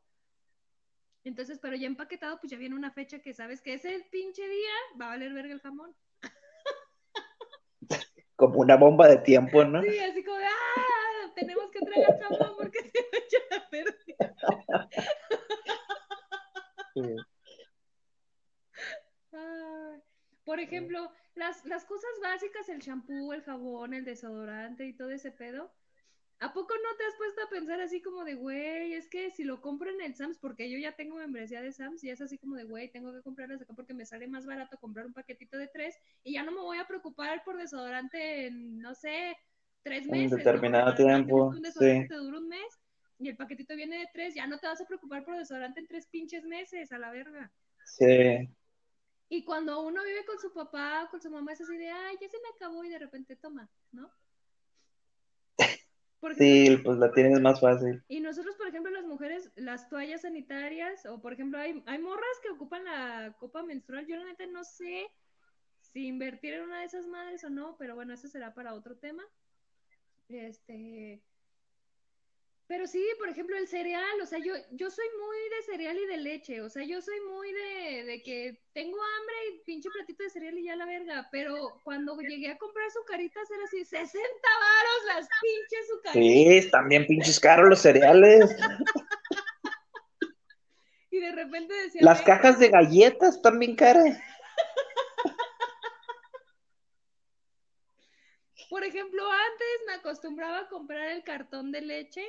Entonces, 1.24 1.60
pero 1.62 1.76
ya 1.76 1.88
empaquetado, 1.88 2.40
pues 2.40 2.52
ya 2.52 2.58
viene 2.58 2.76
una 2.76 2.92
fecha 2.92 3.20
que 3.20 3.34
sabes 3.34 3.62
que 3.62 3.74
ese 3.74 4.06
pinche 4.12 4.48
día 4.48 4.72
va 5.00 5.06
a 5.06 5.10
valer 5.10 5.34
verga 5.34 5.54
el 5.54 5.62
jamón. 5.62 5.96
Como 8.36 8.60
una 8.60 8.76
bomba 8.76 9.08
de 9.08 9.18
tiempo, 9.18 9.64
¿no? 9.66 9.82
Sí, 9.82 9.98
así 10.00 10.24
como 10.24 10.38
de, 10.38 10.46
ah, 10.46 11.34
tenemos 11.36 11.72
que 11.72 11.80
traer 11.80 12.20
jamón 12.22 12.54
porque 12.58 12.90
se 12.90 13.00
va 13.52 13.58
a 13.58 13.70
perder. 13.70 13.98
por 20.50 20.60
ejemplo, 20.60 21.12
las, 21.36 21.64
las 21.66 21.86
cosas 21.86 22.10
básicas, 22.24 22.68
el 22.70 22.80
shampoo, 22.80 23.34
el 23.34 23.44
jabón, 23.44 23.94
el 23.94 24.04
desodorante 24.04 24.84
y 24.88 24.94
todo 24.94 25.12
ese 25.12 25.30
pedo, 25.30 25.72
¿A 26.40 26.54
poco 26.54 26.74
no 26.74 26.98
te 26.98 27.04
has 27.04 27.16
puesto 27.18 27.44
a 27.44 27.50
pensar 27.50 27.82
así 27.82 28.02
como 28.02 28.24
de, 28.24 28.34
güey, 28.34 28.94
es 28.94 29.08
que 29.10 29.30
si 29.30 29.44
lo 29.44 29.62
compro 29.62 29.92
en 29.92 30.02
el 30.02 30.16
Sams, 30.16 30.40
porque 30.40 30.72
yo 30.72 30.80
ya 30.80 30.94
tengo 30.94 31.18
membresía 31.18 31.62
de 31.62 31.72
Sams, 31.72 32.04
y 32.04 32.10
es 32.10 32.20
así 32.20 32.40
como 32.40 32.56
de, 32.56 32.64
güey, 32.64 32.90
tengo 32.90 33.14
que 33.14 33.22
comprarlas 33.22 33.62
acá 33.62 33.74
porque 33.76 33.94
me 33.94 34.08
sale 34.08 34.26
más 34.28 34.48
barato 34.48 34.78
comprar 34.80 35.06
un 35.06 35.14
paquetito 35.14 35.58
de 35.58 35.68
tres, 35.68 35.96
y 36.24 36.34
ya 36.34 36.44
no 36.44 36.52
me 36.52 36.62
voy 36.62 36.80
a 36.80 36.88
preocupar 36.88 37.44
por 37.44 37.58
desodorante 37.58 38.48
en, 38.48 38.80
no 38.80 38.96
sé, 38.96 39.38
tres 39.84 40.08
meses. 40.08 40.32
Un 40.32 40.38
determinado 40.40 40.96
tiempo. 40.96 41.50
Un 41.50 41.62
desodorante 41.62 42.08
te 42.08 42.16
dura 42.16 42.40
un 42.40 42.48
mes, 42.48 42.80
y 43.20 43.30
el 43.30 43.38
paquetito 43.38 43.76
viene 43.76 44.00
de 44.00 44.08
tres, 44.12 44.34
ya 44.34 44.48
no 44.48 44.58
te 44.58 44.66
vas 44.66 44.82
a 44.82 44.88
preocupar 44.88 45.24
por 45.26 45.38
desodorante 45.38 45.82
en 45.82 45.88
tres 45.88 46.08
pinches 46.08 46.44
meses, 46.44 46.92
a 46.92 46.98
la 46.98 47.12
verga. 47.12 47.52
Sí. 47.86 48.50
Y 49.30 49.44
cuando 49.44 49.82
uno 49.82 50.04
vive 50.04 50.26
con 50.26 50.40
su 50.40 50.52
papá 50.52 51.08
con 51.12 51.22
su 51.22 51.30
mamá 51.30 51.54
es 51.54 51.62
así 51.62 51.78
de, 51.78 51.90
ay, 51.90 52.18
ya 52.20 52.28
se 52.28 52.38
me 52.42 52.50
acabó 52.56 52.84
y 52.84 52.90
de 52.90 52.98
repente 52.98 53.36
toma, 53.36 53.70
¿no? 53.92 54.12
sí, 56.38 56.78
pues 56.84 56.98
la 56.98 57.12
tienes 57.12 57.40
más 57.40 57.62
fácil. 57.62 58.04
Y 58.08 58.22
nosotros, 58.22 58.56
por 58.56 58.68
ejemplo, 58.68 58.92
las 58.92 59.06
mujeres, 59.06 59.52
las 59.56 59.88
toallas 59.88 60.22
sanitarias, 60.22 61.06
o 61.06 61.22
por 61.22 61.34
ejemplo, 61.34 61.60
hay, 61.60 61.84
hay 61.86 62.00
morras 62.00 62.40
que 62.42 62.50
ocupan 62.50 62.84
la 62.86 63.36
copa 63.40 63.62
menstrual. 63.62 64.08
Yo 64.08 64.18
la 64.18 64.26
neta 64.26 64.48
no 64.48 64.64
sé 64.64 65.08
si 65.80 66.08
invertir 66.08 66.56
en 66.56 66.64
una 66.64 66.80
de 66.80 66.86
esas 66.86 67.06
madres 67.06 67.44
o 67.44 67.52
no, 67.52 67.78
pero 67.78 67.94
bueno, 67.94 68.14
eso 68.14 68.28
será 68.28 68.56
para 68.56 68.74
otro 68.74 68.98
tema. 68.98 69.24
Este, 70.28 71.22
pero 72.70 72.86
sí, 72.86 73.04
por 73.18 73.28
ejemplo, 73.28 73.58
el 73.58 73.68
cereal, 73.68 74.22
o 74.22 74.28
sea, 74.28 74.38
yo, 74.38 74.54
yo 74.74 74.92
soy 74.92 75.08
muy 75.20 75.38
de 75.58 75.64
cereal 75.64 75.98
y 75.98 76.06
de 76.06 76.18
leche, 76.18 76.62
o 76.62 76.70
sea, 76.70 76.84
yo 76.84 77.02
soy 77.02 77.20
muy 77.22 77.52
de, 77.52 78.04
de 78.04 78.22
que 78.22 78.62
tengo 78.74 78.96
hambre 78.96 79.36
y 79.48 79.64
pinche 79.66 79.90
platito 79.90 80.22
de 80.22 80.30
cereal 80.30 80.56
y 80.56 80.66
ya 80.66 80.76
la 80.76 80.86
verga, 80.86 81.28
pero 81.32 81.82
cuando 81.84 82.16
llegué 82.22 82.52
a 82.52 82.60
comprar 82.60 82.92
sucaritas 82.92 83.50
era 83.50 83.64
así, 83.64 83.84
60 83.84 84.22
varos 84.22 85.06
las 85.08 85.28
pinches 85.42 85.88
sucaritas. 85.88 86.64
Sí, 86.64 86.72
bien 86.90 87.08
pinches 87.08 87.40
caros 87.40 87.70
los 87.70 87.82
cereales. 87.82 88.56
y 91.10 91.22
de 91.22 91.32
repente 91.32 91.74
decía... 91.74 92.02
Las 92.04 92.22
cajas 92.22 92.60
de 92.60 92.70
galletas 92.70 93.38
están 93.38 93.58
bien 93.58 93.76
caras. 93.76 94.16
Por 98.70 98.84
ejemplo, 98.84 99.28
antes 99.28 99.68
me 99.88 99.94
acostumbraba 99.94 100.60
a 100.60 100.70
comprar 100.70 101.08
el 101.08 101.24
cartón 101.24 101.72
de 101.72 101.82
leche 101.82 102.24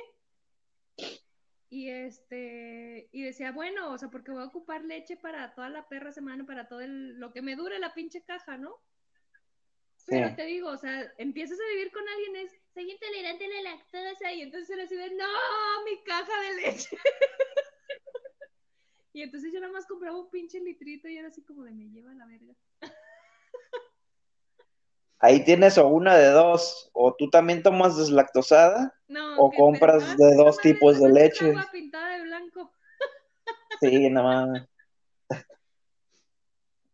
y 1.71 1.89
este, 1.89 3.07
y 3.13 3.23
decía, 3.23 3.53
bueno, 3.53 3.93
o 3.93 3.97
sea, 3.97 4.09
porque 4.09 4.31
voy 4.31 4.43
a 4.43 4.47
ocupar 4.47 4.83
leche 4.83 5.15
para 5.15 5.55
toda 5.55 5.69
la 5.69 5.87
perra 5.87 6.11
semana, 6.11 6.45
para 6.45 6.67
todo 6.67 6.81
lo 6.85 7.31
que 7.31 7.41
me 7.41 7.55
dure 7.55 7.79
la 7.79 7.93
pinche 7.93 8.21
caja, 8.23 8.57
¿no? 8.57 8.77
Pero 10.05 10.35
te 10.35 10.45
digo, 10.45 10.67
o 10.67 10.77
sea, 10.77 11.13
empiezas 11.17 11.57
a 11.57 11.69
vivir 11.69 11.93
con 11.93 12.03
alguien, 12.05 12.45
es, 12.45 12.51
soy 12.73 12.91
intolerante 12.91 13.45
a 13.45 13.47
la 13.47 13.71
lactosa, 13.71 14.33
y 14.33 14.41
entonces 14.41 14.69
era 14.69 14.83
así 14.83 14.95
de, 14.95 15.11
no, 15.11 15.85
mi 15.85 16.03
caja 16.03 16.41
de 16.41 16.61
leche. 16.61 16.97
y 19.13 19.21
entonces 19.21 19.53
yo 19.53 19.61
nada 19.61 19.71
más 19.71 19.87
compraba 19.87 20.19
un 20.19 20.29
pinche 20.29 20.59
litrito 20.59 21.07
y 21.07 21.17
era 21.17 21.29
así 21.29 21.41
como 21.41 21.63
de, 21.63 21.71
me 21.71 21.89
lleva 21.89 22.13
la 22.13 22.25
verga. 22.25 22.53
Ahí 25.21 25.43
tienes 25.43 25.77
o 25.77 25.87
una 25.87 26.17
de 26.17 26.29
dos, 26.29 26.89
o 26.93 27.13
tú 27.13 27.29
también 27.29 27.61
tomas 27.61 27.95
deslactosada, 27.95 28.93
o 29.37 29.51
compras 29.51 30.17
de 30.17 30.35
dos 30.35 30.57
tipos 30.57 30.99
de 30.99 31.09
leche. 31.09 31.49
Agua 31.49 31.67
pintada 31.71 32.17
de 32.17 32.23
blanco. 32.23 32.73
Sí, 33.79 34.09
nada 34.09 34.45
más. 34.45 34.67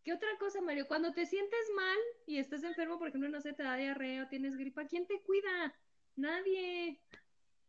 ¿Qué 0.03 0.13
otra 0.13 0.29
cosa, 0.39 0.61
Mario? 0.61 0.87
Cuando 0.87 1.11
te 1.11 1.25
sientes 1.25 1.59
mal 1.75 1.97
y 2.25 2.39
estás 2.39 2.63
enfermo, 2.63 2.97
por 2.97 3.09
ejemplo, 3.09 3.27
no 3.27 3.41
sé, 3.41 3.51
te 3.51 3.63
da 3.63 3.75
diarrea 3.75 4.23
o 4.23 4.27
tienes 4.27 4.55
gripa, 4.55 4.85
¿quién 4.87 5.05
te 5.05 5.21
cuida? 5.21 5.75
Nadie. 6.15 7.01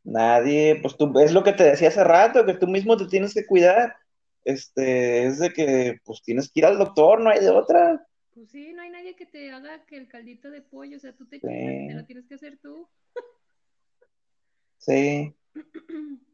Nadie, 0.05 0.79
pues 0.81 0.97
tú, 0.97 1.13
es 1.19 1.33
lo 1.33 1.43
que 1.43 1.53
te 1.53 1.65
decía 1.65 1.89
hace 1.89 2.05
rato, 2.05 2.47
que 2.47 2.55
tú 2.55 2.69
mismo 2.69 2.97
te 2.97 3.07
tienes 3.07 3.35
que 3.35 3.45
cuidar. 3.45 3.97
Este, 4.45 5.27
es 5.27 5.41
de 5.41 5.53
que, 5.53 5.99
pues 6.05 6.23
tienes 6.23 6.51
que 6.51 6.61
ir 6.61 6.67
al 6.67 6.79
doctor, 6.79 7.21
no 7.21 7.31
hay 7.31 7.41
de 7.41 7.51
otra. 7.51 8.07
Pues 8.39 8.53
sí, 8.53 8.73
no 8.73 8.83
hay 8.83 8.91
nadie 8.91 9.17
que 9.17 9.27
te 9.27 9.51
haga 9.51 9.85
que 9.85 9.97
el 9.97 10.07
caldito 10.07 10.49
de 10.49 10.63
pollo, 10.63 10.97
o 10.97 11.01
sea, 11.01 11.13
tú 11.13 11.27
te, 11.27 11.41
te 11.41 11.93
lo 11.93 12.05
tienes 12.05 12.25
que 12.25 12.37
hacer 12.37 12.57
tú. 12.59 12.89
sí. 14.77 15.35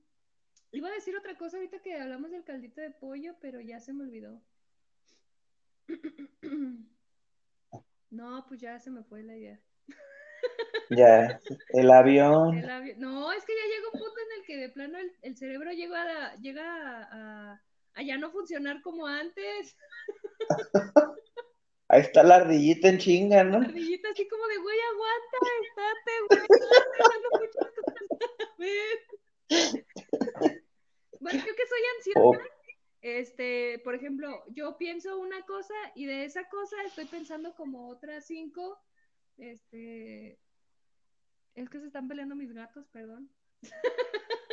Iba 0.72 0.88
a 0.88 0.92
decir 0.92 1.16
otra 1.16 1.38
cosa 1.38 1.56
ahorita 1.56 1.80
que 1.80 1.94
hablamos 1.94 2.30
del 2.30 2.44
caldito 2.44 2.82
de 2.82 2.90
pollo, 2.90 3.36
pero 3.40 3.58
ya 3.58 3.80
se 3.80 3.94
me 3.94 4.04
olvidó. 4.04 4.42
No, 8.10 8.44
pues 8.46 8.60
ya 8.60 8.78
se 8.78 8.92
me 8.92 9.02
fue 9.02 9.24
la 9.24 9.36
idea. 9.36 9.60
Ya, 10.90 11.40
el 11.70 11.90
avión. 11.90 12.60
No, 12.98 13.32
es 13.32 13.44
que 13.44 13.52
ya 13.52 13.74
llega 13.74 13.88
un 13.92 13.98
punto 13.98 14.14
en 14.20 14.38
el 14.38 14.46
que 14.46 14.56
de 14.56 14.68
plano 14.68 14.98
el, 15.22 15.36
cerebro 15.36 15.72
llega, 15.72 16.02
a, 16.02 16.36
llega 16.36 17.08
a, 17.10 17.60
a, 17.94 18.02
ya 18.04 18.16
no 18.16 18.30
funcionar 18.30 18.82
como 18.82 19.04
antes. 19.04 19.76
Ahí 21.88 22.00
está 22.00 22.22
la 22.22 22.36
ardillita 22.36 22.88
en 22.88 22.98
chinga, 22.98 23.44
¿no? 23.44 23.60
La 23.60 23.66
ardillita 23.66 24.08
así 24.10 24.26
como 24.28 24.46
de, 24.46 24.56
güey, 24.56 24.78
aguanta, 24.92 25.38
estate, 25.68 26.12
güey. 28.58 28.70
bueno, 31.20 31.38
yo 31.38 31.54
que 31.54 31.66
soy 31.66 31.80
ansiosa, 31.96 32.20
oh. 32.20 32.36
este, 33.02 33.80
por 33.84 33.94
ejemplo, 33.94 34.44
yo 34.48 34.78
pienso 34.78 35.18
una 35.18 35.42
cosa 35.42 35.74
y 35.94 36.06
de 36.06 36.24
esa 36.24 36.48
cosa 36.48 36.82
estoy 36.84 37.04
pensando 37.04 37.54
como 37.54 37.90
otras 37.90 38.26
cinco, 38.26 38.80
este, 39.36 40.38
es 41.54 41.68
que 41.68 41.80
se 41.80 41.86
están 41.86 42.08
peleando 42.08 42.34
mis 42.34 42.52
gatos, 42.52 42.86
perdón. 42.92 43.30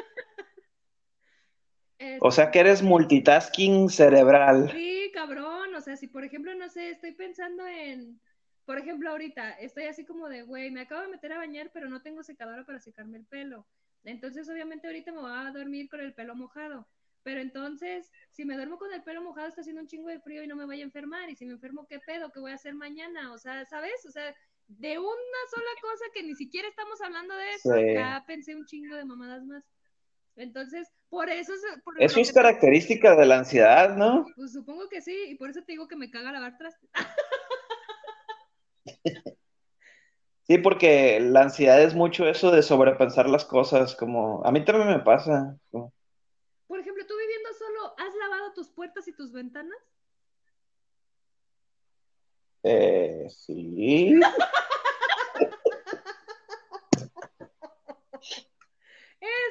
o 2.19 2.31
sea 2.31 2.51
que 2.51 2.59
eres 2.59 2.81
multitasking 2.81 3.89
cerebral. 3.89 4.71
Sí, 4.71 5.11
cabrón, 5.13 5.73
o 5.75 5.81
sea, 5.81 5.95
si 5.97 6.07
por 6.07 6.23
ejemplo, 6.23 6.53
no 6.55 6.69
sé, 6.69 6.91
estoy 6.91 7.13
pensando 7.13 7.65
en, 7.67 8.19
por 8.65 8.77
ejemplo, 8.77 9.11
ahorita 9.11 9.51
estoy 9.53 9.85
así 9.85 10.05
como 10.05 10.29
de, 10.29 10.43
güey, 10.43 10.71
me 10.71 10.81
acabo 10.81 11.01
de 11.01 11.09
meter 11.09 11.33
a 11.33 11.37
bañar, 11.37 11.71
pero 11.73 11.89
no 11.89 12.01
tengo 12.01 12.23
secadora 12.23 12.65
para 12.65 12.79
secarme 12.79 13.17
el 13.17 13.25
pelo. 13.25 13.67
Entonces, 14.03 14.49
obviamente, 14.49 14.87
ahorita 14.87 15.11
me 15.11 15.21
voy 15.21 15.31
a 15.31 15.51
dormir 15.51 15.89
con 15.89 15.99
el 15.99 16.13
pelo 16.13 16.35
mojado. 16.35 16.87
Pero 17.23 17.39
entonces, 17.39 18.11
si 18.31 18.45
me 18.45 18.55
duermo 18.55 18.77
con 18.77 18.91
el 18.93 19.03
pelo 19.03 19.21
mojado, 19.21 19.47
está 19.47 19.61
haciendo 19.61 19.81
un 19.81 19.87
chingo 19.87 20.09
de 20.09 20.19
frío 20.19 20.43
y 20.43 20.47
no 20.47 20.55
me 20.55 20.65
voy 20.65 20.81
a 20.81 20.83
enfermar. 20.83 21.29
Y 21.29 21.35
si 21.35 21.45
me 21.45 21.53
enfermo, 21.53 21.85
¿qué 21.87 21.99
pedo? 21.99 22.31
¿Qué 22.31 22.39
voy 22.39 22.51
a 22.51 22.55
hacer 22.55 22.73
mañana? 22.73 23.31
O 23.31 23.37
sea, 23.37 23.63
¿sabes? 23.65 24.05
O 24.07 24.11
sea, 24.11 24.35
de 24.67 24.97
una 24.97 25.41
sola 25.49 25.71
cosa 25.81 26.05
que 26.13 26.23
ni 26.23 26.33
siquiera 26.33 26.67
estamos 26.67 26.99
hablando 27.01 27.35
de 27.35 27.53
eso, 27.53 27.79
ya 27.79 28.23
pensé 28.25 28.55
un 28.55 28.65
chingo 28.65 28.95
de 28.95 29.05
mamadas 29.05 29.43
más. 29.43 29.63
Entonces, 30.35 30.89
por 31.09 31.29
eso... 31.29 31.53
eso 31.99 32.19
es 32.19 32.31
característica 32.31 33.15
de 33.15 33.25
la 33.25 33.39
ansiedad, 33.39 33.95
¿no? 33.95 34.25
Pues 34.35 34.53
supongo 34.53 34.87
que 34.89 35.01
sí, 35.01 35.15
y 35.29 35.35
por 35.35 35.49
eso 35.49 35.61
te 35.61 35.73
digo 35.73 35.87
que 35.87 35.95
me 35.95 36.09
caga 36.09 36.31
lavar 36.31 36.57
trastes. 36.57 36.89
Sí, 40.51 40.57
porque 40.57 41.21
la 41.21 41.43
ansiedad 41.43 41.81
es 41.81 41.95
mucho 41.95 42.27
eso 42.27 42.51
de 42.51 42.61
sobrepensar 42.61 43.29
las 43.29 43.45
cosas, 43.45 43.95
como 43.95 44.45
a 44.45 44.51
mí 44.51 44.65
también 44.65 44.89
me 44.89 44.99
pasa. 44.99 45.57
Por 45.71 46.77
ejemplo, 46.77 47.05
tú 47.07 47.13
viviendo 47.17 47.49
solo, 47.57 47.95
¿has 47.97 48.13
lavado 48.15 48.51
tus 48.51 48.67
puertas 48.67 49.07
y 49.07 49.13
tus 49.13 49.31
ventanas? 49.31 49.77
Eh, 52.63 53.27
sí. 53.29 54.19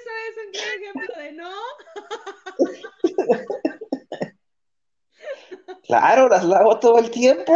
Eso 0.01 0.11
es 0.28 0.36
un 0.46 0.53
gran 0.53 0.72
ejemplo 0.80 1.14
de 1.16 1.32
no. 1.32 1.53
Claro, 5.82 6.28
las 6.28 6.44
lavo 6.44 6.78
todo 6.78 6.98
el 6.98 7.11
tiempo. 7.11 7.53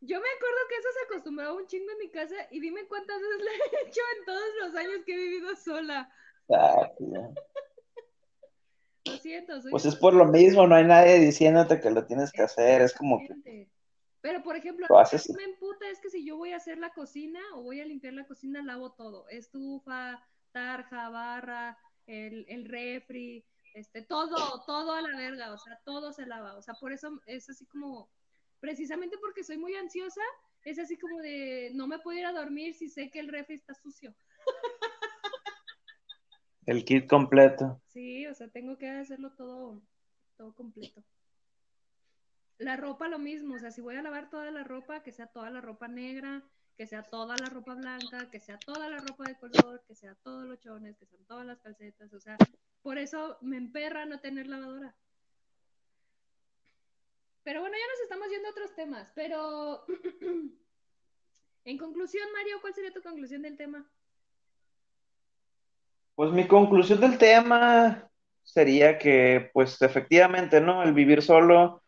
Yo 0.00 0.20
me 0.20 0.30
acuerdo 0.30 0.60
que 0.68 0.76
eso 0.76 0.88
se 0.92 1.04
acostumbraba 1.04 1.52
un 1.52 1.66
chingo 1.66 1.92
en 1.92 1.98
mi 1.98 2.10
casa 2.10 2.34
y 2.50 2.60
dime 2.60 2.86
cuántas 2.88 3.20
veces 3.20 3.40
lo 3.40 3.50
he 3.50 3.56
hecho 3.88 4.00
en 4.18 4.24
todos 4.24 4.54
los 4.62 4.74
años 4.76 5.04
que 5.04 5.12
he 5.12 5.18
vivido 5.18 5.54
sola. 5.56 6.10
Ah, 6.48 6.90
pues 9.70 9.84
es 9.86 9.96
por 9.96 10.14
lo 10.14 10.26
mismo, 10.26 10.66
no 10.66 10.74
hay 10.74 10.84
nadie 10.84 11.18
diciéndote 11.18 11.80
que 11.80 11.90
lo 11.90 12.06
tienes 12.06 12.32
que 12.32 12.42
hacer, 12.42 12.82
es 12.82 12.94
como 12.94 13.18
que... 13.20 13.68
Pero, 14.20 14.42
por 14.42 14.56
ejemplo, 14.56 14.86
lo 14.88 14.96
que 15.08 15.32
me 15.34 15.44
emputa 15.44 15.88
es 15.88 16.00
que 16.00 16.10
si 16.10 16.26
yo 16.26 16.36
voy 16.36 16.52
a 16.52 16.56
hacer 16.56 16.78
la 16.78 16.90
cocina 16.90 17.40
o 17.54 17.62
voy 17.62 17.80
a 17.80 17.84
limpiar 17.84 18.12
la 18.12 18.26
cocina, 18.26 18.60
lavo 18.60 18.90
todo. 18.90 19.28
Estufa, 19.28 20.20
tarja, 20.50 21.10
barra, 21.10 21.78
el, 22.06 22.44
el 22.48 22.64
refri, 22.64 23.44
este, 23.74 24.02
todo, 24.02 24.64
todo 24.66 24.92
a 24.94 25.02
la 25.02 25.16
verga, 25.16 25.52
o 25.52 25.58
sea, 25.58 25.78
todo 25.84 26.12
se 26.12 26.26
lava. 26.26 26.56
O 26.56 26.62
sea, 26.62 26.74
por 26.74 26.92
eso 26.92 27.20
es 27.26 27.48
así 27.50 27.66
como, 27.66 28.10
precisamente 28.58 29.18
porque 29.18 29.44
soy 29.44 29.58
muy 29.58 29.74
ansiosa, 29.74 30.22
es 30.64 30.78
así 30.78 30.96
como 30.98 31.18
de, 31.20 31.70
no 31.74 31.86
me 31.86 31.98
puedo 31.98 32.18
ir 32.18 32.26
a 32.26 32.32
dormir 32.32 32.74
si 32.74 32.88
sé 32.88 33.10
que 33.10 33.20
el 33.20 33.28
refri 33.28 33.54
está 33.54 33.74
sucio. 33.74 34.14
El 36.66 36.84
kit 36.84 37.08
completo. 37.08 37.80
Sí, 37.86 38.26
o 38.26 38.34
sea, 38.34 38.48
tengo 38.48 38.76
que 38.76 38.88
hacerlo 38.88 39.32
todo, 39.32 39.80
todo 40.36 40.54
completo. 40.54 41.02
La 42.58 42.76
ropa 42.76 43.08
lo 43.08 43.18
mismo, 43.18 43.54
o 43.54 43.58
sea, 43.58 43.70
si 43.70 43.80
voy 43.80 43.96
a 43.96 44.02
lavar 44.02 44.30
toda 44.30 44.50
la 44.50 44.64
ropa, 44.64 45.02
que 45.02 45.12
sea 45.12 45.26
toda 45.26 45.50
la 45.50 45.60
ropa 45.60 45.88
negra, 45.88 46.42
que 46.76 46.86
sea 46.86 47.02
toda 47.02 47.36
la 47.36 47.48
ropa 47.48 47.74
blanca, 47.74 48.30
que 48.30 48.40
sea 48.40 48.58
toda 48.58 48.88
la 48.88 48.98
ropa 48.98 49.24
de 49.24 49.38
color, 49.38 49.84
que 49.86 49.94
sea 49.94 50.14
todos 50.16 50.44
los 50.44 50.58
chones, 50.60 50.96
que 50.96 51.06
sean 51.06 51.24
todas 51.26 51.46
las 51.46 51.60
calcetas, 51.60 52.12
o 52.12 52.20
sea, 52.20 52.36
por 52.82 52.98
eso 52.98 53.38
me 53.42 53.56
emperra 53.56 54.04
no 54.04 54.20
tener 54.20 54.46
lavadora. 54.46 54.94
Pero 57.42 57.60
bueno, 57.60 57.76
ya 57.76 57.92
nos 57.92 58.00
estamos 58.02 58.28
yendo 58.28 58.48
a 58.48 58.50
otros 58.50 58.74
temas, 58.74 59.12
pero 59.14 59.84
en 61.64 61.78
conclusión, 61.78 62.26
Mario, 62.32 62.60
¿cuál 62.60 62.74
sería 62.74 62.92
tu 62.92 63.02
conclusión 63.02 63.42
del 63.42 63.56
tema? 63.56 63.88
Pues 66.16 66.32
mi 66.32 66.46
conclusión 66.46 67.00
del 67.00 67.18
tema 67.18 68.08
sería 68.42 68.96
que, 68.96 69.50
pues 69.52 69.80
efectivamente, 69.82 70.62
¿no? 70.62 70.82
El 70.82 70.94
vivir 70.94 71.20
solo 71.20 71.82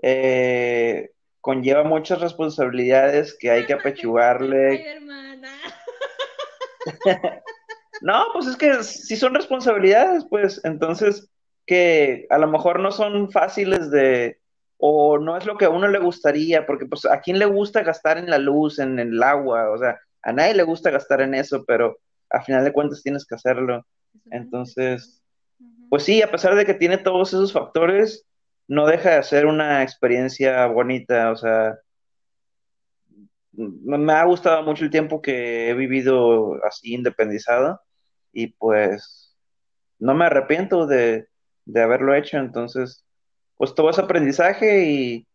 eh, 0.00 1.10
conlleva 1.42 1.84
muchas 1.84 2.22
responsabilidades 2.22 3.36
que 3.38 3.50
hay 3.50 3.66
que 3.66 3.74
apechugarle. 3.74 5.00
no, 8.00 8.24
pues 8.32 8.46
es 8.46 8.56
que 8.56 8.82
si 8.82 9.16
son 9.16 9.34
responsabilidades, 9.34 10.24
pues 10.30 10.62
entonces 10.64 11.30
que 11.66 12.26
a 12.30 12.38
lo 12.38 12.48
mejor 12.48 12.80
no 12.80 12.90
son 12.90 13.30
fáciles 13.30 13.90
de, 13.90 14.38
o 14.78 15.18
no 15.18 15.36
es 15.36 15.44
lo 15.44 15.58
que 15.58 15.66
a 15.66 15.70
uno 15.70 15.88
le 15.88 15.98
gustaría, 15.98 16.64
porque 16.64 16.86
pues 16.86 17.04
a 17.04 17.20
quién 17.20 17.38
le 17.38 17.44
gusta 17.44 17.82
gastar 17.82 18.16
en 18.16 18.30
la 18.30 18.38
luz, 18.38 18.78
en 18.78 18.98
el 18.98 19.22
agua, 19.22 19.70
o 19.70 19.76
sea, 19.76 20.00
a 20.22 20.32
nadie 20.32 20.54
le 20.54 20.62
gusta 20.62 20.90
gastar 20.90 21.20
en 21.20 21.34
eso, 21.34 21.64
pero 21.66 21.98
a 22.34 22.42
final 22.42 22.64
de 22.64 22.72
cuentas 22.72 23.02
tienes 23.02 23.26
que 23.26 23.34
hacerlo. 23.34 23.86
Entonces, 24.30 25.22
pues 25.90 26.04
sí, 26.04 26.22
a 26.22 26.30
pesar 26.30 26.54
de 26.54 26.64
que 26.64 26.74
tiene 26.74 26.98
todos 26.98 27.28
esos 27.28 27.52
factores, 27.52 28.26
no 28.66 28.86
deja 28.86 29.16
de 29.16 29.22
ser 29.22 29.46
una 29.46 29.82
experiencia 29.82 30.66
bonita, 30.66 31.30
o 31.30 31.36
sea, 31.36 31.78
me 33.52 34.12
ha 34.12 34.24
gustado 34.24 34.62
mucho 34.62 34.84
el 34.84 34.90
tiempo 34.90 35.22
que 35.22 35.70
he 35.70 35.74
vivido 35.74 36.54
así 36.64 36.94
independizado 36.94 37.80
y 38.32 38.48
pues 38.48 39.36
no 39.98 40.14
me 40.14 40.24
arrepiento 40.24 40.86
de, 40.86 41.28
de 41.64 41.82
haberlo 41.82 42.14
hecho, 42.14 42.38
entonces, 42.38 43.04
pues 43.56 43.74
todo 43.74 43.90
es 43.90 43.98
aprendizaje 43.98 44.84
y, 44.86 45.26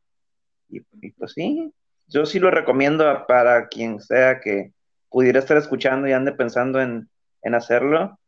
y, 0.70 1.12
pues 1.12 1.34
sí, 1.34 1.74
yo 2.08 2.26
sí 2.26 2.40
lo 2.40 2.52
recomiendo 2.52 3.26
para 3.28 3.68
quien 3.68 4.00
sea 4.02 4.40
que 4.40 4.74
pudiera 5.10 5.40
estar 5.40 5.58
escuchando 5.58 6.08
y 6.08 6.14
ande 6.14 6.32
pensando 6.34 6.82
en, 6.82 7.10
en 7.42 7.56
hacerlo, 7.56 8.20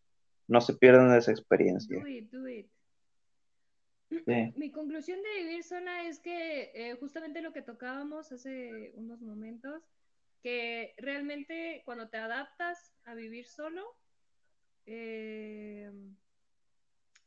no 0.48 0.62
se 0.62 0.74
pierdan 0.74 1.16
esa 1.16 1.32
experiencia. 1.32 2.00
Do 2.00 2.08
it, 2.08 2.32
do 2.32 2.48
it. 2.48 2.68
Mi 4.58 4.72
conclusión 4.72 5.20
de 5.22 5.44
vivir 5.44 5.64
sola 5.64 6.04
es 6.08 6.20
que 6.20 6.72
eh, 6.74 6.98
justamente 7.00 7.42
lo 7.42 7.54
que 7.54 7.62
tocábamos 7.62 8.32
hace 8.32 8.92
unos 8.96 9.22
momentos, 9.22 9.84
que 10.42 10.94
realmente 10.98 11.82
cuando 11.86 12.10
te 12.10 12.18
adaptas 12.18 12.94
a 13.06 13.14
vivir 13.14 13.46
solo, 13.46 13.96
eh, 14.86 15.92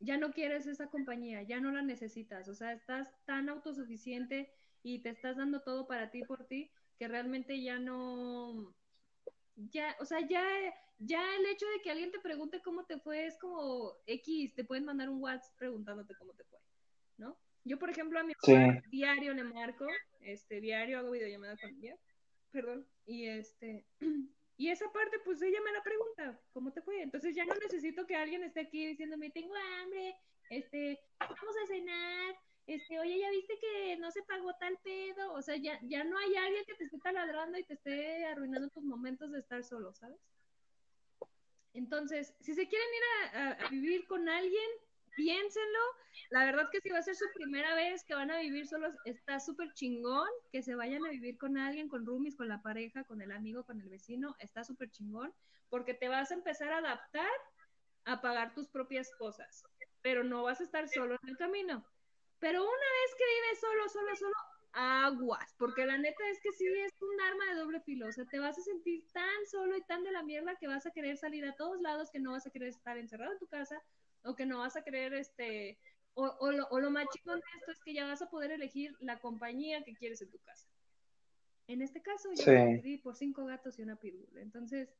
ya 0.00 0.18
no 0.18 0.32
quieres 0.32 0.66
esa 0.66 0.88
compañía, 0.88 1.42
ya 1.42 1.60
no 1.60 1.70
la 1.70 1.82
necesitas, 1.82 2.48
o 2.48 2.54
sea, 2.54 2.72
estás 2.72 3.08
tan 3.24 3.48
autosuficiente 3.48 4.52
y 4.82 4.98
te 4.98 5.10
estás 5.10 5.36
dando 5.36 5.62
todo 5.62 5.86
para 5.86 6.10
ti 6.10 6.22
por 6.24 6.44
ti 6.46 6.70
que 6.98 7.08
realmente 7.08 7.62
ya 7.62 7.78
no, 7.78 8.74
ya, 9.56 9.96
o 10.00 10.04
sea, 10.04 10.20
ya, 10.26 10.44
ya 10.98 11.22
el 11.36 11.46
hecho 11.46 11.66
de 11.66 11.80
que 11.82 11.90
alguien 11.90 12.10
te 12.10 12.20
pregunte 12.20 12.62
cómo 12.62 12.84
te 12.84 12.98
fue 12.98 13.26
es 13.26 13.38
como 13.38 13.94
X, 14.06 14.54
te 14.54 14.64
pueden 14.64 14.84
mandar 14.84 15.08
un 15.08 15.22
WhatsApp 15.22 15.56
preguntándote 15.56 16.14
cómo 16.16 16.32
te 16.34 16.44
fue, 16.44 16.58
¿no? 17.18 17.38
Yo, 17.64 17.78
por 17.78 17.90
ejemplo, 17.90 18.18
a 18.18 18.24
mi 18.24 18.34
diario 18.90 19.32
le 19.32 19.44
marco, 19.44 19.86
este, 20.20 20.60
diario 20.60 20.98
hago 20.98 21.10
videollamada 21.10 21.56
con 21.56 21.70
ella, 21.70 21.96
perdón, 22.50 22.86
y 23.06 23.26
este, 23.26 23.86
Y 24.56 24.68
esa 24.70 24.90
parte, 24.92 25.18
pues 25.24 25.42
ella 25.42 25.58
me 25.64 25.72
la 25.72 25.82
pregunta, 25.82 26.40
¿cómo 26.52 26.72
te 26.72 26.80
fue? 26.82 27.02
Entonces 27.02 27.34
ya 27.34 27.44
no 27.44 27.54
necesito 27.54 28.06
que 28.06 28.14
alguien 28.14 28.44
esté 28.44 28.60
aquí 28.60 28.86
diciéndome, 28.86 29.30
tengo 29.30 29.52
hambre, 29.56 30.16
este, 30.50 31.00
vamos 31.18 31.56
a 31.62 31.66
cenar, 31.66 32.36
este, 32.66 32.98
oye, 32.98 33.18
ya 33.18 33.30
viste 33.30 33.58
que 33.60 33.96
no 33.96 34.10
se 34.10 34.22
pagó 34.22 34.54
tal 34.54 34.78
pedo, 34.82 35.32
o 35.32 35.42
sea, 35.42 35.56
ya, 35.56 35.78
ya 35.82 36.04
no 36.04 36.16
hay 36.18 36.34
alguien 36.36 36.64
que 36.64 36.74
te 36.74 36.84
esté 36.84 36.98
taladrando 36.98 37.58
y 37.58 37.64
te 37.64 37.74
esté 37.74 38.24
arruinando 38.26 38.68
tus 38.70 38.84
momentos 38.84 39.30
de 39.32 39.40
estar 39.40 39.62
solo, 39.64 39.92
¿sabes? 39.92 40.18
Entonces, 41.74 42.34
si 42.40 42.54
se 42.54 42.68
quieren 42.68 42.88
ir 42.94 43.36
a 43.36 43.68
vivir 43.68 44.06
con 44.06 44.28
alguien, 44.28 44.70
piénsenlo. 45.16 45.80
La 46.30 46.44
verdad 46.44 46.68
que 46.70 46.80
si 46.80 46.90
va 46.90 46.98
a 46.98 47.02
ser 47.02 47.16
su 47.16 47.26
primera 47.34 47.74
vez 47.74 48.04
que 48.04 48.14
van 48.14 48.30
a 48.30 48.38
vivir 48.38 48.66
solos, 48.66 48.94
está 49.04 49.40
súper 49.40 49.72
chingón 49.74 50.28
que 50.52 50.62
se 50.62 50.74
vayan 50.74 51.04
a 51.04 51.10
vivir 51.10 51.36
con 51.38 51.58
alguien, 51.58 51.88
con 51.88 52.06
roomies, 52.06 52.36
con 52.36 52.48
la 52.48 52.62
pareja, 52.62 53.04
con 53.04 53.20
el 53.20 53.32
amigo, 53.32 53.64
con 53.64 53.80
el 53.80 53.88
vecino, 53.88 54.36
está 54.38 54.64
súper 54.64 54.90
chingón, 54.90 55.32
porque 55.68 55.94
te 55.94 56.08
vas 56.08 56.30
a 56.30 56.34
empezar 56.34 56.72
a 56.72 56.78
adaptar 56.78 57.30
a 58.04 58.20
pagar 58.20 58.54
tus 58.54 58.68
propias 58.68 59.10
cosas, 59.18 59.64
pero 60.02 60.24
no 60.24 60.42
vas 60.42 60.60
a 60.60 60.64
estar 60.64 60.88
solo 60.88 61.18
en 61.22 61.28
el 61.28 61.36
camino. 61.36 61.84
Pero 62.44 62.62
una 62.62 62.70
vez 62.72 63.14
que 63.16 63.24
vives 63.24 63.58
solo, 63.58 63.88
solo, 63.88 64.16
solo, 64.16 64.34
aguas, 64.74 65.54
porque 65.56 65.86
la 65.86 65.96
neta 65.96 66.28
es 66.28 66.38
que 66.42 66.52
sí 66.52 66.66
es 66.66 66.92
un 67.00 67.18
arma 67.22 67.46
de 67.46 67.58
doble 67.58 67.80
filo, 67.80 68.06
o 68.06 68.12
sea, 68.12 68.26
te 68.26 68.38
vas 68.38 68.58
a 68.58 68.60
sentir 68.60 69.02
tan 69.14 69.46
solo 69.50 69.74
y 69.78 69.82
tan 69.84 70.04
de 70.04 70.12
la 70.12 70.22
mierda 70.22 70.54
que 70.56 70.66
vas 70.66 70.84
a 70.84 70.90
querer 70.90 71.16
salir 71.16 71.46
a 71.46 71.56
todos 71.56 71.80
lados, 71.80 72.10
que 72.10 72.20
no 72.20 72.32
vas 72.32 72.46
a 72.46 72.50
querer 72.50 72.68
estar 72.68 72.98
encerrado 72.98 73.32
en 73.32 73.38
tu 73.38 73.46
casa, 73.46 73.82
o 74.24 74.34
que 74.36 74.44
no 74.44 74.58
vas 74.58 74.76
a 74.76 74.84
querer, 74.84 75.14
este, 75.14 75.78
o, 76.12 76.26
o, 76.26 76.52
lo, 76.52 76.66
o 76.68 76.80
lo 76.80 76.90
más 76.90 77.06
chico 77.14 77.32
de 77.32 77.40
esto 77.60 77.72
es 77.72 77.80
que 77.82 77.94
ya 77.94 78.04
vas 78.04 78.20
a 78.20 78.28
poder 78.28 78.52
elegir 78.52 78.94
la 79.00 79.20
compañía 79.20 79.82
que 79.82 79.94
quieres 79.94 80.20
en 80.20 80.30
tu 80.30 80.38
casa. 80.40 80.68
En 81.66 81.80
este 81.80 82.02
caso, 82.02 82.28
yo 82.34 82.52
decidí 82.52 82.98
por 82.98 83.16
cinco 83.16 83.46
gatos 83.46 83.78
y 83.78 83.84
una 83.84 83.96
pitbull. 83.96 84.36
Entonces, 84.36 84.90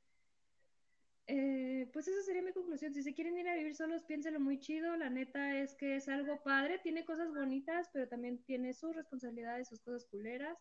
eh, 1.26 1.88
pues 1.92 2.08
esa 2.08 2.22
sería 2.22 2.42
mi 2.42 2.52
conclusión. 2.52 2.92
Si 2.92 3.02
se 3.02 3.14
quieren 3.14 3.38
ir 3.38 3.48
a 3.48 3.56
vivir 3.56 3.74
solos, 3.74 4.04
piénselo 4.04 4.40
muy 4.40 4.60
chido. 4.60 4.96
La 4.96 5.10
neta 5.10 5.58
es 5.58 5.74
que 5.74 5.96
es 5.96 6.08
algo 6.08 6.42
padre, 6.42 6.80
tiene 6.82 7.04
cosas 7.04 7.32
bonitas, 7.32 7.88
pero 7.92 8.08
también 8.08 8.42
tiene 8.44 8.74
sus 8.74 8.94
responsabilidades, 8.94 9.68
sus 9.68 9.80
cosas 9.80 10.06
culeras. 10.10 10.58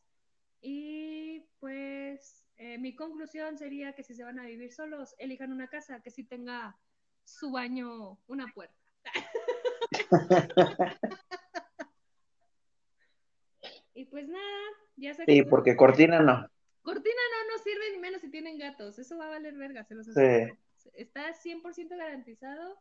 Y 0.62 1.46
pues 1.60 2.46
eh, 2.58 2.78
mi 2.78 2.96
conclusión 2.96 3.58
sería 3.58 3.94
que 3.94 4.04
si 4.04 4.16
se 4.16 4.24
van 4.24 4.40
a 4.40 4.46
vivir 4.46 4.72
solos, 4.72 5.16
elijan 5.18 5.52
una 5.52 5.68
casa 5.68 6.02
que 6.02 6.12
sí 6.12 6.24
tenga 6.24 6.78
su 7.26 7.52
baño 7.52 8.20
una 8.28 8.48
puerta. 8.54 8.76
y 13.94 14.06
pues 14.06 14.30
nada, 14.30 14.62
ya 14.96 15.14
sé. 15.14 15.26
Sí, 15.28 15.44
porque 15.44 15.76
cortina 15.76 16.22
no. 16.22 16.48
Cortina 16.84 17.22
no 17.32 17.54
nos 17.54 17.64
sirve 17.64 17.92
ni 17.92 17.98
menos 17.98 18.22
si 18.22 18.30
tienen 18.30 18.58
gatos. 18.58 19.00
Eso 19.00 19.18
va 19.18 19.26
a 19.26 19.30
valer 19.30 19.56
verga, 19.56 19.84
se 19.86 19.96
los 19.96 20.06
sí. 20.06 20.12
Está 20.94 21.34
100% 21.34 21.98
garantizado, 21.98 22.78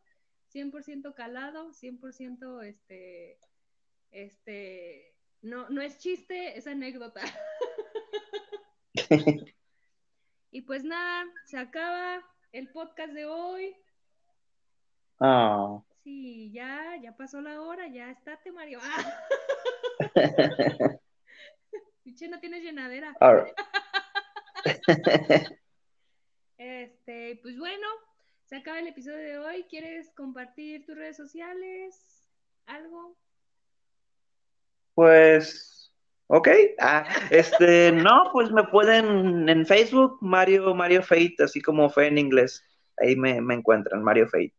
100% 0.53 1.15
calado, 1.15 1.71
100% 1.71 2.63
este 2.63 3.39
este 4.11 5.15
no 5.41 5.69
no 5.69 5.81
es 5.81 5.97
chiste, 5.99 6.57
es 6.57 6.67
anécdota. 6.67 7.21
y 10.51 10.61
pues 10.61 10.83
nada, 10.83 11.25
se 11.45 11.57
acaba 11.57 12.21
el 12.51 12.69
podcast 12.69 13.13
de 13.13 13.25
hoy. 13.25 13.75
Oh. 15.19 15.85
Sí, 16.03 16.51
ya, 16.51 16.97
ya 17.01 17.15
pasó 17.15 17.39
la 17.39 17.61
hora, 17.61 17.87
ya 17.87 18.11
estate, 18.11 18.51
Mario. 18.51 18.79
Piche, 22.03 22.27
no 22.27 22.39
tienes 22.41 22.63
llenadera. 22.63 23.15
este, 26.57 27.39
pues 27.41 27.57
bueno, 27.57 27.87
se 28.45 28.57
acaba 28.57 28.79
el 28.79 28.87
episodio 28.87 29.17
de 29.17 29.37
hoy. 29.37 29.65
¿Quieres 29.69 30.11
compartir 30.15 30.85
tus 30.85 30.95
redes 30.95 31.17
sociales? 31.17 32.29
¿Algo? 32.65 33.17
Pues, 34.93 35.93
ok. 36.27 36.47
Ah, 36.79 37.05
este, 37.31 37.91
no, 37.91 38.29
pues 38.31 38.51
me 38.51 38.63
pueden 38.65 39.49
en 39.49 39.65
Facebook, 39.65 40.17
Mario, 40.21 40.73
Mario 40.75 41.01
Fate, 41.03 41.35
así 41.39 41.61
como 41.61 41.89
fe 41.89 42.07
en 42.07 42.17
inglés. 42.17 42.63
Ahí 42.97 43.15
me, 43.15 43.41
me 43.41 43.55
encuentran, 43.55 44.03
Mario 44.03 44.27
Fate. 44.27 44.53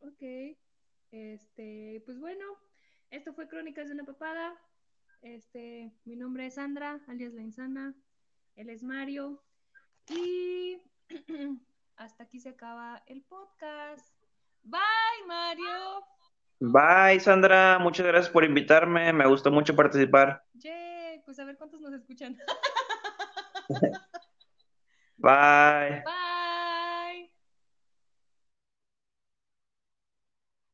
Ok. 0.00 0.56
Este, 1.10 2.02
pues 2.04 2.18
bueno, 2.18 2.44
esto 3.10 3.32
fue 3.32 3.48
Crónicas 3.48 3.88
de 3.88 3.94
una 3.94 4.04
Papada. 4.04 4.54
Este, 5.22 5.92
mi 6.04 6.16
nombre 6.16 6.46
es 6.46 6.54
Sandra, 6.54 7.00
alias 7.06 7.32
La 7.32 7.42
Insana. 7.42 7.94
Él 8.56 8.70
es 8.70 8.82
Mario. 8.82 9.42
Y 10.08 10.80
hasta 11.96 12.24
aquí 12.24 12.40
se 12.40 12.50
acaba 12.50 13.02
el 13.06 13.22
podcast. 13.22 14.06
Bye, 14.62 15.26
Mario. 15.26 16.04
Bye, 16.60 17.20
Sandra. 17.20 17.78
Muchas 17.78 18.06
gracias 18.06 18.32
por 18.32 18.44
invitarme. 18.44 19.12
Me 19.12 19.26
gustó 19.26 19.50
mucho 19.50 19.74
participar. 19.74 20.44
Pues 21.24 21.38
a 21.38 21.44
ver 21.44 21.56
cuántos 21.56 21.80
nos 21.80 21.92
escuchan. 21.92 22.36
Bye. 25.18 26.02
Bye. 26.04 26.23